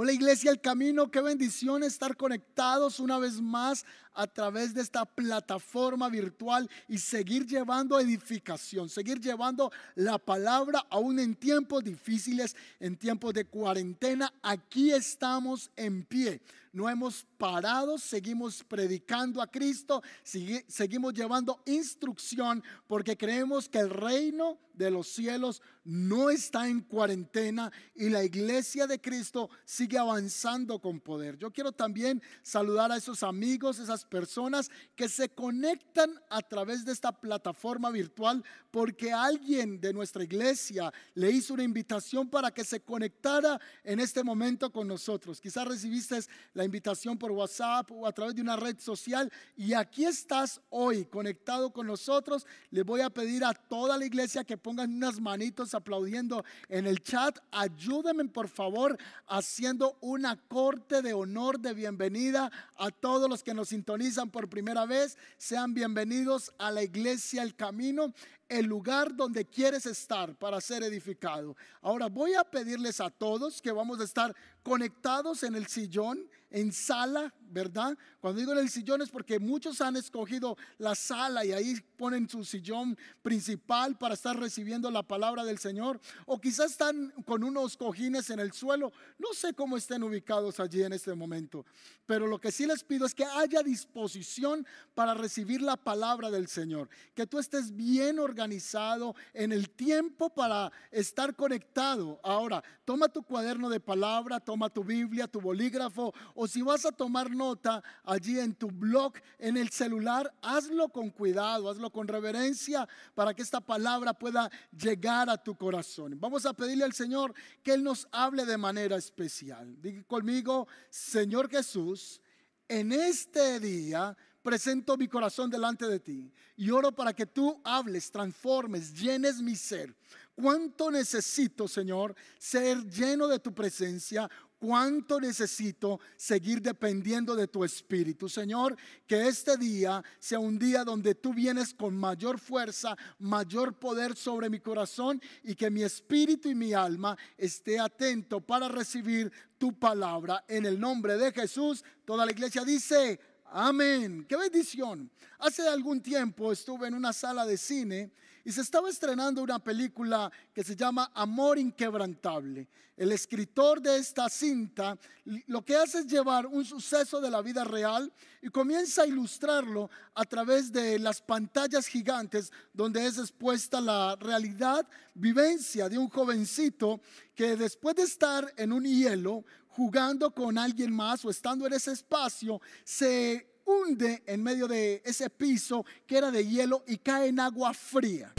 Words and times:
Hola 0.00 0.12
Iglesia 0.12 0.52
El 0.52 0.60
Camino, 0.60 1.10
qué 1.10 1.20
bendición 1.20 1.82
estar 1.82 2.16
conectados 2.16 3.00
una 3.00 3.18
vez 3.18 3.40
más 3.40 3.84
a 4.14 4.28
través 4.28 4.72
de 4.72 4.80
esta 4.80 5.04
plataforma 5.04 6.08
virtual 6.08 6.70
y 6.86 6.98
seguir 6.98 7.44
llevando 7.46 7.98
edificación, 7.98 8.88
seguir 8.88 9.18
llevando 9.18 9.72
la 9.96 10.18
palabra 10.18 10.86
aún 10.88 11.18
en 11.18 11.34
tiempos 11.34 11.82
difíciles, 11.82 12.54
en 12.78 12.96
tiempos 12.96 13.34
de 13.34 13.46
cuarentena. 13.46 14.32
Aquí 14.40 14.92
estamos 14.92 15.68
en 15.74 16.04
pie 16.04 16.40
no 16.72 16.88
hemos 16.88 17.26
parado, 17.36 17.98
seguimos 17.98 18.64
predicando 18.64 19.40
a 19.40 19.46
Cristo, 19.46 20.02
seguimos 20.22 21.14
llevando 21.14 21.62
instrucción 21.66 22.62
porque 22.86 23.16
creemos 23.16 23.68
que 23.68 23.78
el 23.78 23.90
reino 23.90 24.58
de 24.78 24.90
los 24.90 25.08
cielos 25.08 25.60
no 25.84 26.30
está 26.30 26.68
en 26.68 26.80
cuarentena 26.80 27.72
y 27.94 28.08
la 28.08 28.22
iglesia 28.22 28.86
de 28.86 29.00
Cristo 29.00 29.50
sigue 29.64 29.98
avanzando 29.98 30.78
con 30.78 31.00
poder. 31.00 31.36
Yo 31.36 31.50
quiero 31.50 31.72
también 31.72 32.22
saludar 32.42 32.92
a 32.92 32.96
esos 32.96 33.22
amigos, 33.22 33.78
esas 33.78 34.04
personas 34.04 34.70
que 34.94 35.08
se 35.08 35.28
conectan 35.30 36.12
a 36.30 36.42
través 36.42 36.84
de 36.84 36.92
esta 36.92 37.12
plataforma 37.12 37.90
virtual 37.90 38.44
porque 38.70 39.12
alguien 39.12 39.80
de 39.80 39.92
nuestra 39.92 40.22
iglesia 40.22 40.92
le 41.14 41.30
hizo 41.30 41.54
una 41.54 41.64
invitación 41.64 42.28
para 42.28 42.52
que 42.52 42.64
se 42.64 42.80
conectara 42.80 43.60
en 43.82 43.98
este 43.98 44.22
momento 44.22 44.70
con 44.70 44.86
nosotros. 44.86 45.40
Quizás 45.40 45.66
recibiste 45.66 46.20
la 46.54 46.64
invitación 46.68 47.18
por 47.18 47.32
WhatsApp 47.32 47.90
o 47.90 48.06
a 48.06 48.12
través 48.12 48.34
de 48.34 48.42
una 48.42 48.56
red 48.56 48.78
social 48.78 49.32
y 49.56 49.72
aquí 49.72 50.04
estás 50.04 50.60
hoy 50.70 51.06
conectado 51.06 51.72
con 51.72 51.86
nosotros. 51.86 52.46
Le 52.70 52.82
voy 52.82 53.00
a 53.00 53.10
pedir 53.10 53.44
a 53.44 53.54
toda 53.54 53.96
la 53.98 54.04
iglesia 54.04 54.44
que 54.44 54.56
pongan 54.56 54.94
unas 54.94 55.20
manitos 55.20 55.74
aplaudiendo 55.74 56.44
en 56.68 56.86
el 56.86 57.02
chat. 57.02 57.38
Ayúdenme 57.50 58.26
por 58.26 58.48
favor 58.48 58.96
haciendo 59.26 59.96
una 60.00 60.36
corte 60.36 61.02
de 61.02 61.14
honor 61.14 61.58
de 61.58 61.74
bienvenida 61.74 62.50
a 62.76 62.90
todos 62.90 63.28
los 63.28 63.42
que 63.42 63.54
nos 63.54 63.70
sintonizan 63.70 64.30
por 64.30 64.48
primera 64.48 64.84
vez. 64.84 65.16
Sean 65.38 65.74
bienvenidos 65.74 66.52
a 66.58 66.70
la 66.70 66.82
iglesia 66.82 67.42
El 67.42 67.56
Camino 67.56 68.12
el 68.48 68.66
lugar 68.66 69.14
donde 69.14 69.44
quieres 69.44 69.86
estar 69.86 70.34
para 70.36 70.60
ser 70.60 70.82
edificado. 70.82 71.56
Ahora 71.82 72.06
voy 72.06 72.34
a 72.34 72.44
pedirles 72.44 73.00
a 73.00 73.10
todos 73.10 73.60
que 73.60 73.72
vamos 73.72 74.00
a 74.00 74.04
estar 74.04 74.34
conectados 74.62 75.42
en 75.42 75.54
el 75.54 75.66
sillón, 75.66 76.28
en 76.50 76.72
sala, 76.72 77.34
¿verdad? 77.50 77.96
Cuando 78.20 78.40
digo 78.40 78.52
en 78.52 78.58
el 78.58 78.70
sillón 78.70 79.02
es 79.02 79.10
porque 79.10 79.38
muchos 79.38 79.80
han 79.80 79.96
escogido 79.96 80.56
la 80.78 80.94
sala 80.94 81.44
y 81.44 81.52
ahí 81.52 81.74
ponen 81.96 82.28
su 82.28 82.44
sillón 82.44 82.96
principal 83.22 83.96
para 83.96 84.14
estar 84.14 84.38
recibiendo 84.38 84.90
la 84.90 85.02
palabra 85.02 85.44
del 85.44 85.58
Señor. 85.58 86.00
O 86.26 86.40
quizás 86.40 86.72
están 86.72 87.12
con 87.26 87.42
unos 87.42 87.76
cojines 87.76 88.30
en 88.30 88.40
el 88.40 88.52
suelo. 88.52 88.92
No 89.18 89.32
sé 89.32 89.54
cómo 89.54 89.76
estén 89.76 90.02
ubicados 90.02 90.60
allí 90.60 90.82
en 90.82 90.92
este 90.92 91.14
momento. 91.14 91.64
Pero 92.06 92.26
lo 92.26 92.40
que 92.40 92.52
sí 92.52 92.66
les 92.66 92.84
pido 92.84 93.04
es 93.04 93.14
que 93.14 93.24
haya 93.24 93.62
disposición 93.62 94.66
para 94.94 95.14
recibir 95.14 95.60
la 95.60 95.76
palabra 95.76 96.30
del 96.30 96.48
Señor. 96.48 96.88
Que 97.14 97.26
tú 97.26 97.38
estés 97.38 97.74
bien 97.74 98.18
organizado 98.18 99.14
en 99.34 99.52
el 99.52 99.70
tiempo 99.70 100.30
para 100.30 100.72
estar 100.90 101.34
conectado. 101.36 102.18
Ahora, 102.22 102.62
toma 102.84 103.08
tu 103.08 103.22
cuaderno 103.22 103.68
de 103.68 103.80
palabra, 103.80 104.40
toma 104.40 104.70
tu 104.70 104.82
Biblia, 104.82 105.28
tu 105.28 105.40
bolígrafo. 105.40 106.14
O 106.34 106.46
si 106.46 106.62
vas 106.62 106.86
a 106.86 106.92
tomar 106.92 107.30
nota 107.38 107.82
allí 108.04 108.38
en 108.38 108.54
tu 108.54 108.70
blog, 108.70 109.14
en 109.38 109.56
el 109.56 109.70
celular, 109.70 110.34
hazlo 110.42 110.90
con 110.90 111.08
cuidado, 111.10 111.70
hazlo 111.70 111.90
con 111.90 112.06
reverencia 112.06 112.86
para 113.14 113.32
que 113.32 113.42
esta 113.42 113.60
palabra 113.60 114.12
pueda 114.12 114.50
llegar 114.76 115.30
a 115.30 115.42
tu 115.42 115.56
corazón. 115.56 116.18
Vamos 116.20 116.44
a 116.44 116.52
pedirle 116.52 116.84
al 116.84 116.92
Señor 116.92 117.32
que 117.62 117.72
Él 117.72 117.82
nos 117.82 118.06
hable 118.12 118.44
de 118.44 118.58
manera 118.58 118.96
especial. 118.96 119.80
Diga 119.80 120.02
conmigo, 120.02 120.68
Señor 120.90 121.48
Jesús, 121.48 122.20
en 122.68 122.92
este 122.92 123.60
día 123.60 124.14
presento 124.42 124.96
mi 124.96 125.08
corazón 125.08 125.50
delante 125.50 125.86
de 125.86 126.00
ti 126.00 126.32
y 126.56 126.70
oro 126.70 126.92
para 126.92 127.12
que 127.12 127.26
tú 127.26 127.60
hables, 127.64 128.10
transformes, 128.10 128.94
llenes 128.94 129.40
mi 129.40 129.54
ser. 129.54 129.94
¿Cuánto 130.34 130.90
necesito, 130.90 131.66
Señor, 131.66 132.14
ser 132.38 132.84
lleno 132.88 133.26
de 133.26 133.40
tu 133.40 133.52
presencia? 133.52 134.30
Cuánto 134.58 135.20
necesito 135.20 136.00
seguir 136.16 136.60
dependiendo 136.60 137.34
de 137.34 137.48
tu 137.48 137.64
espíritu. 137.64 138.28
Señor, 138.28 138.76
que 139.06 139.28
este 139.28 139.56
día 139.56 140.02
sea 140.18 140.38
un 140.38 140.58
día 140.58 140.84
donde 140.84 141.14
tú 141.14 141.32
vienes 141.32 141.72
con 141.74 141.96
mayor 141.96 142.38
fuerza, 142.38 142.96
mayor 143.18 143.78
poder 143.78 144.16
sobre 144.16 144.50
mi 144.50 144.60
corazón 144.60 145.20
y 145.42 145.54
que 145.54 145.70
mi 145.70 145.82
espíritu 145.82 146.48
y 146.48 146.54
mi 146.54 146.72
alma 146.72 147.16
esté 147.36 147.78
atento 147.78 148.40
para 148.40 148.68
recibir 148.68 149.32
tu 149.58 149.78
palabra. 149.78 150.44
En 150.48 150.66
el 150.66 150.78
nombre 150.78 151.16
de 151.16 151.32
Jesús, 151.32 151.84
toda 152.04 152.26
la 152.26 152.32
iglesia 152.32 152.64
dice, 152.64 153.20
amén. 153.46 154.26
Qué 154.28 154.36
bendición. 154.36 155.10
Hace 155.38 155.68
algún 155.68 156.00
tiempo 156.00 156.52
estuve 156.52 156.88
en 156.88 156.94
una 156.94 157.12
sala 157.12 157.46
de 157.46 157.56
cine 157.56 158.12
y 158.44 158.52
se 158.52 158.60
estaba 158.60 158.88
estrenando 158.88 159.42
una 159.42 159.58
película 159.58 160.30
que 160.52 160.64
se 160.64 160.76
llama 160.76 161.10
Amor 161.14 161.58
Inquebrantable. 161.58 162.68
El 162.96 163.12
escritor 163.12 163.80
de 163.80 163.96
esta 163.96 164.28
cinta 164.28 164.98
lo 165.46 165.64
que 165.64 165.76
hace 165.76 166.00
es 166.00 166.06
llevar 166.06 166.46
un 166.46 166.64
suceso 166.64 167.20
de 167.20 167.30
la 167.30 167.42
vida 167.42 167.62
real 167.62 168.12
y 168.42 168.48
comienza 168.48 169.02
a 169.02 169.06
ilustrarlo 169.06 169.88
a 170.14 170.24
través 170.24 170.72
de 170.72 170.98
las 170.98 171.22
pantallas 171.22 171.86
gigantes 171.86 172.52
donde 172.72 173.06
es 173.06 173.18
expuesta 173.18 173.80
la 173.80 174.16
realidad, 174.16 174.86
vivencia 175.14 175.88
de 175.88 175.98
un 175.98 176.08
jovencito 176.08 177.00
que 177.34 177.56
después 177.56 177.94
de 177.94 178.02
estar 178.02 178.52
en 178.56 178.72
un 178.72 178.84
hielo 178.84 179.44
jugando 179.68 180.34
con 180.34 180.58
alguien 180.58 180.92
más 180.92 181.24
o 181.24 181.30
estando 181.30 181.66
en 181.68 181.74
ese 181.74 181.92
espacio, 181.92 182.60
se 182.82 183.57
hunde 183.68 184.22
en 184.26 184.42
medio 184.42 184.66
de 184.66 185.02
ese 185.04 185.28
piso 185.28 185.84
que 186.06 186.16
era 186.16 186.30
de 186.30 186.46
hielo 186.46 186.82
y 186.86 186.96
cae 186.96 187.28
en 187.28 187.38
agua 187.38 187.74
fría. 187.74 188.32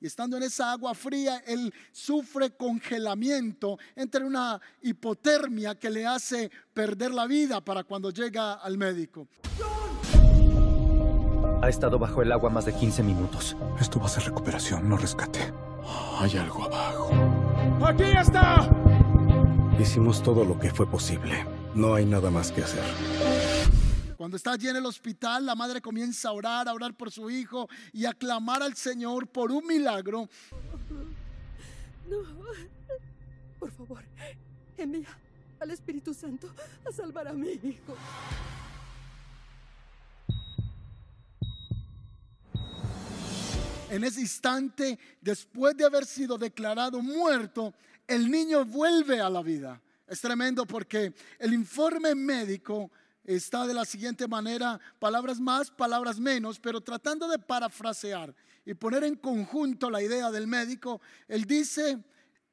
Y 0.00 0.06
estando 0.06 0.36
en 0.36 0.42
esa 0.42 0.72
agua 0.72 0.94
fría, 0.94 1.42
él 1.46 1.72
sufre 1.90 2.50
congelamiento, 2.50 3.78
entre 3.94 4.24
una 4.24 4.60
hipotermia 4.82 5.76
que 5.76 5.88
le 5.88 6.06
hace 6.06 6.50
perder 6.74 7.14
la 7.14 7.26
vida 7.26 7.62
para 7.62 7.84
cuando 7.84 8.10
llega 8.10 8.54
al 8.54 8.76
médico. 8.76 9.26
Ha 11.62 11.68
estado 11.68 11.98
bajo 11.98 12.20
el 12.20 12.30
agua 12.30 12.50
más 12.50 12.66
de 12.66 12.74
15 12.74 13.02
minutos. 13.02 13.56
Esto 13.80 13.98
va 13.98 14.06
a 14.06 14.10
ser 14.10 14.24
recuperación, 14.24 14.86
no 14.88 14.98
rescate. 14.98 15.52
Hay 16.18 16.36
algo 16.36 16.64
abajo. 16.64 17.10
¡Aquí 17.86 18.04
está! 18.04 18.68
Hicimos 19.80 20.22
todo 20.22 20.44
lo 20.44 20.58
que 20.58 20.70
fue 20.70 20.86
posible. 20.86 21.55
No 21.76 21.94
hay 21.94 22.06
nada 22.06 22.30
más 22.30 22.50
que 22.50 22.62
hacer. 22.62 22.82
Cuando 24.16 24.38
está 24.38 24.52
allí 24.52 24.66
en 24.66 24.76
el 24.76 24.86
hospital, 24.86 25.44
la 25.44 25.54
madre 25.54 25.82
comienza 25.82 26.30
a 26.30 26.32
orar, 26.32 26.66
a 26.68 26.72
orar 26.72 26.96
por 26.96 27.10
su 27.10 27.28
hijo 27.28 27.68
y 27.92 28.06
a 28.06 28.14
clamar 28.14 28.62
al 28.62 28.74
Señor 28.74 29.28
por 29.28 29.52
un 29.52 29.66
milagro. 29.66 30.26
No, 32.08 32.16
por 33.58 33.70
favor, 33.72 34.02
envía 34.78 35.08
al 35.60 35.70
Espíritu 35.70 36.14
Santo 36.14 36.48
a 36.88 36.92
salvar 36.92 37.28
a 37.28 37.34
mi 37.34 37.50
hijo. 37.50 37.94
En 43.90 44.02
ese 44.02 44.22
instante, 44.22 44.98
después 45.20 45.76
de 45.76 45.84
haber 45.84 46.06
sido 46.06 46.38
declarado 46.38 47.02
muerto, 47.02 47.74
el 48.06 48.30
niño 48.30 48.64
vuelve 48.64 49.20
a 49.20 49.28
la 49.28 49.42
vida. 49.42 49.82
Es 50.06 50.20
tremendo 50.20 50.66
porque 50.66 51.12
el 51.38 51.52
informe 51.52 52.14
médico 52.14 52.90
está 53.24 53.66
de 53.66 53.74
la 53.74 53.84
siguiente 53.84 54.28
manera, 54.28 54.78
palabras 54.98 55.40
más, 55.40 55.70
palabras 55.70 56.20
menos, 56.20 56.60
pero 56.60 56.80
tratando 56.80 57.26
de 57.28 57.38
parafrasear 57.38 58.34
y 58.64 58.74
poner 58.74 59.04
en 59.04 59.16
conjunto 59.16 59.90
la 59.90 60.02
idea 60.02 60.30
del 60.30 60.46
médico, 60.46 61.00
él 61.26 61.44
dice, 61.44 61.98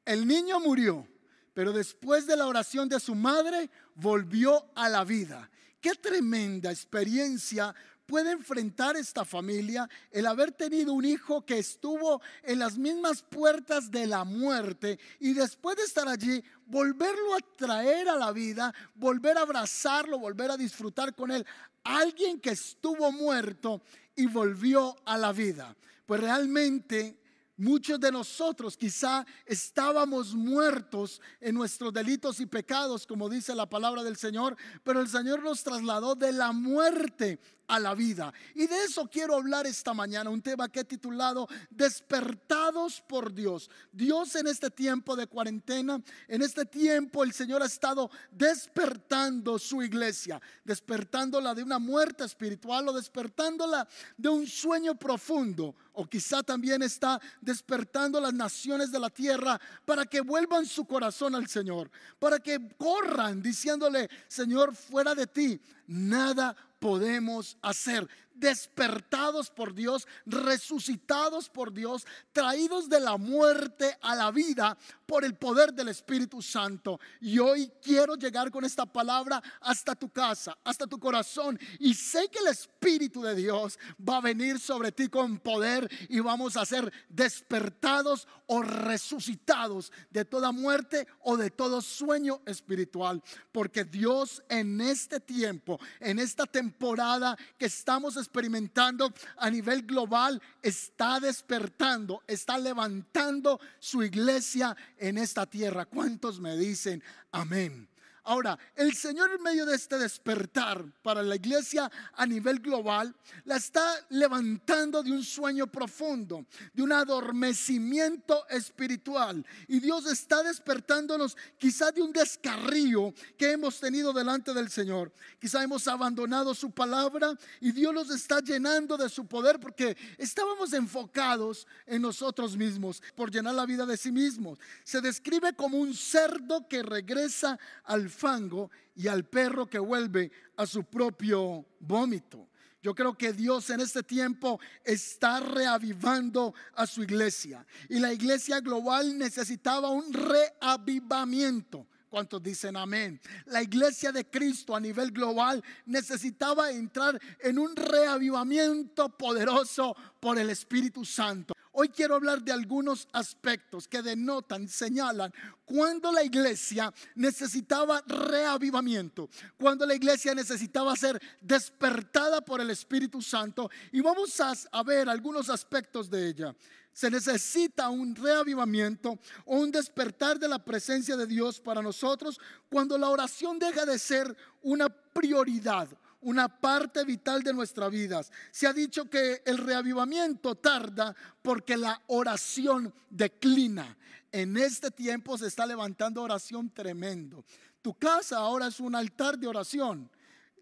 el 0.04 0.26
niño 0.26 0.58
murió, 0.58 1.06
pero 1.52 1.72
después 1.72 2.26
de 2.26 2.36
la 2.36 2.46
oración 2.46 2.88
de 2.88 2.98
su 2.98 3.14
madre 3.14 3.70
volvió 3.94 4.66
a 4.74 4.88
la 4.88 5.04
vida. 5.04 5.48
Qué 5.80 5.94
tremenda 5.94 6.70
experiencia 6.70 7.74
puede 8.06 8.32
enfrentar 8.32 8.96
esta 8.96 9.24
familia 9.24 9.88
el 10.10 10.26
haber 10.26 10.52
tenido 10.52 10.92
un 10.92 11.04
hijo 11.04 11.44
que 11.44 11.58
estuvo 11.58 12.20
en 12.42 12.58
las 12.58 12.76
mismas 12.76 13.22
puertas 13.22 13.90
de 13.90 14.06
la 14.06 14.24
muerte 14.24 14.98
y 15.20 15.32
después 15.32 15.76
de 15.76 15.84
estar 15.84 16.08
allí, 16.08 16.42
volverlo 16.66 17.34
a 17.34 17.56
traer 17.56 18.08
a 18.08 18.16
la 18.16 18.32
vida, 18.32 18.74
volver 18.94 19.38
a 19.38 19.42
abrazarlo, 19.42 20.18
volver 20.18 20.50
a 20.50 20.56
disfrutar 20.56 21.14
con 21.14 21.30
él. 21.30 21.46
Alguien 21.82 22.40
que 22.40 22.50
estuvo 22.50 23.10
muerto 23.12 23.82
y 24.16 24.26
volvió 24.26 24.96
a 25.04 25.18
la 25.18 25.32
vida. 25.32 25.76
Pues 26.06 26.20
realmente 26.20 27.18
Muchos 27.56 28.00
de 28.00 28.10
nosotros 28.10 28.76
quizá 28.76 29.24
estábamos 29.46 30.34
muertos 30.34 31.20
en 31.40 31.54
nuestros 31.54 31.92
delitos 31.92 32.40
y 32.40 32.46
pecados, 32.46 33.06
como 33.06 33.28
dice 33.28 33.54
la 33.54 33.68
palabra 33.68 34.02
del 34.02 34.16
Señor, 34.16 34.56
pero 34.82 35.00
el 35.00 35.08
Señor 35.08 35.40
nos 35.40 35.62
trasladó 35.62 36.16
de 36.16 36.32
la 36.32 36.50
muerte 36.50 37.38
a 37.66 37.80
la 37.80 37.94
vida. 37.94 38.32
Y 38.54 38.66
de 38.66 38.84
eso 38.84 39.08
quiero 39.10 39.36
hablar 39.36 39.66
esta 39.66 39.94
mañana, 39.94 40.30
un 40.30 40.42
tema 40.42 40.68
que 40.68 40.80
he 40.80 40.84
titulado 40.84 41.48
Despertados 41.70 43.00
por 43.00 43.32
Dios. 43.32 43.70
Dios 43.92 44.34
en 44.36 44.46
este 44.46 44.70
tiempo 44.70 45.16
de 45.16 45.26
cuarentena, 45.26 46.02
en 46.28 46.42
este 46.42 46.64
tiempo 46.64 47.24
el 47.24 47.32
Señor 47.32 47.62
ha 47.62 47.66
estado 47.66 48.10
despertando 48.30 49.58
su 49.58 49.82
iglesia, 49.82 50.40
despertándola 50.64 51.54
de 51.54 51.62
una 51.62 51.78
muerte 51.78 52.24
espiritual 52.24 52.88
o 52.88 52.92
despertándola 52.92 53.88
de 54.16 54.28
un 54.28 54.46
sueño 54.46 54.94
profundo. 54.94 55.74
O 55.96 56.06
quizá 56.06 56.42
también 56.42 56.82
está 56.82 57.20
despertando 57.40 58.20
las 58.20 58.34
naciones 58.34 58.90
de 58.90 58.98
la 58.98 59.10
tierra 59.10 59.60
para 59.84 60.04
que 60.04 60.20
vuelvan 60.20 60.66
su 60.66 60.84
corazón 60.84 61.34
al 61.34 61.46
Señor, 61.46 61.90
para 62.18 62.40
que 62.40 62.58
corran 62.76 63.40
diciéndole, 63.40 64.08
Señor, 64.26 64.74
fuera 64.74 65.14
de 65.14 65.28
ti, 65.28 65.60
nada 65.86 66.56
podemos 66.84 67.56
hacer 67.62 68.06
despertados 68.34 69.50
por 69.50 69.74
Dios, 69.74 70.06
resucitados 70.26 71.48
por 71.48 71.72
Dios, 71.72 72.06
traídos 72.32 72.88
de 72.88 73.00
la 73.00 73.16
muerte 73.16 73.96
a 74.00 74.14
la 74.14 74.30
vida 74.30 74.76
por 75.06 75.24
el 75.24 75.34
poder 75.34 75.72
del 75.72 75.88
Espíritu 75.88 76.42
Santo. 76.42 76.98
Y 77.20 77.38
hoy 77.38 77.70
quiero 77.82 78.16
llegar 78.16 78.50
con 78.50 78.64
esta 78.64 78.86
palabra 78.86 79.42
hasta 79.60 79.94
tu 79.94 80.10
casa, 80.10 80.56
hasta 80.64 80.86
tu 80.86 80.98
corazón. 80.98 81.58
Y 81.78 81.94
sé 81.94 82.28
que 82.28 82.40
el 82.40 82.48
Espíritu 82.48 83.22
de 83.22 83.34
Dios 83.34 83.78
va 84.06 84.18
a 84.18 84.22
venir 84.22 84.58
sobre 84.58 84.92
ti 84.92 85.08
con 85.08 85.38
poder 85.38 85.88
y 86.08 86.20
vamos 86.20 86.56
a 86.56 86.66
ser 86.66 86.92
despertados 87.08 88.26
o 88.46 88.62
resucitados 88.62 89.92
de 90.10 90.24
toda 90.24 90.52
muerte 90.52 91.06
o 91.20 91.36
de 91.36 91.50
todo 91.50 91.80
sueño 91.80 92.40
espiritual. 92.46 93.22
Porque 93.52 93.84
Dios 93.84 94.42
en 94.48 94.80
este 94.80 95.20
tiempo, 95.20 95.80
en 96.00 96.18
esta 96.18 96.46
temporada 96.46 97.36
que 97.58 97.66
estamos 97.66 98.16
experimentando 98.24 99.12
a 99.36 99.50
nivel 99.50 99.82
global 99.82 100.40
está 100.62 101.20
despertando, 101.20 102.22
está 102.26 102.58
levantando 102.58 103.60
su 103.78 104.02
iglesia 104.02 104.76
en 104.98 105.18
esta 105.18 105.46
tierra. 105.46 105.84
¿Cuántos 105.84 106.40
me 106.40 106.56
dicen 106.56 107.02
amén? 107.30 107.88
Ahora, 108.26 108.58
el 108.74 108.94
Señor 108.94 109.30
en 109.32 109.42
medio 109.42 109.66
de 109.66 109.76
este 109.76 109.98
despertar 109.98 110.82
para 111.02 111.22
la 111.22 111.36
iglesia 111.36 111.92
a 112.14 112.24
nivel 112.24 112.58
global, 112.60 113.14
la 113.44 113.56
está 113.56 113.84
levantando 114.08 115.02
de 115.02 115.12
un 115.12 115.22
sueño 115.22 115.66
profundo, 115.66 116.46
de 116.72 116.82
un 116.82 116.92
adormecimiento 116.92 118.48
espiritual. 118.48 119.44
Y 119.68 119.78
Dios 119.78 120.06
está 120.06 120.42
despertándonos 120.42 121.36
quizás 121.58 121.94
de 121.94 122.00
un 122.00 122.12
descarrío 122.12 123.12
que 123.36 123.52
hemos 123.52 123.78
tenido 123.78 124.10
delante 124.14 124.54
del 124.54 124.70
Señor. 124.70 125.12
Quizá 125.38 125.62
hemos 125.62 125.86
abandonado 125.86 126.54
su 126.54 126.70
palabra 126.70 127.38
y 127.60 127.72
Dios 127.72 127.92
nos 127.92 128.08
está 128.08 128.40
llenando 128.40 128.96
de 128.96 129.10
su 129.10 129.26
poder 129.26 129.60
porque 129.60 129.98
estábamos 130.16 130.72
enfocados 130.72 131.66
en 131.84 132.00
nosotros 132.00 132.56
mismos 132.56 133.02
por 133.14 133.30
llenar 133.30 133.54
la 133.54 133.66
vida 133.66 133.84
de 133.84 133.98
sí 133.98 134.10
mismos. 134.10 134.58
Se 134.82 135.02
describe 135.02 135.54
como 135.54 135.76
un 135.76 135.92
cerdo 135.92 136.66
que 136.66 136.82
regresa 136.82 137.58
al 137.84 138.13
fango 138.14 138.70
y 138.94 139.08
al 139.08 139.24
perro 139.24 139.66
que 139.66 139.78
vuelve 139.78 140.30
a 140.56 140.66
su 140.66 140.84
propio 140.84 141.66
vómito. 141.80 142.48
Yo 142.84 142.94
creo 142.94 143.16
que 143.16 143.32
Dios 143.32 143.70
en 143.70 143.80
este 143.80 144.02
tiempo 144.02 144.60
está 144.84 145.40
reavivando 145.40 146.54
a 146.74 146.86
su 146.86 147.02
iglesia. 147.02 147.66
Y 147.88 147.98
la 147.98 148.12
iglesia 148.12 148.60
global 148.60 149.16
necesitaba 149.16 149.88
un 149.88 150.12
reavivamiento. 150.12 151.86
¿Cuántos 152.10 152.42
dicen 152.42 152.76
amén? 152.76 153.18
La 153.46 153.62
iglesia 153.62 154.12
de 154.12 154.28
Cristo 154.28 154.76
a 154.76 154.80
nivel 154.80 155.12
global 155.12 155.64
necesitaba 155.86 156.70
entrar 156.70 157.18
en 157.40 157.58
un 157.58 157.74
reavivamiento 157.74 159.08
poderoso 159.08 159.96
por 160.20 160.38
el 160.38 160.50
Espíritu 160.50 161.06
Santo. 161.06 161.53
Hoy 161.76 161.88
quiero 161.88 162.14
hablar 162.14 162.40
de 162.40 162.52
algunos 162.52 163.08
aspectos 163.12 163.88
que 163.88 164.00
denotan, 164.00 164.68
señalan 164.68 165.34
cuando 165.64 166.12
la 166.12 166.22
iglesia 166.22 166.94
necesitaba 167.16 168.00
reavivamiento, 168.06 169.28
cuando 169.58 169.84
la 169.84 169.96
iglesia 169.96 170.36
necesitaba 170.36 170.94
ser 170.94 171.20
despertada 171.40 172.40
por 172.42 172.60
el 172.60 172.70
Espíritu 172.70 173.20
Santo 173.20 173.68
y 173.90 174.00
vamos 174.00 174.40
a, 174.40 174.82
ver 174.84 175.08
algunos 175.08 175.50
aspectos 175.50 176.08
de 176.08 176.28
ella. 176.28 176.54
Se 176.92 177.10
necesita 177.10 177.88
un 177.88 178.14
reavivamiento 178.14 179.18
o 179.44 179.56
un 179.56 179.72
despertar 179.72 180.38
de 180.38 180.46
la 180.46 180.64
presencia 180.64 181.16
de 181.16 181.26
Dios 181.26 181.58
para 181.58 181.82
nosotros 181.82 182.38
cuando 182.70 182.96
la 182.96 183.10
oración 183.10 183.58
deja 183.58 183.84
de 183.84 183.98
ser 183.98 184.36
una 184.62 184.88
prioridad, 184.88 185.88
una 186.24 186.48
parte 186.48 187.04
vital 187.04 187.42
de 187.42 187.52
nuestras 187.52 187.90
vidas. 187.90 188.32
Se 188.50 188.66
ha 188.66 188.72
dicho 188.72 189.08
que 189.08 189.42
el 189.44 189.58
reavivamiento 189.58 190.54
tarda 190.56 191.14
porque 191.42 191.76
la 191.76 192.00
oración 192.08 192.92
declina. 193.08 193.96
En 194.32 194.56
este 194.56 194.90
tiempo 194.90 195.38
se 195.38 195.46
está 195.46 195.64
levantando 195.64 196.22
oración 196.22 196.70
tremendo. 196.70 197.44
Tu 197.80 197.94
casa 197.94 198.38
ahora 198.38 198.66
es 198.66 198.80
un 198.80 198.94
altar 198.94 199.38
de 199.38 199.46
oración. 199.46 200.10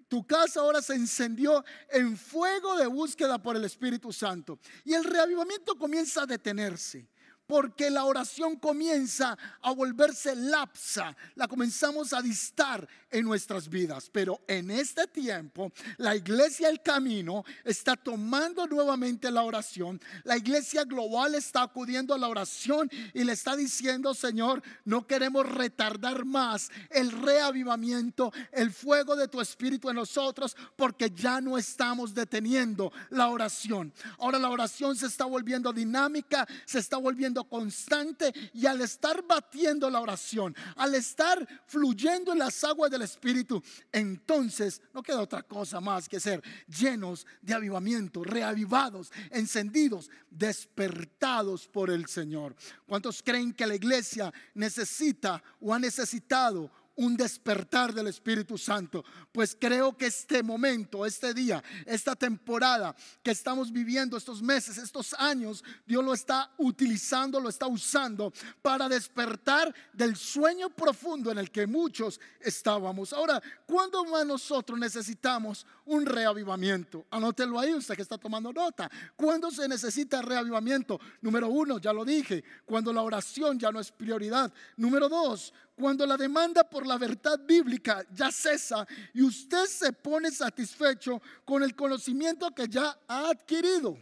Tu 0.09 0.27
casa 0.27 0.61
ahora 0.61 0.83
se 0.83 0.95
encendió 0.95 1.65
en 1.89 2.19
fuego 2.19 2.77
de 2.77 2.87
búsqueda 2.87 3.43
por 3.43 3.57
el 3.57 3.65
Espíritu 3.65 4.13
Santo. 4.13 4.59
Y 4.85 4.93
el 4.93 5.05
reavivamiento 5.05 5.77
comienza 5.77 6.23
a 6.23 6.27
detenerse 6.27 7.09
porque 7.47 7.91
la 7.91 8.05
oración 8.05 8.57
comienza 8.57 9.37
a 9.61 9.73
volverse 9.73 10.35
lapsa, 10.35 11.17
la 11.35 11.49
comenzamos 11.49 12.13
a 12.13 12.23
distar 12.23 12.87
en 13.11 13.25
nuestras 13.25 13.69
vidas. 13.69 14.09
Pero 14.11 14.41
en 14.49 14.71
este 14.71 15.07
tiempo, 15.07 15.73
la 15.99 16.17
iglesia 16.17 16.69
El 16.69 16.83
Camino 16.83 17.45
está 17.65 17.97
tomando 17.97 18.67
nuevamente 18.67 19.31
la 19.31 19.43
oración. 19.43 20.01
La 20.25 20.37
iglesia 20.37 20.85
global 20.85 21.35
está 21.35 21.63
acudiendo 21.63 22.15
a 22.15 22.19
la 22.19 22.29
oración 22.29 22.91
y 23.13 23.25
le 23.25 23.33
está 23.33 23.57
diciendo, 23.57 24.15
Señor, 24.15 24.63
no 24.85 25.07
queremos 25.07 25.49
retardar 25.49 26.25
más 26.25 26.71
el 26.91 27.11
reavivamiento, 27.11 28.33
el 28.53 28.73
fuego 28.73 29.17
de 29.17 29.29
tu 29.29 29.41
espíritu 29.41 29.91
en 29.91 29.97
nosotros, 29.97 30.57
porque 30.77 31.11
ya 31.11 31.41
no 31.41 31.59
estamos 31.59 32.15
deteniendo 32.15 32.93
la 33.11 33.29
oración. 33.29 33.93
Ahora 34.19 34.39
la 34.39 34.51
oración 34.51 34.97
se 34.97 35.07
está 35.07 35.25
volviendo 35.25 35.73
dinámica, 35.73 36.47
se 36.65 36.79
está 36.79 36.97
volviendo 36.97 37.32
constante 37.45 38.33
y 38.53 38.67
al 38.67 38.81
estar 38.81 39.27
batiendo 39.27 39.89
la 39.91 40.01
oración, 40.01 40.55
al 40.77 40.95
estar 40.95 41.47
fluyendo 41.67 42.33
en 42.33 42.39
las 42.39 42.63
aguas 42.65 42.91
del 42.91 43.03
Espíritu, 43.03 43.63
entonces 43.91 44.81
no 44.93 45.03
queda 45.03 45.21
otra 45.21 45.43
cosa 45.43 45.81
más 45.81 46.09
que 46.09 46.21
ser 46.21 46.43
llenos 46.67 47.27
de 47.41 47.55
avivamiento, 47.55 48.23
reavivados, 48.23 49.11
encendidos, 49.31 50.11
despertados 50.31 51.67
por 51.69 51.91
el 51.91 52.07
Señor. 52.07 52.55
¿Cuántos 52.87 53.23
creen 53.23 53.53
que 53.53 53.67
la 53.67 53.75
iglesia 53.75 54.33
necesita 54.55 55.43
o 55.61 55.75
ha 55.75 55.79
necesitado 55.79 56.71
un 56.97 57.17
despertar 57.17 57.93
del 57.93 58.09
Espíritu 58.09 58.59
Santo. 58.59 59.05
Pues 59.33 59.57
creo 59.59 59.97
que 59.97 60.07
este 60.07 60.43
momento, 60.43 61.07
este 61.07 61.33
día, 61.33 61.63
esta 61.87 62.15
temporada 62.15 62.95
que 63.23 63.31
estamos 63.31 63.73
viviendo, 63.73 64.17
estos 64.17 64.43
meses, 64.43 64.79
estos 64.79 65.15
años, 65.15 65.65
Dios 65.87 66.05
lo 66.05 66.13
está 66.13 66.53
utilizando, 66.59 67.41
lo 67.41 67.49
está 67.49 67.67
usando 67.67 68.33
para 68.61 68.89
despertar 68.89 69.75
del 69.93 70.17
sueño 70.17 70.71
profundo 70.71 71.31
en 71.31 71.39
el 71.39 71.51
que 71.51 71.67
muchos 71.67 72.21
estábamos. 72.41 73.13
Ahora, 73.13 73.43
¿cuándo 73.67 74.05
más 74.05 74.27
nosotros 74.27 74.79
necesitamos 74.79 75.67
un 75.85 76.07
reavivamiento? 76.07 77.07
Anótelo 77.11 77.59
ahí, 77.59 77.75
usted 77.75 77.97
que 77.97 78.03
está 78.03 78.19
tomando 78.19 78.53
nota. 78.53 78.91
¿Cuándo 79.17 79.51
se 79.51 79.69
necesita 79.69 80.23
reavivamiento? 80.23 81.01
Número 81.21 81.49
uno, 81.49 81.79
ya 81.79 81.93
lo 81.93 82.05
dije, 82.05 82.45
cuando 82.65 82.93
la 82.93 83.03
oración 83.03 83.59
ya 83.59 83.71
no 83.73 83.81
es 83.81 83.91
prioridad. 83.91 84.53
Número 84.77 85.09
dos, 85.09 85.53
cuando 85.83 86.07
la 86.07 86.17
demanda 86.17 86.63
por 86.63 86.87
la 86.87 86.97
verdad 86.97 87.41
bíblica 87.45 88.07
ya 88.15 88.31
cesa 88.31 88.87
y 89.13 89.21
usted 89.21 89.67
se 89.67 89.93
pone 89.93 90.31
satisfecho 90.31 91.21
con 91.45 91.65
el 91.65 91.75
conocimiento 91.75 92.53
que 92.55 92.69
ya 92.69 92.97
ha 93.09 93.31
adquirido. 93.31 93.99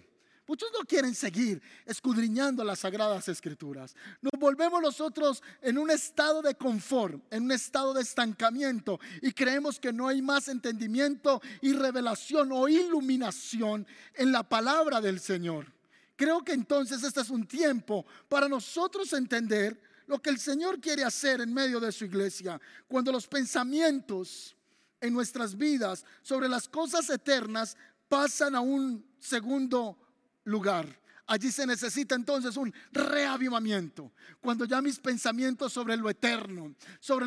Muchos 0.46 0.68
no 0.78 0.84
quieren 0.84 1.14
seguir 1.14 1.62
escudriñando 1.86 2.62
las 2.64 2.80
sagradas 2.80 3.28
escrituras. 3.28 3.96
Nos 4.20 4.38
volvemos 4.38 4.82
nosotros 4.82 5.42
en 5.62 5.78
un 5.78 5.90
estado 5.90 6.42
de 6.42 6.54
confort, 6.54 7.18
en 7.32 7.44
un 7.44 7.52
estado 7.52 7.94
de 7.94 8.02
estancamiento 8.02 9.00
y 9.22 9.32
creemos 9.32 9.80
que 9.80 9.90
no 9.90 10.06
hay 10.06 10.20
más 10.20 10.48
entendimiento 10.48 11.40
y 11.62 11.72
revelación 11.72 12.52
o 12.52 12.68
iluminación 12.68 13.86
en 14.16 14.32
la 14.32 14.42
palabra 14.42 15.00
del 15.00 15.18
Señor. 15.18 15.72
Creo 16.14 16.44
que 16.44 16.52
entonces 16.52 17.02
este 17.02 17.22
es 17.22 17.30
un 17.30 17.46
tiempo 17.46 18.04
para 18.28 18.50
nosotros 18.50 19.14
entender 19.14 19.80
lo 20.10 20.20
que 20.20 20.30
el 20.30 20.40
Señor 20.40 20.80
quiere 20.80 21.04
hacer 21.04 21.40
en 21.40 21.54
medio 21.54 21.78
de 21.78 21.92
su 21.92 22.04
iglesia. 22.04 22.60
Cuando 22.88 23.12
los 23.12 23.28
pensamientos 23.28 24.56
en 25.00 25.14
nuestras 25.14 25.56
vidas 25.56 26.04
sobre 26.20 26.48
las 26.48 26.68
cosas 26.68 27.08
eternas 27.10 27.76
pasan 28.08 28.56
a 28.56 28.60
un 28.60 29.06
segundo 29.20 29.96
lugar, 30.42 30.99
Allí 31.30 31.52
se 31.52 31.64
necesita 31.64 32.16
entonces 32.16 32.56
un 32.56 32.74
reavivamiento. 32.90 34.10
Cuando 34.40 34.64
ya 34.64 34.82
mis 34.82 34.98
pensamientos 34.98 35.72
sobre 35.72 35.96
lo 35.96 36.10
eterno, 36.10 36.74
sobre 36.98 37.24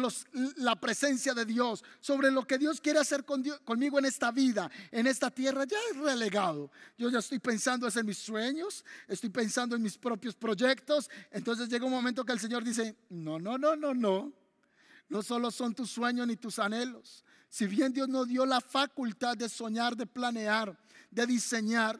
la 0.57 0.75
presencia 0.75 1.33
de 1.33 1.45
Dios, 1.45 1.85
sobre 2.01 2.29
lo 2.29 2.45
que 2.45 2.57
Dios 2.57 2.81
quiere 2.81 2.99
hacer 2.99 3.23
conmigo 3.23 3.99
en 3.99 4.03
esta 4.03 4.29
vida, 4.29 4.69
en 4.91 5.07
esta 5.07 5.31
tierra, 5.31 5.63
ya 5.63 5.77
es 5.89 5.95
relegado. 5.95 6.69
Yo 6.97 7.09
ya 7.09 7.19
estoy 7.19 7.39
pensando 7.39 7.87
en 7.87 8.05
mis 8.05 8.17
sueños, 8.17 8.83
estoy 9.07 9.29
pensando 9.29 9.73
en 9.73 9.81
mis 9.81 9.97
propios 9.97 10.35
proyectos. 10.35 11.09
Entonces 11.31 11.69
llega 11.69 11.85
un 11.85 11.91
momento 11.93 12.25
que 12.25 12.33
el 12.33 12.41
Señor 12.41 12.65
dice, 12.65 12.97
no, 13.09 13.39
no, 13.39 13.57
no, 13.57 13.77
no, 13.77 13.93
no. 13.93 14.33
No 15.07 15.23
solo 15.23 15.49
son 15.49 15.73
tus 15.73 15.89
sueños 15.89 16.27
ni 16.27 16.35
tus 16.35 16.59
anhelos. 16.59 17.23
Si 17.47 17.67
bien 17.67 17.93
Dios 17.93 18.09
nos 18.09 18.27
dio 18.27 18.45
la 18.45 18.59
facultad 18.59 19.37
de 19.37 19.47
soñar, 19.47 19.95
de 19.95 20.07
planear, 20.07 20.77
de 21.09 21.25
diseñar, 21.25 21.97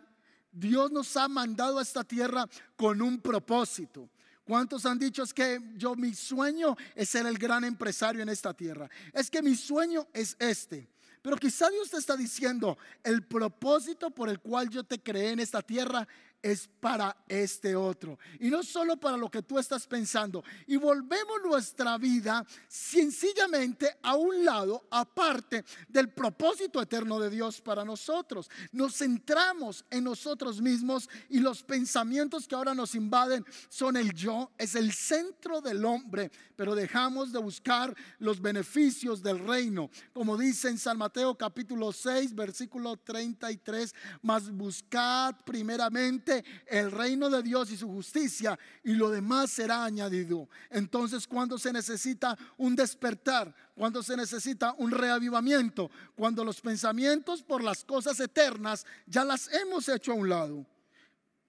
Dios 0.54 0.92
nos 0.92 1.18
ha 1.18 1.28
mandado 1.28 1.80
a 1.80 1.82
esta 1.82 2.04
tierra 2.04 2.48
con 2.76 3.02
un 3.02 3.20
propósito. 3.20 4.10
¿Cuántos 4.46 4.86
han 4.86 5.00
dicho 5.00 5.24
es 5.24 5.34
que 5.34 5.60
yo 5.76 5.96
mi 5.96 6.14
sueño 6.14 6.76
es 6.96 7.10
ser 7.10 7.26
el 7.26 7.38
gran 7.38 7.64
empresario 7.64 8.22
en 8.22 8.30
esta 8.30 8.54
tierra? 8.54 8.90
Es 9.14 9.30
que 9.30 9.42
mi 9.42 9.56
sueño 9.56 10.08
es 10.14 10.36
este. 10.40 10.90
Pero 11.22 11.38
quizá 11.38 11.70
Dios 11.70 11.90
te 11.90 11.98
está 11.98 12.18
diciendo, 12.18 12.78
el 13.02 13.24
propósito 13.24 14.12
por 14.12 14.28
el 14.30 14.40
cual 14.40 14.70
yo 14.70 14.84
te 14.84 15.02
creé 15.02 15.32
en 15.32 15.40
esta 15.40 15.62
tierra 15.62 16.06
es 16.44 16.70
para 16.82 17.16
este 17.30 17.74
otro. 17.74 18.20
Y 18.42 18.50
no 18.50 18.62
solo 18.64 18.98
para 18.98 19.16
lo 19.16 19.32
que 19.32 19.42
tú 19.42 19.58
estás 19.58 19.88
pensando. 19.88 20.44
Y 20.68 20.76
volvemos 20.76 21.42
nuestra 21.44 21.98
vida 21.98 22.46
sencillamente 22.68 23.98
a 24.04 24.16
un 24.16 24.44
lado, 24.44 24.86
aparte 24.92 25.64
del 25.88 26.10
propósito 26.10 26.82
eterno 26.82 27.18
de 27.18 27.30
Dios 27.30 27.62
para 27.62 27.86
nosotros. 27.86 28.50
Nos 28.74 28.98
centramos 28.98 29.86
en 29.90 30.04
nosotros 30.04 30.62
mismos 30.62 31.10
y 31.30 31.40
los 31.40 31.64
pensamientos 31.64 32.46
que 32.46 32.56
ahora 32.56 32.76
nos 32.76 32.94
invaden 32.94 33.46
son 33.70 33.96
el 33.96 34.14
yo, 34.14 34.52
es 34.58 34.76
el 34.76 34.92
centro 34.92 35.62
del 35.62 35.86
hombre, 35.86 36.30
pero 36.58 36.76
dejamos 36.76 37.32
de 37.32 37.40
buscar 37.40 37.96
los 38.20 38.42
beneficios 38.42 39.24
del 39.24 39.40
reino. 39.40 39.90
Como 40.12 40.38
dice 40.38 40.68
en 40.68 40.78
San 40.78 40.98
Mateo 40.98 41.38
capítulo 41.38 41.94
6, 41.94 42.36
versículo 42.36 42.98
33, 42.98 43.96
mas 44.22 44.52
buscad 44.52 45.36
primeramente 45.46 46.33
el 46.68 46.92
reino 46.92 47.30
de 47.30 47.44
Dios 47.44 47.70
y 47.72 47.78
su 47.78 47.90
justicia 47.90 48.58
y 48.84 48.94
lo 48.94 49.10
demás 49.10 49.52
será 49.52 49.84
añadido. 49.84 50.48
Entonces, 50.70 51.28
cuando 51.28 51.58
se 51.58 51.74
necesita 51.74 52.38
un 52.58 52.76
despertar, 52.76 53.54
cuando 53.76 54.02
se 54.02 54.16
necesita 54.16 54.74
un 54.78 54.92
reavivamiento, 54.92 55.92
cuando 56.16 56.46
los 56.46 56.62
pensamientos 56.62 57.44
por 57.44 57.62
las 57.62 57.84
cosas 57.84 58.20
eternas 58.20 58.86
ya 59.06 59.26
las 59.26 59.52
hemos 59.54 59.90
hecho 59.90 60.14
a 60.14 60.16
un 60.16 60.30
lado. 60.30 60.66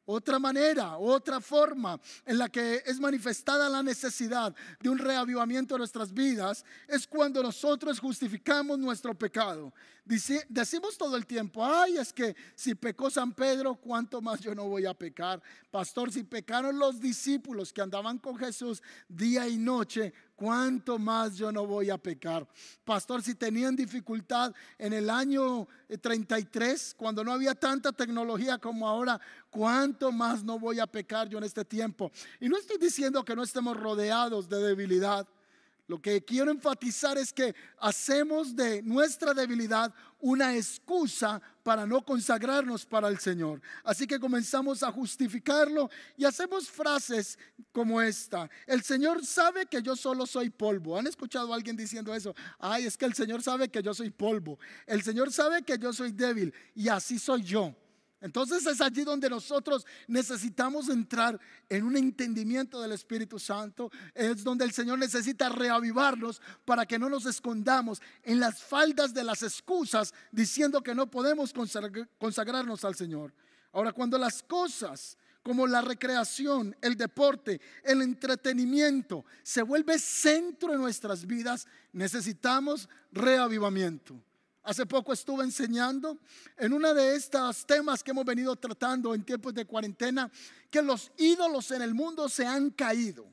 Otra 0.07 0.39
manera, 0.39 0.99
otra 0.99 1.41
forma 1.41 1.99
en 2.27 2.37
la 2.37 2.51
que 2.51 2.83
es 2.85 3.01
manifestada 3.01 3.71
la 3.71 3.83
necesidad 3.83 4.55
de 4.81 4.91
un 4.91 4.99
reavivamiento 4.99 5.75
de 5.75 5.79
nuestras 5.79 6.13
vidas 6.13 6.63
es 6.87 7.07
cuando 7.07 7.43
nosotros 7.43 8.01
justificamos 8.01 8.79
nuestro 8.79 9.15
pecado. 9.15 9.73
Decimos 10.05 10.99
todo 10.99 11.17
el 11.17 11.27
tiempo, 11.27 11.65
ay, 11.65 11.97
es 11.97 12.13
que 12.13 12.37
si 12.55 12.75
pecó 12.75 13.11
San 13.11 13.33
Pedro, 13.33 13.75
¿cuánto 13.77 14.21
más 14.21 14.41
yo 14.41 14.55
no 14.55 14.69
voy 14.69 14.85
a 14.85 14.93
pecar? 14.93 15.43
Pastor, 15.71 16.13
si 16.13 16.25
pecaron 16.25 16.79
los 16.79 17.01
discípulos 17.01 17.73
que 17.73 17.81
andaban 17.81 18.19
con 18.19 18.37
Jesús 18.37 18.83
día 19.09 19.49
y 19.49 19.57
noche, 19.57 20.13
¿cuánto 20.37 20.99
más 20.99 21.37
yo 21.37 21.51
no 21.51 21.67
voy 21.67 21.89
a 21.89 21.97
pecar? 21.97 22.47
Pastor, 22.85 23.23
si 23.23 23.35
tenían 23.35 23.75
dificultad 23.75 24.53
en 24.79 24.93
el 24.93 25.09
año 25.09 25.67
33, 26.01 26.91
eh, 26.91 26.95
cuando 26.97 27.25
no 27.25 27.33
había 27.33 27.55
tanta 27.55 27.91
tecnología 27.93 28.59
como 28.59 28.87
ahora, 28.87 29.19
¿cuánto 29.51 30.13
más 30.13 30.45
no 30.45 30.59
voy 30.59 30.81
a 30.81 30.87
pecar 30.87 31.29
yo 31.29 31.39
en 31.39 31.45
este 31.45 31.65
tiempo? 31.65 32.13
Y 32.41 32.49
no 32.49 32.59
estoy 32.59 32.77
diciendo 32.79 33.25
que 33.25 33.35
no 33.35 33.43
estemos 33.43 33.77
rodeados 33.77 34.49
de 34.49 34.59
debilidad. 34.59 35.27
Lo 35.87 36.01
que 36.01 36.25
quiero 36.25 36.51
enfatizar 36.51 37.19
es 37.19 37.31
que 37.31 37.55
hacemos 37.79 38.57
de 38.57 38.81
nuestra 38.83 39.35
debilidad 39.35 39.93
una 40.19 40.57
excusa 40.57 41.43
para 41.63 41.87
no 41.87 42.03
consagrarnos 42.03 42.87
para 42.87 43.09
el 43.09 43.19
Señor. 43.19 43.61
Así 43.83 44.07
que 44.07 44.19
comenzamos 44.19 44.83
a 44.83 44.91
justificarlo 44.91 45.91
y 46.17 46.25
hacemos 46.25 46.71
frases 46.71 47.39
como 47.71 48.01
esta. 48.01 48.49
El 48.67 48.83
Señor 48.83 49.25
sabe 49.27 49.67
que 49.67 49.83
yo 49.83 49.95
solo 49.95 50.27
soy 50.27 50.49
polvo. 50.49 50.99
¿Han 50.99 51.07
escuchado 51.07 51.53
a 51.53 51.57
alguien 51.57 51.77
diciendo 51.77 52.15
eso? 52.15 52.35
Ay, 52.59 52.87
es 52.87 52.97
que 52.97 53.05
el 53.05 53.13
Señor 53.13 53.43
sabe 53.43 53.69
que 53.69 53.83
yo 53.83 53.93
soy 53.93 54.09
polvo. 54.09 54.59
El 54.87 55.03
Señor 55.03 55.31
sabe 55.31 55.63
que 55.63 55.79
yo 55.79 55.93
soy 55.93 56.13
débil 56.13 56.55
y 56.75 56.89
así 56.89 57.19
soy 57.19 57.43
yo. 57.43 57.75
Entonces 58.21 58.65
es 58.67 58.81
allí 58.81 59.05
donde 59.05 59.29
nosotros 59.29 59.87
necesitamos 60.07 60.89
entrar 60.89 61.39
en 61.69 61.85
un 61.85 61.97
entendimiento 61.97 62.81
del 62.81 62.93
Espíritu 62.93 63.39
Santo. 63.39 63.91
Es 64.15 64.43
donde 64.43 64.65
el 64.65 64.73
Señor 64.73 64.99
necesita 64.99 65.49
reavivarnos 65.49 66.41
para 66.65 66.87
que 66.87 66.99
no 66.99 67.11
nos 67.11 67.27
escondamos 67.27 68.01
en 68.23 68.41
las 68.41 68.63
faldas 68.63 69.13
de 69.13 69.25
las 69.25 69.43
excusas 69.43 70.15
diciendo 70.33 70.83
que 70.83 70.95
no 70.95 71.11
podemos 71.11 71.53
consagrarnos 72.19 72.85
al 72.85 72.95
Señor. 72.95 73.35
Ahora, 73.73 73.93
cuando 73.93 74.17
las 74.17 74.43
cosas 74.43 75.19
como 75.45 75.67
la 75.67 75.83
recreación, 75.83 76.75
el 76.81 76.97
deporte, 76.97 77.61
el 77.83 78.01
entretenimiento 78.01 79.27
se 79.43 79.61
vuelve 79.61 79.99
centro 79.99 80.73
de 80.73 80.79
nuestras 80.79 81.27
vidas, 81.27 81.69
necesitamos 81.93 82.89
reavivamiento. 83.13 84.19
Hace 84.65 84.87
poco 84.87 85.13
estuve 85.13 85.45
enseñando 85.45 86.19
en 86.57 86.73
uno 86.73 86.95
de 86.95 87.17
estos 87.17 87.67
temas 87.67 88.03
que 88.03 88.13
hemos 88.13 88.25
venido 88.25 88.57
tratando 88.57 89.15
en 89.15 89.23
tiempos 89.23 89.53
de 89.53 89.67
cuarentena, 89.67 90.31
que 90.71 90.81
los 90.81 91.13
ídolos 91.19 91.71
en 91.71 91.83
el 91.83 91.93
mundo 91.93 92.31
se 92.31 92.47
han 92.47 92.71
caído. 92.71 93.27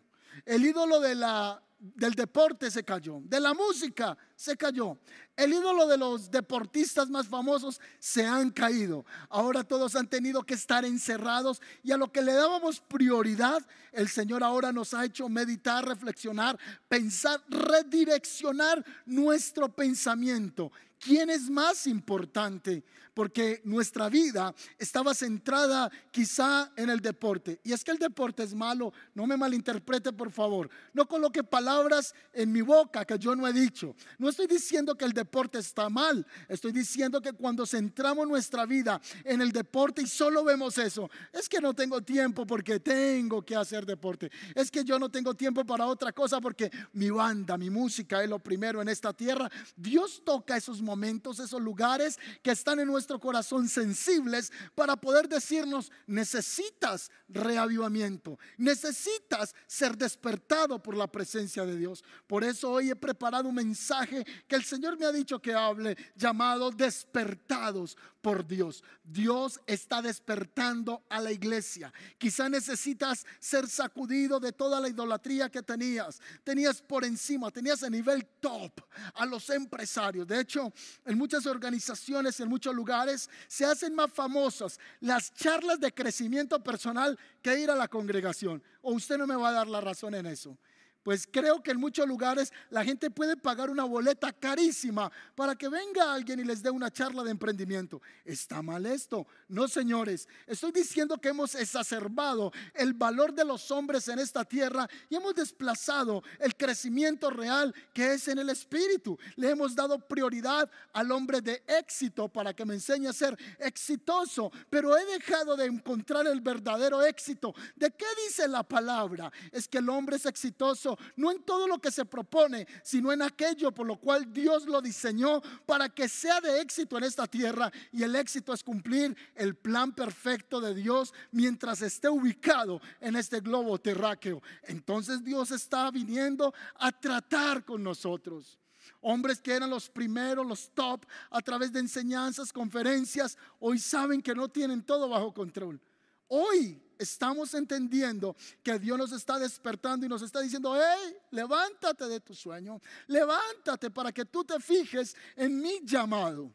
El 0.46 0.66
ídolo 0.66 1.00
de 1.00 1.16
la, 1.16 1.64
del 1.80 2.16
deporte 2.16 2.70
se 2.70 2.84
cayó, 2.84 3.22
de 3.24 3.40
la 3.40 3.54
música 3.54 4.18
se 4.42 4.58
cayó, 4.58 4.98
el 5.36 5.54
ídolo 5.54 5.88
de 5.88 6.00
los 6.00 6.32
deportistas 6.32 7.12
más 7.12 7.28
famosos 7.28 7.80
se 8.00 8.26
han 8.26 8.50
caído. 8.50 9.06
Ahora 9.30 9.64
todos 9.64 9.96
han 9.96 10.08
tenido 10.08 10.42
que 10.44 10.56
estar 10.56 10.84
encerrados 10.84 11.62
y 11.84 11.92
a 11.92 11.98
lo 11.98 12.12
que 12.12 12.24
le 12.24 12.34
dábamos 12.34 12.80
prioridad, 12.80 13.62
el 13.92 14.10
Señor 14.10 14.44
ahora 14.44 14.72
nos 14.72 14.96
ha 14.96 15.06
hecho 15.06 15.30
meditar, 15.30 15.88
reflexionar, 15.88 16.58
pensar, 16.88 17.40
redireccionar 17.50 18.84
nuestro 19.06 19.70
pensamiento 19.70 20.72
¿Quién 21.02 21.32
es 21.32 21.50
más 21.50 21.88
importante? 21.88 22.84
Porque 23.16 23.60
nuestra 23.66 24.08
vida 24.08 24.54
estaba 24.78 25.16
centrada 25.16 25.92
quizá 26.12 26.72
en 26.76 26.92
el 26.92 27.00
deporte. 27.00 27.60
Y 27.64 27.74
es 27.74 27.84
que 27.84 27.90
el 27.90 27.98
deporte 27.98 28.44
es 28.44 28.54
malo, 28.54 28.94
no 29.16 29.26
me 29.26 29.36
malinterprete 29.36 30.14
por 30.14 30.32
favor. 30.32 30.70
No 30.94 31.08
coloque 31.08 31.44
palabras 31.44 32.14
en 32.32 32.52
mi 32.52 32.62
boca 32.62 33.04
que 33.04 33.18
yo 33.18 33.36
no 33.36 33.48
he 33.48 33.52
dicho. 33.52 33.96
Estoy 34.32 34.48
diciendo 34.48 34.96
que 34.96 35.06
el 35.06 35.14
deporte 35.14 35.60
está 35.60 35.90
mal. 35.90 36.26
Estoy 36.48 36.72
diciendo 36.72 37.22
que 37.22 37.34
cuando 37.34 37.66
centramos 37.66 38.28
nuestra 38.28 38.66
vida 38.66 39.00
en 39.24 39.42
el 39.42 39.52
deporte 39.52 40.02
y 40.02 40.08
solo 40.08 40.44
vemos 40.44 40.78
eso, 40.78 41.10
es 41.32 41.48
que 41.48 41.62
no 41.62 41.74
tengo 41.74 42.02
tiempo 42.02 42.46
porque 42.46 42.80
tengo 42.80 43.44
que 43.44 43.56
hacer 43.56 43.86
deporte. 43.86 44.32
Es 44.56 44.72
que 44.72 44.84
yo 44.84 44.98
no 44.98 45.10
tengo 45.10 45.34
tiempo 45.36 45.64
para 45.64 45.86
otra 45.86 46.12
cosa 46.12 46.42
porque 46.42 46.72
mi 46.94 47.10
banda, 47.10 47.58
mi 47.58 47.70
música 47.70 48.24
es 48.24 48.30
lo 48.30 48.40
primero 48.40 48.82
en 48.82 48.90
esta 48.90 49.14
tierra. 49.14 49.50
Dios 49.76 50.22
toca 50.26 50.58
esos 50.58 50.82
momentos 50.82 51.40
esos 51.40 51.62
lugares 51.62 52.18
que 52.42 52.52
están 52.52 52.80
en 52.80 52.88
nuestro 52.88 53.20
corazón 53.20 53.68
sensibles 53.68 54.52
para 54.76 54.96
poder 54.96 55.28
decirnos, 55.28 55.92
necesitas 56.08 57.12
reavivamiento, 57.28 58.38
necesitas 58.58 59.56
ser 59.68 59.98
despertado 59.98 60.82
por 60.82 60.96
la 60.96 61.12
presencia 61.12 61.66
de 61.66 61.76
Dios. 61.76 62.04
Por 62.28 62.44
eso 62.44 62.72
hoy 62.72 62.92
he 62.92 62.96
preparado 62.96 63.48
un 63.50 63.56
mensaje 63.56 64.21
que 64.48 64.56
el 64.56 64.63
Señor 64.63 64.98
me 64.98 65.06
ha 65.06 65.12
dicho 65.12 65.40
que 65.40 65.54
hable, 65.54 65.98
llamado 66.16 66.72
despertados 66.72 67.98
por 68.22 68.46
Dios. 68.46 68.84
Dios 69.04 69.60
está 69.66 70.01
despertando 70.01 71.04
a 71.10 71.20
la 71.20 71.32
iglesia. 71.32 71.92
Quizá 72.18 72.48
necesitas 72.50 73.25
ser 73.40 73.68
sacudido 73.68 74.40
de 74.40 74.51
toda 74.51 74.80
la 74.80 74.90
idolatría 74.90 75.50
que 75.50 75.63
tenías. 75.63 76.22
Tenías 76.44 76.82
por 76.82 77.04
encima, 77.04 77.51
tenías 77.51 77.84
a 77.84 77.90
nivel 77.90 78.25
top 78.40 78.82
a 79.16 79.25
los 79.25 79.50
empresarios. 79.50 80.28
De 80.28 80.40
hecho, 80.40 80.72
en 81.06 81.18
muchas 81.18 81.46
organizaciones, 81.46 82.40
en 82.40 82.50
muchos 82.50 82.74
lugares, 82.75 83.30
se 83.48 83.66
hacen 83.66 83.96
más 83.96 84.12
famosas 84.13 84.80
las 85.00 85.34
charlas 85.34 85.80
de 85.80 85.94
crecimiento 85.94 86.63
personal 86.63 87.18
que 87.42 87.60
ir 87.60 87.72
a 87.72 87.75
la 87.75 87.88
congregación. 87.88 88.63
O 88.82 88.94
usted 88.94 89.18
no 89.18 89.28
me 89.28 89.36
va 89.36 89.50
a 89.50 89.54
dar 89.54 89.68
la 89.68 89.82
razón 89.82 90.16
en 90.16 90.28
eso. 90.28 90.58
Pues 91.03 91.27
creo 91.31 91.63
que 91.63 91.72
en 91.72 91.79
muchos 91.79 92.08
lugares 92.08 92.53
la 92.70 92.84
gente 92.84 93.10
puede 93.10 93.36
pagar 93.36 93.70
una 93.70 93.86
boleta 93.86 94.31
carísima 94.31 95.12
para 95.36 95.55
que 95.55 95.67
venga 95.67 96.13
alguien 96.13 96.39
y 96.39 96.43
les 96.43 96.62
dé 96.62 96.70
una 96.70 96.91
charla 96.91 97.24
de 97.24 97.31
emprendimiento. 97.31 98.01
¿Está 98.24 98.62
mal 98.62 98.86
esto? 98.86 99.25
No, 99.48 99.67
señores. 99.67 100.27
Estoy 100.46 100.72
diciendo 100.72 101.17
que 101.17 101.29
hemos 101.29 101.55
exacerbado 101.55 102.51
el 102.75 102.93
valor 102.93 103.34
de 103.34 103.46
los 103.46 103.72
hombres 103.72 104.08
en 104.10 104.20
esta 104.20 104.46
tierra 104.46 104.88
y 105.10 105.15
hemos 105.15 105.34
desplazado 105.34 106.24
el 106.39 106.55
crecimiento 106.55 107.31
real 107.31 107.74
que 107.93 108.13
es 108.13 108.27
en 108.27 108.38
el 108.38 108.50
espíritu. 108.50 109.17
Le 109.38 109.50
hemos 109.50 109.75
dado 109.75 109.98
prioridad 110.00 110.70
al 110.93 111.12
hombre 111.12 111.41
de 111.41 111.63
éxito 111.67 112.29
para 112.29 112.53
que 112.53 112.65
me 112.65 112.75
enseñe 112.75 113.08
a 113.08 113.13
ser 113.13 113.36
exitoso, 113.58 114.51
pero 114.70 114.96
he 114.96 115.05
dejado 115.05 115.55
de 115.55 115.65
encontrar 115.65 116.27
el 116.27 116.41
verdadero 116.41 117.03
éxito. 117.03 117.55
¿De 117.75 117.89
qué 117.89 118.05
dice 118.27 118.48
la 118.48 118.62
palabra? 118.62 119.31
Es 119.51 119.67
que 119.67 119.79
el 119.79 119.89
hombre 119.89 120.17
es 120.17 120.25
exitoso 120.27 120.91
no 121.16 121.32
en 121.32 121.44
todo 121.44 121.68
lo 121.68 121.80
que 121.80 121.92
se 121.92 122.06
propone, 122.06 122.68
sino 122.84 123.12
en 123.12 123.22
aquello 123.22 123.72
por 123.72 123.88
lo 123.88 123.98
cual 123.98 124.32
Dios 124.32 124.66
lo 124.66 124.82
diseñó 124.82 125.42
para 125.66 125.90
que 125.90 126.08
sea 126.08 126.42
de 126.42 126.62
éxito 126.62 126.98
en 126.98 127.04
esta 127.04 127.28
tierra. 127.28 127.72
Y 127.92 128.04
el 128.04 128.16
éxito 128.16 128.54
es 128.54 128.64
cumplir 128.64 129.16
el 129.36 129.56
plan 129.56 129.94
perfecto 129.94 130.62
de 130.62 130.74
Dios 130.74 131.14
mientras 131.32 131.82
esté 131.82 132.10
ubicado 132.10 132.82
en 133.00 133.16
este 133.16 133.40
globo 133.40 133.78
terráqueo. 133.80 134.42
Entonces 134.64 135.24
Dios 135.24 135.52
está 135.52 135.90
viniendo 135.92 136.54
a 136.76 136.92
tratar 136.92 137.66
con 137.66 137.84
nosotros. 137.84 138.58
Hombres 139.02 139.42
que 139.42 139.54
eran 139.54 139.70
los 139.70 139.90
primeros, 139.90 140.46
los 140.46 140.70
top, 140.72 141.06
a 141.30 141.42
través 141.42 141.72
de 141.72 141.80
enseñanzas, 141.80 142.54
conferencias, 142.54 143.38
hoy 143.60 143.80
saben 143.80 144.22
que 144.22 144.36
no 144.36 144.48
tienen 144.48 144.84
todo 144.84 145.10
bajo 145.10 145.34
control. 145.34 145.82
Hoy 146.28 146.82
estamos 147.01 147.53
entendiendo 147.53 148.36
que 148.63 148.77
Dios 148.79 148.98
nos 148.98 149.12
está 149.12 149.39
despertando 149.39 150.05
y 150.05 150.10
nos 150.10 150.22
está 150.22 150.39
diciendo, 150.39 150.75
hey, 150.75 151.15
levántate 151.31 152.08
de 152.08 152.20
tu 152.20 152.34
sueño, 152.34 152.81
levántate 153.08 153.89
para 153.89 154.12
que 154.12 154.25
tú 154.25 154.43
te 154.43 154.60
fijes 154.60 155.15
en 155.36 155.60
mi 155.60 155.81
llamado. 155.84 156.51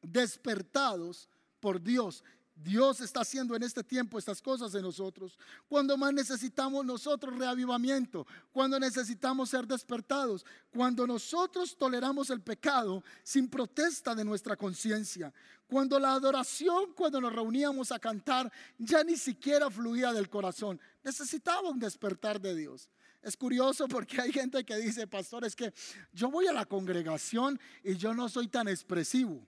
Despertados 0.00 1.28
por 1.60 1.82
Dios 1.82 2.22
Dios 2.62 3.00
está 3.00 3.20
haciendo 3.20 3.54
en 3.54 3.62
este 3.62 3.84
tiempo 3.84 4.18
estas 4.18 4.42
cosas 4.42 4.74
en 4.74 4.82
nosotros. 4.82 5.38
Cuando 5.68 5.96
más 5.96 6.12
necesitamos 6.12 6.84
nosotros 6.84 7.38
reavivamiento, 7.38 8.26
cuando 8.52 8.80
necesitamos 8.80 9.50
ser 9.50 9.66
despertados, 9.66 10.44
cuando 10.70 11.06
nosotros 11.06 11.76
toleramos 11.76 12.30
el 12.30 12.40
pecado 12.40 13.04
sin 13.22 13.48
protesta 13.48 14.14
de 14.14 14.24
nuestra 14.24 14.56
conciencia, 14.56 15.32
cuando 15.68 16.00
la 16.00 16.14
adoración, 16.14 16.92
cuando 16.94 17.20
nos 17.20 17.32
reuníamos 17.32 17.92
a 17.92 17.98
cantar, 17.98 18.50
ya 18.76 19.04
ni 19.04 19.16
siquiera 19.16 19.70
fluía 19.70 20.12
del 20.12 20.28
corazón. 20.28 20.80
Necesitaba 21.04 21.70
un 21.70 21.78
despertar 21.78 22.40
de 22.40 22.56
Dios. 22.56 22.88
Es 23.22 23.36
curioso 23.36 23.86
porque 23.86 24.20
hay 24.20 24.32
gente 24.32 24.64
que 24.64 24.76
dice, 24.76 25.06
pastor, 25.06 25.44
es 25.44 25.54
que 25.54 25.72
yo 26.12 26.30
voy 26.30 26.46
a 26.48 26.52
la 26.52 26.66
congregación 26.66 27.60
y 27.84 27.96
yo 27.96 28.14
no 28.14 28.28
soy 28.28 28.48
tan 28.48 28.66
expresivo. 28.66 29.46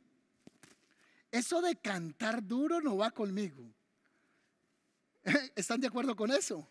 Eso 1.30 1.60
de 1.62 1.76
cantar 1.76 2.46
duro 2.46 2.80
no 2.80 2.96
va 2.96 3.10
conmigo. 3.10 3.72
¿Están 5.54 5.80
de 5.80 5.86
acuerdo 5.86 6.16
con 6.16 6.30
eso? 6.30 6.68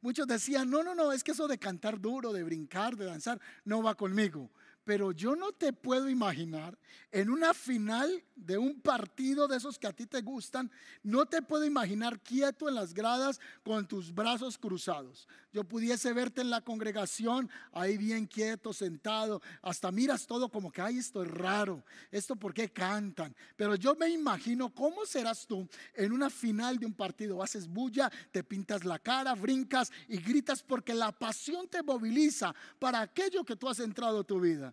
Muchos 0.00 0.26
decían, 0.26 0.70
no, 0.70 0.82
no, 0.82 0.94
no, 0.94 1.12
es 1.12 1.24
que 1.24 1.32
eso 1.32 1.48
de 1.48 1.58
cantar 1.58 2.00
duro, 2.00 2.32
de 2.32 2.42
brincar, 2.42 2.96
de 2.96 3.06
danzar, 3.06 3.40
no 3.64 3.82
va 3.82 3.94
conmigo. 3.94 4.50
Pero 4.86 5.10
yo 5.10 5.34
no 5.34 5.50
te 5.50 5.72
puedo 5.72 6.08
imaginar 6.08 6.78
en 7.10 7.28
una 7.28 7.54
final 7.54 8.22
de 8.36 8.56
un 8.56 8.80
partido 8.80 9.48
de 9.48 9.56
esos 9.56 9.80
que 9.80 9.88
a 9.88 9.92
ti 9.92 10.06
te 10.06 10.20
gustan, 10.20 10.70
no 11.02 11.26
te 11.26 11.42
puedo 11.42 11.64
imaginar 11.64 12.20
quieto 12.20 12.68
en 12.68 12.76
las 12.76 12.94
gradas 12.94 13.40
con 13.64 13.88
tus 13.88 14.14
brazos 14.14 14.56
cruzados. 14.56 15.26
Yo 15.52 15.64
pudiese 15.64 16.12
verte 16.12 16.40
en 16.42 16.50
la 16.50 16.60
congregación 16.60 17.50
ahí 17.72 17.96
bien 17.96 18.26
quieto, 18.26 18.72
sentado, 18.72 19.42
hasta 19.60 19.90
miras 19.90 20.24
todo 20.24 20.48
como 20.50 20.70
que, 20.70 20.82
ay, 20.82 20.98
esto 20.98 21.24
es 21.24 21.30
raro, 21.32 21.82
esto 22.12 22.36
por 22.36 22.54
qué 22.54 22.70
cantan. 22.70 23.34
Pero 23.56 23.74
yo 23.74 23.96
me 23.96 24.08
imagino 24.08 24.72
cómo 24.72 25.04
serás 25.04 25.48
tú 25.48 25.68
en 25.94 26.12
una 26.12 26.30
final 26.30 26.78
de 26.78 26.86
un 26.86 26.94
partido. 26.94 27.42
Haces 27.42 27.66
bulla, 27.66 28.08
te 28.30 28.44
pintas 28.44 28.84
la 28.84 29.00
cara, 29.00 29.34
brincas 29.34 29.90
y 30.06 30.18
gritas 30.18 30.62
porque 30.62 30.94
la 30.94 31.10
pasión 31.10 31.66
te 31.66 31.82
moviliza 31.82 32.54
para 32.78 33.00
aquello 33.00 33.42
que 33.42 33.56
tú 33.56 33.68
has 33.68 33.80
entrado 33.80 34.20
a 34.20 34.24
tu 34.24 34.38
vida. 34.38 34.72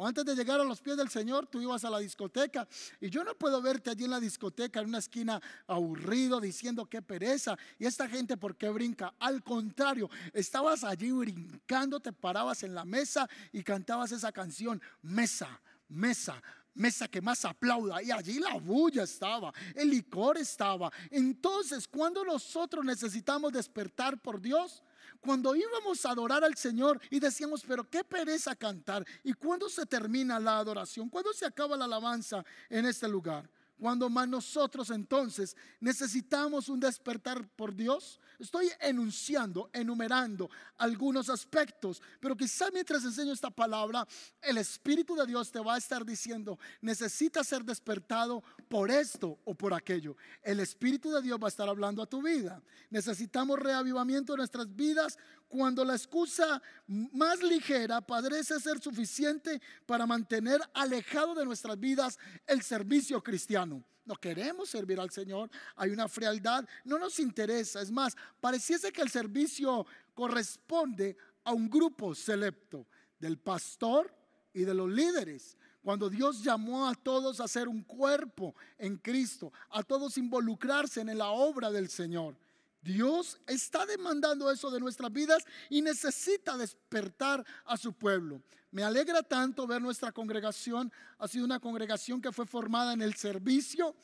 O 0.00 0.06
antes 0.06 0.24
de 0.24 0.36
llegar 0.36 0.60
a 0.60 0.64
los 0.64 0.80
pies 0.80 0.96
del 0.96 1.08
Señor, 1.08 1.48
tú 1.48 1.60
ibas 1.60 1.84
a 1.84 1.90
la 1.90 1.98
discoteca. 1.98 2.68
Y 3.00 3.10
yo 3.10 3.24
no 3.24 3.34
puedo 3.34 3.60
verte 3.60 3.90
allí 3.90 4.04
en 4.04 4.12
la 4.12 4.20
discoteca, 4.20 4.78
en 4.78 4.86
una 4.86 4.98
esquina 4.98 5.42
aburrido, 5.66 6.40
diciendo 6.40 6.86
qué 6.86 7.02
pereza. 7.02 7.58
Y 7.80 7.84
esta 7.84 8.08
gente, 8.08 8.36
¿por 8.36 8.54
qué 8.56 8.68
brinca? 8.68 9.12
Al 9.18 9.42
contrario, 9.42 10.08
estabas 10.32 10.84
allí 10.84 11.10
brincando, 11.10 11.98
te 11.98 12.12
parabas 12.12 12.62
en 12.62 12.76
la 12.76 12.84
mesa 12.84 13.28
y 13.50 13.64
cantabas 13.64 14.12
esa 14.12 14.30
canción, 14.30 14.80
mesa, 15.02 15.60
mesa, 15.88 16.40
mesa 16.74 17.08
que 17.08 17.20
más 17.20 17.44
aplauda. 17.44 18.00
Y 18.00 18.12
allí 18.12 18.38
la 18.38 18.54
bulla 18.54 19.02
estaba, 19.02 19.52
el 19.74 19.90
licor 19.90 20.38
estaba. 20.38 20.92
Entonces, 21.10 21.88
cuando 21.88 22.24
nosotros 22.24 22.84
necesitamos 22.84 23.52
despertar 23.52 24.22
por 24.22 24.40
Dios, 24.40 24.80
cuando 25.20 25.54
íbamos 25.54 26.04
a 26.04 26.10
adorar 26.10 26.44
al 26.44 26.56
Señor 26.56 27.00
y 27.10 27.20
decíamos, 27.20 27.62
pero 27.66 27.88
qué 27.88 28.04
pereza 28.04 28.54
cantar. 28.54 29.04
¿Y 29.22 29.32
cuándo 29.32 29.68
se 29.68 29.86
termina 29.86 30.38
la 30.38 30.58
adoración? 30.58 31.08
¿Cuándo 31.08 31.32
se 31.32 31.46
acaba 31.46 31.76
la 31.76 31.84
alabanza 31.84 32.44
en 32.68 32.86
este 32.86 33.08
lugar? 33.08 33.48
Cuando 33.78 34.10
más 34.10 34.28
nosotros 34.28 34.90
entonces 34.90 35.56
necesitamos 35.78 36.68
un 36.68 36.80
despertar 36.80 37.48
por 37.50 37.74
Dios, 37.74 38.18
estoy 38.38 38.70
enunciando, 38.80 39.70
enumerando 39.72 40.50
algunos 40.78 41.28
aspectos, 41.28 42.02
pero 42.18 42.36
quizá 42.36 42.70
mientras 42.72 43.04
enseño 43.04 43.32
esta 43.32 43.50
palabra, 43.50 44.06
el 44.42 44.58
Espíritu 44.58 45.14
de 45.14 45.26
Dios 45.26 45.52
te 45.52 45.60
va 45.60 45.74
a 45.74 45.78
estar 45.78 46.04
diciendo, 46.04 46.58
necesitas 46.80 47.46
ser 47.46 47.64
despertado 47.64 48.42
por 48.68 48.90
esto 48.90 49.38
o 49.44 49.54
por 49.54 49.72
aquello. 49.72 50.16
El 50.42 50.58
Espíritu 50.58 51.10
de 51.10 51.22
Dios 51.22 51.38
va 51.40 51.46
a 51.46 51.50
estar 51.50 51.68
hablando 51.68 52.02
a 52.02 52.06
tu 52.06 52.20
vida. 52.20 52.60
Necesitamos 52.90 53.58
reavivamiento 53.60 54.32
en 54.32 54.38
nuestras 54.38 54.74
vidas 54.74 55.18
cuando 55.48 55.84
la 55.84 55.94
excusa 55.94 56.62
más 56.86 57.42
ligera 57.42 58.00
parece 58.00 58.60
ser 58.60 58.80
suficiente 58.80 59.60
para 59.86 60.06
mantener 60.06 60.60
alejado 60.74 61.34
de 61.34 61.44
nuestras 61.44 61.78
vidas 61.80 62.18
el 62.46 62.62
servicio 62.62 63.22
cristiano. 63.22 63.82
No 64.04 64.14
queremos 64.16 64.70
servir 64.70 64.98
al 65.00 65.10
Señor, 65.10 65.50
hay 65.76 65.90
una 65.90 66.08
frialdad, 66.08 66.66
no 66.84 66.98
nos 66.98 67.18
interesa. 67.18 67.82
Es 67.82 67.90
más, 67.90 68.16
pareciese 68.40 68.90
que 68.90 69.02
el 69.02 69.10
servicio 69.10 69.86
corresponde 70.14 71.16
a 71.44 71.52
un 71.52 71.68
grupo 71.68 72.14
selecto 72.14 72.86
del 73.18 73.38
pastor 73.38 74.14
y 74.54 74.64
de 74.64 74.74
los 74.74 74.90
líderes. 74.90 75.56
Cuando 75.82 76.08
Dios 76.08 76.42
llamó 76.42 76.88
a 76.88 76.94
todos 76.94 77.40
a 77.40 77.48
ser 77.48 77.68
un 77.68 77.82
cuerpo 77.82 78.54
en 78.78 78.96
Cristo, 78.96 79.52
a 79.70 79.82
todos 79.82 80.18
involucrarse 80.18 81.00
en 81.00 81.16
la 81.16 81.28
obra 81.28 81.70
del 81.70 81.88
Señor. 81.88 82.34
Dios 82.80 83.40
está 83.46 83.84
demandando 83.86 84.50
eso 84.50 84.70
de 84.70 84.80
nuestras 84.80 85.12
vidas 85.12 85.44
y 85.68 85.82
necesita 85.82 86.56
despertar 86.56 87.44
a 87.64 87.76
su 87.76 87.92
pueblo. 87.92 88.40
Me 88.70 88.84
alegra 88.84 89.22
tanto 89.22 89.66
ver 89.66 89.82
nuestra 89.82 90.12
congregación. 90.12 90.92
Ha 91.18 91.28
sido 91.28 91.44
una 91.44 91.60
congregación 91.60 92.20
que 92.20 92.32
fue 92.32 92.46
formada 92.46 92.92
en 92.92 93.02
el 93.02 93.14
servicio, 93.14 93.96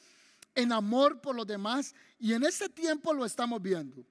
en 0.55 0.73
amor 0.73 1.21
por 1.21 1.37
los 1.37 1.47
demás 1.47 1.95
y 2.19 2.33
en 2.33 2.45
ese 2.45 2.69
tiempo 2.69 3.13
lo 3.13 3.25
estamos 3.25 3.61
viendo. 3.63 4.05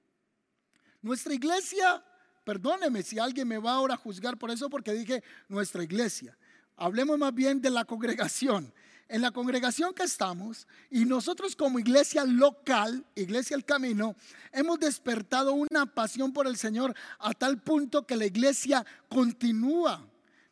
Nuestra 1.02 1.34
iglesia, 1.34 2.02
perdóneme 2.44 3.02
si 3.02 3.18
alguien 3.18 3.48
me 3.48 3.58
va 3.58 3.72
ahora 3.72 3.94
a 3.94 3.98
juzgar 3.98 4.38
por 4.38 4.50
eso 4.50 4.70
porque 4.70 4.92
dije 4.92 5.22
nuestra 5.48 5.82
iglesia. 5.82 6.36
Hablemos 6.76 7.18
más 7.18 7.34
bien 7.34 7.60
de 7.60 7.70
la 7.70 7.84
congregación 7.84 8.72
en 9.08 9.22
la 9.22 9.30
congregación 9.30 9.94
que 9.94 10.04
estamos 10.04 10.66
y 10.90 11.04
nosotros 11.04 11.56
como 11.56 11.78
iglesia 11.78 12.24
local, 12.24 13.04
Iglesia 13.14 13.56
El 13.56 13.64
Camino, 13.64 14.16
hemos 14.52 14.78
despertado 14.80 15.52
una 15.52 15.86
pasión 15.86 16.32
por 16.32 16.46
el 16.46 16.56
Señor 16.56 16.94
a 17.18 17.32
tal 17.32 17.60
punto 17.60 18.06
que 18.06 18.16
la 18.16 18.26
iglesia 18.26 18.84
continúa. 19.08 20.06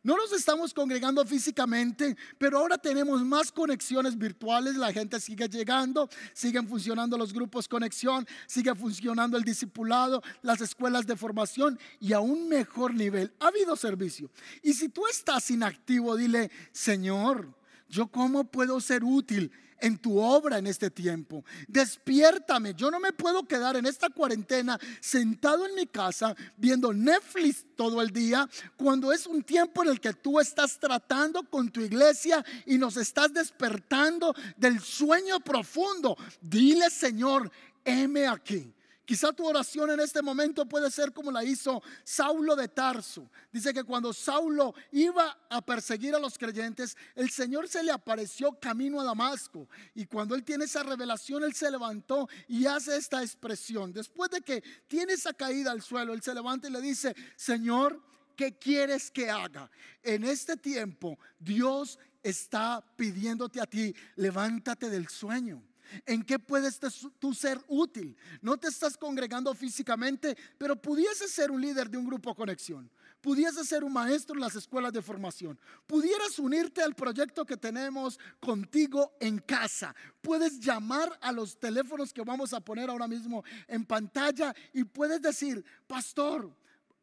No 0.04 0.16
nos 0.16 0.32
estamos 0.32 0.74
congregando 0.74 1.24
físicamente, 1.24 2.16
pero 2.36 2.58
ahora 2.58 2.76
tenemos 2.76 3.24
más 3.24 3.52
conexiones 3.52 4.18
virtuales. 4.18 4.74
La 4.74 4.92
gente 4.92 5.20
sigue 5.20 5.48
llegando, 5.48 6.08
siguen 6.32 6.66
funcionando 6.66 7.16
los 7.16 7.32
grupos 7.32 7.68
conexión, 7.68 8.26
sigue 8.48 8.74
funcionando 8.74 9.36
el 9.36 9.44
discipulado, 9.44 10.20
las 10.42 10.60
escuelas 10.60 11.06
de 11.06 11.16
formación 11.16 11.78
y 12.00 12.14
a 12.14 12.18
un 12.18 12.48
mejor 12.48 12.94
nivel. 12.94 13.32
Ha 13.38 13.46
habido 13.46 13.76
servicio. 13.76 14.28
Y 14.60 14.72
si 14.72 14.88
tú 14.88 15.06
estás 15.06 15.48
inactivo, 15.52 16.16
dile, 16.16 16.50
Señor, 16.72 17.54
¿Yo 17.92 18.06
cómo 18.06 18.44
puedo 18.44 18.80
ser 18.80 19.04
útil 19.04 19.52
en 19.78 19.98
tu 19.98 20.18
obra 20.18 20.56
en 20.56 20.66
este 20.66 20.90
tiempo? 20.90 21.44
Despiértame. 21.68 22.72
Yo 22.72 22.90
no 22.90 22.98
me 22.98 23.12
puedo 23.12 23.46
quedar 23.46 23.76
en 23.76 23.84
esta 23.84 24.08
cuarentena 24.08 24.80
sentado 24.98 25.66
en 25.66 25.74
mi 25.74 25.86
casa 25.86 26.34
viendo 26.56 26.94
Netflix 26.94 27.66
todo 27.76 28.00
el 28.00 28.08
día 28.08 28.48
cuando 28.78 29.12
es 29.12 29.26
un 29.26 29.42
tiempo 29.42 29.82
en 29.82 29.90
el 29.90 30.00
que 30.00 30.14
tú 30.14 30.40
estás 30.40 30.78
tratando 30.78 31.42
con 31.42 31.68
tu 31.68 31.82
iglesia 31.82 32.42
y 32.64 32.78
nos 32.78 32.96
estás 32.96 33.34
despertando 33.34 34.34
del 34.56 34.80
sueño 34.80 35.40
profundo. 35.40 36.16
Dile, 36.40 36.88
Señor, 36.88 37.52
heme 37.84 38.26
aquí 38.26 38.72
Quizá 39.12 39.30
tu 39.30 39.46
oración 39.46 39.90
en 39.90 40.00
este 40.00 40.22
momento 40.22 40.64
puede 40.64 40.90
ser 40.90 41.12
como 41.12 41.30
la 41.30 41.44
hizo 41.44 41.82
Saulo 42.02 42.56
de 42.56 42.68
Tarso. 42.68 43.30
Dice 43.52 43.74
que 43.74 43.84
cuando 43.84 44.10
Saulo 44.14 44.74
iba 44.90 45.38
a 45.50 45.60
perseguir 45.60 46.14
a 46.14 46.18
los 46.18 46.38
creyentes, 46.38 46.96
el 47.14 47.28
Señor 47.28 47.68
se 47.68 47.82
le 47.82 47.92
apareció 47.92 48.58
camino 48.58 48.98
a 49.02 49.04
Damasco. 49.04 49.68
Y 49.94 50.06
cuando 50.06 50.34
él 50.34 50.42
tiene 50.44 50.64
esa 50.64 50.82
revelación, 50.82 51.44
él 51.44 51.52
se 51.52 51.70
levantó 51.70 52.26
y 52.48 52.64
hace 52.64 52.96
esta 52.96 53.20
expresión. 53.20 53.92
Después 53.92 54.30
de 54.30 54.40
que 54.40 54.64
tiene 54.88 55.12
esa 55.12 55.34
caída 55.34 55.72
al 55.72 55.82
suelo, 55.82 56.14
él 56.14 56.22
se 56.22 56.32
levanta 56.32 56.68
y 56.68 56.72
le 56.72 56.80
dice, 56.80 57.14
Señor, 57.36 58.02
¿qué 58.34 58.56
quieres 58.56 59.10
que 59.10 59.28
haga? 59.28 59.70
En 60.02 60.24
este 60.24 60.56
tiempo, 60.56 61.18
Dios 61.38 61.98
está 62.22 62.82
pidiéndote 62.96 63.60
a 63.60 63.66
ti, 63.66 63.94
levántate 64.16 64.88
del 64.88 65.08
sueño. 65.08 65.62
¿En 66.06 66.22
qué 66.22 66.38
puedes 66.38 66.78
tú 67.18 67.34
ser 67.34 67.60
útil? 67.68 68.16
No 68.40 68.56
te 68.56 68.68
estás 68.68 68.96
congregando 68.96 69.54
físicamente, 69.54 70.36
pero 70.58 70.80
pudiese 70.80 71.28
ser 71.28 71.50
un 71.50 71.60
líder 71.60 71.88
de 71.90 71.98
un 71.98 72.06
grupo 72.06 72.34
conexión. 72.34 72.90
Pudiese 73.20 73.64
ser 73.64 73.84
un 73.84 73.92
maestro 73.92 74.34
en 74.34 74.40
las 74.40 74.56
escuelas 74.56 74.92
de 74.92 75.00
formación. 75.00 75.58
Pudieras 75.86 76.38
unirte 76.40 76.82
al 76.82 76.94
proyecto 76.94 77.44
que 77.44 77.56
tenemos 77.56 78.18
contigo 78.40 79.12
en 79.20 79.38
casa. 79.38 79.94
Puedes 80.20 80.58
llamar 80.58 81.16
a 81.20 81.30
los 81.30 81.56
teléfonos 81.58 82.12
que 82.12 82.22
vamos 82.22 82.52
a 82.52 82.60
poner 82.60 82.90
ahora 82.90 83.06
mismo 83.06 83.44
en 83.68 83.84
pantalla 83.84 84.54
y 84.72 84.82
puedes 84.82 85.22
decir, 85.22 85.64
pastor, 85.86 86.52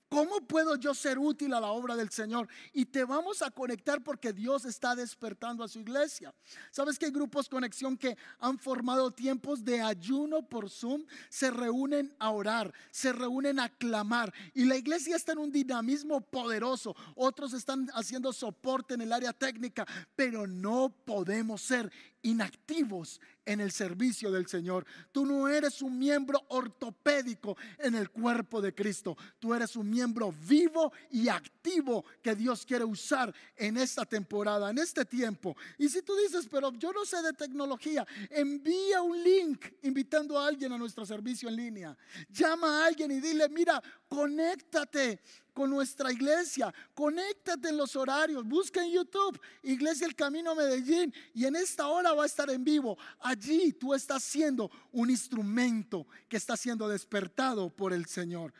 ¿Cómo 0.10 0.42
puedo 0.42 0.76
yo 0.76 0.96
ser 0.96 1.20
útil 1.20 1.54
a 1.54 1.60
la 1.60 1.68
obra 1.68 1.96
del 1.96 2.10
Señor? 2.10 2.50
Y 2.74 2.86
te 2.86 3.04
vamos 3.04 3.44
a 3.44 3.52
conectar 3.52 4.04
porque 4.04 4.34
Dios 4.34 4.66
está 4.66 4.96
despertando 4.96 5.64
a 5.64 5.68
su 5.68 5.80
iglesia. 5.80 6.34
¿Sabes 6.72 6.98
que 6.98 7.06
hay 7.06 7.12
grupos 7.12 7.48
conexión 7.48 7.96
que 7.96 8.18
han 8.40 8.58
formado 8.58 9.12
tiempos 9.12 9.64
de 9.64 9.82
ayuno 9.82 10.42
por 10.42 10.68
Zoom? 10.72 11.06
Se 11.30 11.52
reúnen 11.52 12.12
a 12.18 12.32
orar, 12.32 12.74
se 12.90 13.14
reúnen 13.14 13.60
a 13.60 13.70
clamar. 13.70 14.34
Y 14.56 14.66
la 14.66 14.78
iglesia 14.78 15.16
está 15.16 15.34
en 15.34 15.38
un 15.38 15.52
dinamismo 15.52 16.22
poderoso. 16.22 16.96
Otros 17.14 17.54
están 17.54 17.88
haciendo 17.94 18.34
soporte 18.34 18.96
en 18.96 19.02
el 19.02 19.14
área 19.14 19.32
técnica, 19.32 19.86
pero 20.16 20.48
no 20.48 20.90
podemos 21.06 21.62
ser 21.62 21.92
inactivos 22.22 23.20
en 23.46 23.62
el 23.62 23.72
servicio 23.72 24.32
del 24.32 24.48
Señor. 24.48 24.86
Tú 25.12 25.26
no 25.26 25.48
eres 25.48 25.82
un 25.82 25.98
miembro 25.98 26.40
ortopédico 26.50 27.58
en 27.80 27.96
el 27.96 28.12
cuerpo 28.12 28.62
de 28.62 28.76
Cristo. 28.76 29.18
Tú 29.40 29.56
eres 29.56 29.76
un 29.76 29.90
miembro 29.90 30.32
vivo 30.48 30.94
y 31.10 31.30
activo 31.30 32.06
que 32.22 32.36
Dios 32.36 32.64
quiere 32.66 32.86
usar 32.86 33.34
en 33.56 33.78
esta 33.78 34.06
temporada, 34.06 34.70
en 34.70 34.78
este 34.78 35.04
tiempo. 35.04 35.58
Y 35.80 35.90
si 35.90 36.04
tú 36.04 36.16
dices, 36.16 36.48
pero 36.50 36.72
yo 36.74 36.94
no 36.94 37.06
sé 37.06 37.24
de 37.24 37.34
tecnología, 37.34 38.06
envía 38.30 39.02
un 39.02 39.24
link 39.24 39.66
invitando 39.82 40.38
a 40.38 40.48
alguien 40.48 40.72
a 40.72 40.78
nuestro 40.78 41.06
servicio 41.06 41.50
en 41.50 41.56
línea. 41.56 41.98
Llama 42.30 42.84
a 42.84 42.86
alguien 42.86 43.12
y 43.12 43.20
dile, 43.20 43.50
mira, 43.50 43.82
conéctate 44.10 45.22
con 45.54 45.70
nuestra 45.70 46.12
iglesia. 46.12 46.74
Conéctate 46.94 47.70
en 47.70 47.78
los 47.78 47.96
horarios. 47.96 48.44
Busca 48.44 48.84
en 48.84 48.92
YouTube 48.92 49.40
Iglesia 49.64 50.08
El 50.08 50.16
Camino 50.16 50.56
Medellín 50.56 51.14
y 51.34 51.46
en 51.46 51.56
esta 51.56 51.88
hora 51.88 52.14
va 52.14 52.24
a 52.24 52.26
estar 52.26 52.50
en 52.50 52.64
vivo. 52.64 52.98
Allí 53.20 53.74
tú 53.74 53.94
estás 53.94 54.24
siendo 54.24 54.70
un 54.92 55.10
instrumento 55.10 56.08
que 56.28 56.38
está 56.38 56.58
siendo 56.58 56.88
despertado 56.88 57.70
por 57.70 57.94
el 57.94 58.06
Señor. 58.08 58.54